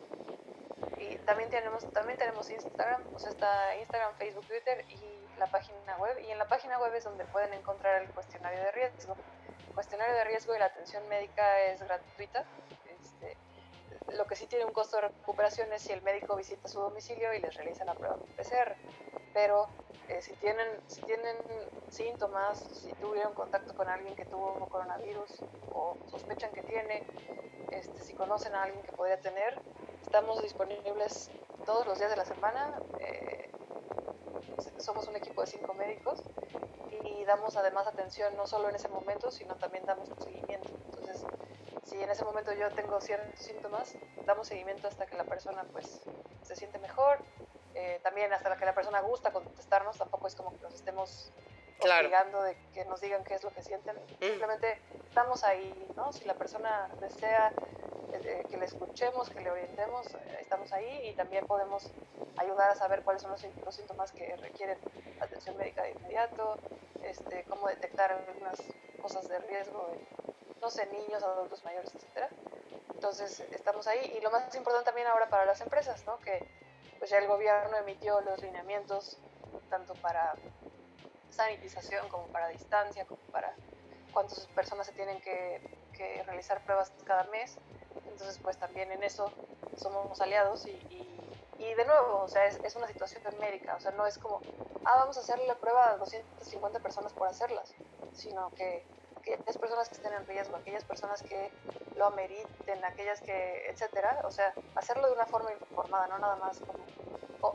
Y 0.99 1.17
también 1.25 1.49
tenemos, 1.49 1.91
también 1.91 2.17
tenemos 2.17 2.49
Instagram, 2.49 3.03
o 3.13 3.19
sea, 3.19 3.31
está 3.31 3.75
Instagram, 3.77 4.15
Facebook, 4.17 4.47
Twitter 4.47 4.85
y 4.89 4.95
la 5.37 5.47
página 5.47 5.97
web. 5.97 6.17
Y 6.19 6.31
en 6.31 6.37
la 6.37 6.47
página 6.47 6.79
web 6.79 6.93
es 6.95 7.03
donde 7.03 7.25
pueden 7.25 7.53
encontrar 7.53 8.01
el 8.01 8.09
cuestionario 8.11 8.59
de 8.59 8.71
riesgo. 8.71 9.15
El 9.67 9.73
cuestionario 9.73 10.15
de 10.15 10.23
riesgo 10.23 10.55
y 10.55 10.59
la 10.59 10.65
atención 10.65 11.07
médica 11.07 11.61
es 11.63 11.81
gratuita. 11.81 12.45
Este, 12.99 13.37
lo 14.15 14.25
que 14.25 14.35
sí 14.35 14.47
tiene 14.47 14.65
un 14.65 14.73
costo 14.73 14.97
de 14.97 15.09
recuperación 15.09 15.71
es 15.73 15.81
si 15.81 15.91
el 15.91 16.01
médico 16.01 16.35
visita 16.35 16.67
su 16.67 16.79
domicilio 16.79 17.33
y 17.33 17.39
les 17.39 17.53
realiza 17.55 17.85
la 17.85 17.93
prueba 17.93 18.17
PCR. 18.35 18.75
Pero 19.33 19.67
eh, 20.09 20.21
si, 20.21 20.33
tienen, 20.33 20.67
si 20.87 21.01
tienen 21.01 21.35
síntomas, 21.89 22.59
si 22.59 22.93
tuvieron 22.93 23.33
contacto 23.33 23.75
con 23.75 23.89
alguien 23.89 24.15
que 24.15 24.25
tuvo 24.25 24.67
coronavirus 24.69 25.43
o 25.73 25.97
sospechan 26.09 26.51
que 26.51 26.63
tiene, 26.63 27.03
este, 27.71 28.01
si 28.01 28.13
conocen 28.13 28.55
a 28.55 28.63
alguien 28.63 28.81
que 28.83 28.93
podría 28.93 29.19
tener, 29.19 29.59
estamos 30.01 30.41
disponibles 30.41 31.29
todos 31.65 31.85
los 31.85 31.99
días 31.99 32.09
de 32.09 32.15
la 32.15 32.25
semana. 32.25 32.81
Eh, 32.99 33.51
somos 34.77 35.07
un 35.07 35.15
equipo 35.15 35.41
de 35.41 35.47
cinco 35.47 35.73
médicos 35.73 36.21
y 37.03 37.23
damos 37.25 37.55
además 37.57 37.87
atención 37.87 38.35
no 38.35 38.47
solo 38.47 38.69
en 38.69 38.75
ese 38.75 38.87
momento, 38.87 39.31
sino 39.31 39.55
también 39.55 39.85
damos 39.85 40.09
seguimiento. 40.23 40.69
Entonces, 40.85 41.23
si 41.83 42.01
en 42.01 42.09
ese 42.09 42.23
momento 42.23 42.53
yo 42.53 42.69
tengo 42.71 42.99
ciertos 43.01 43.39
síntomas, 43.39 43.95
damos 44.25 44.47
seguimiento 44.47 44.87
hasta 44.87 45.05
que 45.05 45.15
la 45.15 45.23
persona 45.23 45.63
pues 45.71 46.01
se 46.41 46.55
siente 46.55 46.79
mejor, 46.79 47.19
eh, 47.75 47.99
también 48.03 48.33
hasta 48.33 48.55
que 48.57 48.65
la 48.65 48.73
persona 48.73 49.01
gusta 49.01 49.31
contestarnos, 49.31 49.97
tampoco 49.97 50.27
es 50.27 50.35
como 50.35 50.51
que 50.51 50.61
nos 50.63 50.73
estemos 50.73 51.31
obligando 51.79 52.41
de 52.41 52.57
que 52.73 52.85
nos 52.85 53.01
digan 53.01 53.23
qué 53.23 53.35
es 53.35 53.43
lo 53.43 53.51
que 53.51 53.61
sienten, 53.61 53.95
mm. 53.95 54.23
simplemente 54.23 54.79
estamos 55.07 55.43
ahí, 55.43 55.87
¿no? 55.95 56.11
Si 56.11 56.25
la 56.25 56.33
persona 56.33 56.89
desea 56.99 57.53
que 58.21 58.57
le 58.57 58.65
escuchemos, 58.65 59.29
que 59.29 59.41
le 59.41 59.51
orientemos, 59.51 60.07
eh, 60.13 60.37
estamos 60.41 60.71
ahí 60.73 61.09
y 61.09 61.13
también 61.13 61.45
podemos 61.45 61.91
ayudar 62.37 62.71
a 62.71 62.75
saber 62.75 63.03
cuáles 63.03 63.21
son 63.21 63.31
los, 63.31 63.45
los, 63.65 63.75
síntomas 63.75 64.11
que 64.11 64.35
requieren 64.37 64.77
atención 65.19 65.57
médica 65.57 65.83
de 65.83 65.91
inmediato, 65.91 66.57
este, 67.03 67.43
cómo 67.45 67.67
detectar 67.67 68.11
algunas 68.11 68.61
cosas 69.01 69.27
de 69.27 69.39
riesgo 69.39 69.91
no 70.61 70.69
sé, 70.69 70.85
niños, 70.87 71.23
adultos 71.23 71.63
mayores, 71.63 71.93
etcétera. 71.93 72.29
Entonces, 72.93 73.39
estamos 73.51 73.87
ahí. 73.87 74.15
Y 74.17 74.21
lo 74.21 74.31
más 74.31 74.53
importante 74.55 74.85
también 74.85 75.07
ahora 75.07 75.29
para 75.29 75.45
las 75.45 75.61
empresas, 75.61 76.03
¿no? 76.05 76.19
Que 76.19 76.47
pues 76.97 77.11
ya 77.11 77.19
el 77.19 77.27
gobierno 77.27 77.77
emitió 77.77 78.19
los 78.21 78.41
lineamientos 78.41 79.17
tanto 79.69 79.93
para 79.95 80.33
sanitización 81.29 82.09
como 82.09 82.25
para 82.27 82.47
distancia, 82.47 83.05
como 83.05 83.21
para 83.31 83.53
cuántas 84.11 84.47
personas 84.47 84.87
se 84.87 84.93
tienen 84.93 85.21
que, 85.21 85.61
que 85.93 86.23
realizar 86.23 86.63
pruebas 86.63 86.91
cada 87.05 87.23
mes. 87.25 87.57
Entonces, 88.05 88.39
pues 88.41 88.57
también 88.57 88.91
en 88.91 89.03
eso 89.03 89.31
somos 89.75 90.19
aliados 90.21 90.65
y, 90.65 90.71
y, 91.59 91.73
de 91.73 91.85
nuevo, 91.85 92.23
o 92.23 92.27
sea, 92.27 92.45
es, 92.45 92.75
una 92.75 92.87
situación 92.87 93.21
médica, 93.39 93.75
o 93.75 93.79
sea, 93.79 93.91
no 93.91 94.05
es 94.07 94.17
como, 94.17 94.41
ah, 94.85 94.95
vamos 94.97 95.17
a 95.17 95.19
hacerle 95.19 95.45
la 95.47 95.55
prueba 95.55 95.91
a 95.91 95.97
250 95.97 96.79
personas 96.79 97.13
por 97.13 97.27
hacerlas, 97.27 97.73
sino 98.13 98.49
que 98.51 98.83
aquellas 99.17 99.57
personas 99.57 99.89
que 99.89 99.95
estén 99.95 100.13
en 100.13 100.25
riesgo, 100.25 100.55
aquellas 100.55 100.83
personas 100.83 101.21
que 101.21 101.51
lo 101.95 102.05
ameriten, 102.05 102.83
aquellas 102.85 103.21
que, 103.21 103.69
etcétera, 103.69 104.21
o 104.23 104.31
sea, 104.31 104.53
hacerlo 104.75 105.07
de 105.07 105.13
una 105.13 105.25
forma 105.25 105.51
informada, 105.51 106.07
no 106.07 106.17
nada 106.17 106.35
más 106.37 106.59
como, 106.59 106.83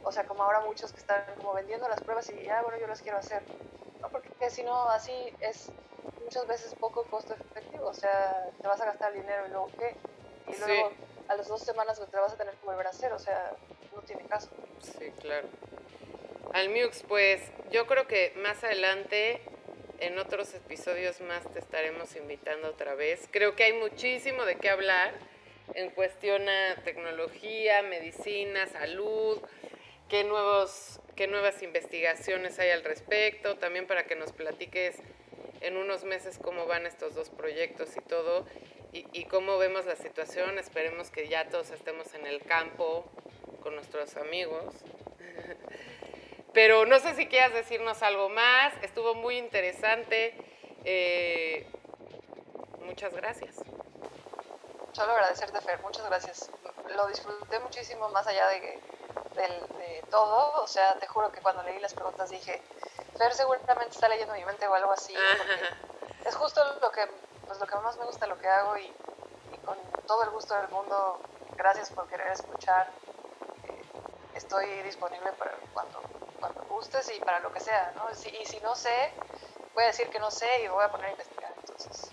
o, 0.04 0.12
sea, 0.12 0.26
como 0.26 0.42
ahora 0.42 0.60
muchos 0.60 0.92
que 0.92 1.00
están 1.00 1.24
como 1.38 1.54
vendiendo 1.54 1.88
las 1.88 2.00
pruebas 2.00 2.28
y, 2.30 2.48
ah, 2.48 2.62
bueno, 2.62 2.78
yo 2.78 2.86
las 2.86 3.02
quiero 3.02 3.18
hacer, 3.18 3.42
¿no? 4.00 4.08
Porque 4.08 4.50
si 4.50 4.62
no, 4.62 4.88
así 4.90 5.34
es 5.40 5.72
muchas 6.22 6.46
veces 6.46 6.74
poco 6.76 7.04
costo 7.04 7.34
efectivo, 7.34 7.86
o 7.86 7.94
sea, 7.94 8.50
te 8.60 8.68
vas 8.68 8.80
a 8.80 8.86
gastar 8.86 9.12
dinero 9.12 9.46
y 9.46 9.50
luego 9.50 9.66
qué, 9.78 9.96
y 10.52 10.60
luego 10.60 10.92
a 11.28 11.36
las 11.36 11.48
dos 11.48 11.62
semanas 11.62 12.00
te 12.10 12.16
vas 12.16 12.32
a 12.32 12.36
tener 12.36 12.54
que 12.54 12.66
volver 12.66 12.86
a 12.86 12.90
hacer, 12.90 13.12
o 13.12 13.18
sea, 13.18 13.52
no 13.94 14.02
tiene 14.02 14.24
caso. 14.26 14.50
Sí, 14.98 15.10
claro. 15.20 15.48
Al 16.52 16.68
Mux, 16.68 17.02
pues 17.08 17.40
yo 17.70 17.86
creo 17.86 18.06
que 18.06 18.32
más 18.36 18.62
adelante 18.62 19.40
en 20.00 20.18
otros 20.18 20.52
episodios 20.54 21.20
más 21.20 21.50
te 21.52 21.60
estaremos 21.60 22.14
invitando 22.16 22.68
otra 22.68 22.94
vez. 22.94 23.28
Creo 23.30 23.54
que 23.54 23.64
hay 23.64 23.72
muchísimo 23.72 24.44
de 24.44 24.56
qué 24.56 24.68
hablar 24.68 25.14
en 25.74 25.90
cuestión 25.90 26.48
a 26.48 26.74
tecnología, 26.82 27.82
medicina, 27.82 28.66
salud, 28.66 29.40
qué, 30.08 30.24
nuevos, 30.24 31.00
qué 31.16 31.26
nuevas 31.28 31.62
investigaciones 31.62 32.58
hay 32.58 32.70
al 32.70 32.84
respecto, 32.84 33.56
también 33.56 33.86
para 33.86 34.04
que 34.04 34.16
nos 34.16 34.32
platiques 34.32 34.96
en 35.60 35.76
unos 35.76 36.04
meses 36.04 36.38
cómo 36.38 36.66
van 36.66 36.86
estos 36.86 37.14
dos 37.14 37.30
proyectos 37.30 37.96
y 37.96 38.00
todo, 38.00 38.44
y, 38.92 39.06
y 39.12 39.24
cómo 39.24 39.58
vemos 39.58 39.86
la 39.86 39.96
situación. 39.96 40.58
Esperemos 40.58 41.10
que 41.10 41.28
ya 41.28 41.48
todos 41.48 41.70
estemos 41.70 42.14
en 42.14 42.26
el 42.26 42.42
campo 42.42 43.04
con 43.62 43.74
nuestros 43.74 44.16
amigos. 44.16 44.74
Pero 46.52 46.84
no 46.84 46.98
sé 46.98 47.14
si 47.14 47.26
quieras 47.26 47.54
decirnos 47.54 48.02
algo 48.02 48.28
más. 48.28 48.74
Estuvo 48.82 49.14
muy 49.14 49.38
interesante. 49.38 50.34
Eh, 50.84 51.66
muchas 52.80 53.14
gracias. 53.14 53.56
Solo 54.92 55.12
agradecerte, 55.12 55.60
Fer. 55.62 55.80
Muchas 55.80 56.04
gracias. 56.06 56.50
Lo 56.94 57.06
disfruté 57.06 57.58
muchísimo 57.60 58.10
más 58.10 58.26
allá 58.26 58.48
de, 58.48 58.60
de, 58.60 60.04
todo. 60.10 60.62
O 60.62 60.66
sea, 60.66 60.98
te 60.98 61.06
juro 61.06 61.32
que 61.32 61.40
cuando 61.40 61.62
leí 61.62 61.80
las 61.80 61.94
preguntas 61.94 62.28
dije, 62.28 62.60
Fer 63.16 63.32
seguramente 63.32 63.94
está 63.94 64.08
leyendo 64.08 64.34
mi 64.34 64.44
mente 64.44 64.66
o 64.66 64.74
algo 64.74 64.92
así. 64.92 65.14
Es 66.26 66.36
justo 66.36 66.60
lo 66.82 66.90
que, 66.92 67.08
pues, 67.46 67.58
lo 67.58 67.66
que 67.66 67.74
más 67.76 67.96
me 67.96 68.04
gusta 68.04 68.26
lo 68.26 68.38
que 68.38 68.48
hago 68.48 68.76
y, 68.76 68.84
y 69.52 69.58
con 69.64 69.76
todo 70.06 70.24
el 70.24 70.30
gusto 70.30 70.54
del 70.54 70.68
mundo, 70.68 71.20
gracias 71.56 71.90
por 71.90 72.06
querer 72.08 72.28
escuchar. 72.32 72.88
Eh, 73.68 73.82
estoy 74.34 74.66
disponible 74.82 75.32
para 75.32 75.52
cuando 75.72 76.00
cuando 76.42 76.64
gustes 76.64 77.08
y 77.16 77.20
para 77.20 77.38
lo 77.38 77.52
que 77.52 77.60
sea, 77.60 77.92
¿no? 77.94 78.10
y 78.10 78.44
si 78.46 78.58
no 78.60 78.74
sé, 78.74 79.12
voy 79.74 79.84
a 79.84 79.86
decir 79.86 80.10
que 80.10 80.18
no 80.18 80.28
sé 80.32 80.48
y 80.64 80.66
voy 80.66 80.82
a 80.82 80.90
poner 80.90 81.06
a 81.06 81.10
investigar. 81.12 81.52
Entonces, 81.56 82.10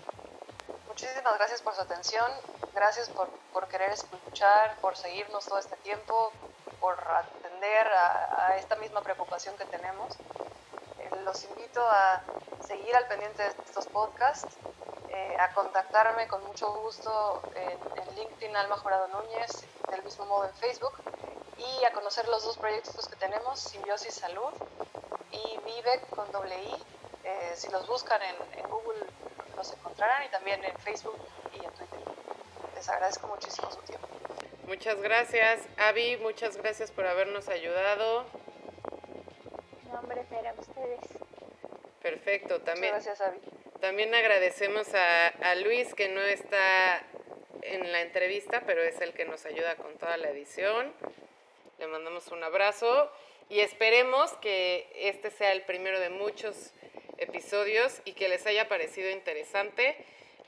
muchísimas 0.86 1.36
gracias 1.36 1.60
por 1.62 1.74
su 1.74 1.80
atención, 1.80 2.30
gracias 2.72 3.08
por, 3.08 3.28
por 3.52 3.66
querer 3.66 3.90
escuchar, 3.90 4.76
por 4.80 4.96
seguirnos 4.96 5.44
todo 5.46 5.58
este 5.58 5.76
tiempo, 5.78 6.30
por 6.78 6.96
atender 7.10 7.88
a, 7.88 8.56
esta 8.56 8.76
misma 8.76 9.02
preocupación 9.02 9.56
que 9.56 9.64
tenemos. 9.64 10.14
Eh, 11.00 11.10
los 11.24 11.42
invito 11.44 11.84
a 11.84 12.22
seguir 12.64 12.94
al 12.94 13.08
pendiente 13.08 13.42
de 13.42 13.48
estos 13.48 13.86
podcasts, 13.88 14.56
eh, 15.10 15.36
a 15.38 15.52
contactarme 15.52 16.26
con 16.28 16.44
mucho 16.46 16.72
gusto 16.80 17.42
en, 17.54 17.78
en 18.00 18.14
LinkedIn 18.16 18.56
Alma 18.56 18.76
Jurado 18.78 19.08
Núñez, 19.08 19.64
del 19.90 20.02
mismo 20.02 20.24
modo 20.26 20.46
en 20.46 20.54
Facebook 20.54 20.94
y 21.60 21.84
a 21.84 21.92
conocer 21.92 22.26
los 22.28 22.44
dos 22.44 22.56
proyectos 22.56 23.08
que 23.08 23.16
tenemos, 23.16 23.60
Simbiosis 23.60 24.14
Salud 24.14 24.52
y 25.30 25.58
Vive 25.64 26.00
con 26.10 26.30
doble 26.32 26.56
I. 26.62 26.74
Eh, 27.24 27.52
si 27.54 27.70
los 27.70 27.86
buscan 27.86 28.20
en, 28.22 28.68
Google 28.68 29.04
los 29.56 29.72
encontrarán 29.72 30.24
y 30.24 30.28
también 30.30 30.64
en 30.64 30.76
Facebook 30.78 31.16
y 31.52 31.64
en 31.64 31.70
Twitter. 31.72 31.98
Les 32.74 32.88
agradezco 32.88 33.26
muchísimo 33.26 33.70
su 33.70 33.80
tiempo. 33.82 34.08
Muchas 34.66 35.00
gracias, 35.02 35.60
Avi, 35.76 36.16
muchas 36.18 36.56
gracias 36.56 36.90
por 36.90 37.06
habernos 37.06 37.48
ayudado. 37.48 38.24
No, 39.92 39.98
hombre, 39.98 40.20
a 40.20 40.60
ustedes. 40.60 41.00
Perfecto, 42.00 42.62
también. 42.62 42.94
Muchas 42.94 43.18
gracias, 43.18 43.28
Avi. 43.28 43.59
También 43.80 44.14
agradecemos 44.14 44.88
a, 44.94 45.54
Luis 45.54 45.94
que 45.94 46.08
no 46.10 46.20
está 46.20 47.02
en 47.62 47.90
la 47.92 48.02
entrevista, 48.02 48.62
pero 48.66 48.82
es 48.82 49.00
el 49.00 49.14
que 49.14 49.24
nos 49.24 49.46
ayuda 49.46 49.76
con 49.76 49.96
toda 49.96 50.18
la 50.18 50.28
edición. 50.28 50.92
Le 51.78 51.86
mandamos 51.86 52.28
un 52.28 52.44
abrazo 52.44 53.10
y 53.48 53.60
esperemos 53.60 54.32
que 54.34 54.86
este 54.94 55.30
sea 55.30 55.52
el 55.52 55.62
primero 55.62 55.98
de 55.98 56.10
muchos 56.10 56.72
episodios 57.16 58.02
y 58.04 58.12
que 58.12 58.28
les 58.28 58.46
haya 58.46 58.68
parecido 58.68 59.10
interesante. 59.10 59.96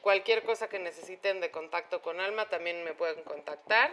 Cualquier 0.02 0.42
cosa 0.42 0.68
que 0.68 0.78
necesiten 0.78 1.40
de 1.40 1.50
contacto 1.50 2.02
con 2.02 2.20
Alma 2.20 2.50
también 2.50 2.84
me 2.84 2.92
pueden 2.92 3.22
contactar. 3.24 3.90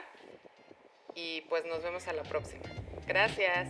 Y 1.16 1.42
pues 1.42 1.64
nos 1.64 1.82
vemos 1.82 2.08
a 2.08 2.14
la 2.14 2.24
próxima. 2.24 2.64
Gracias. 3.08 3.70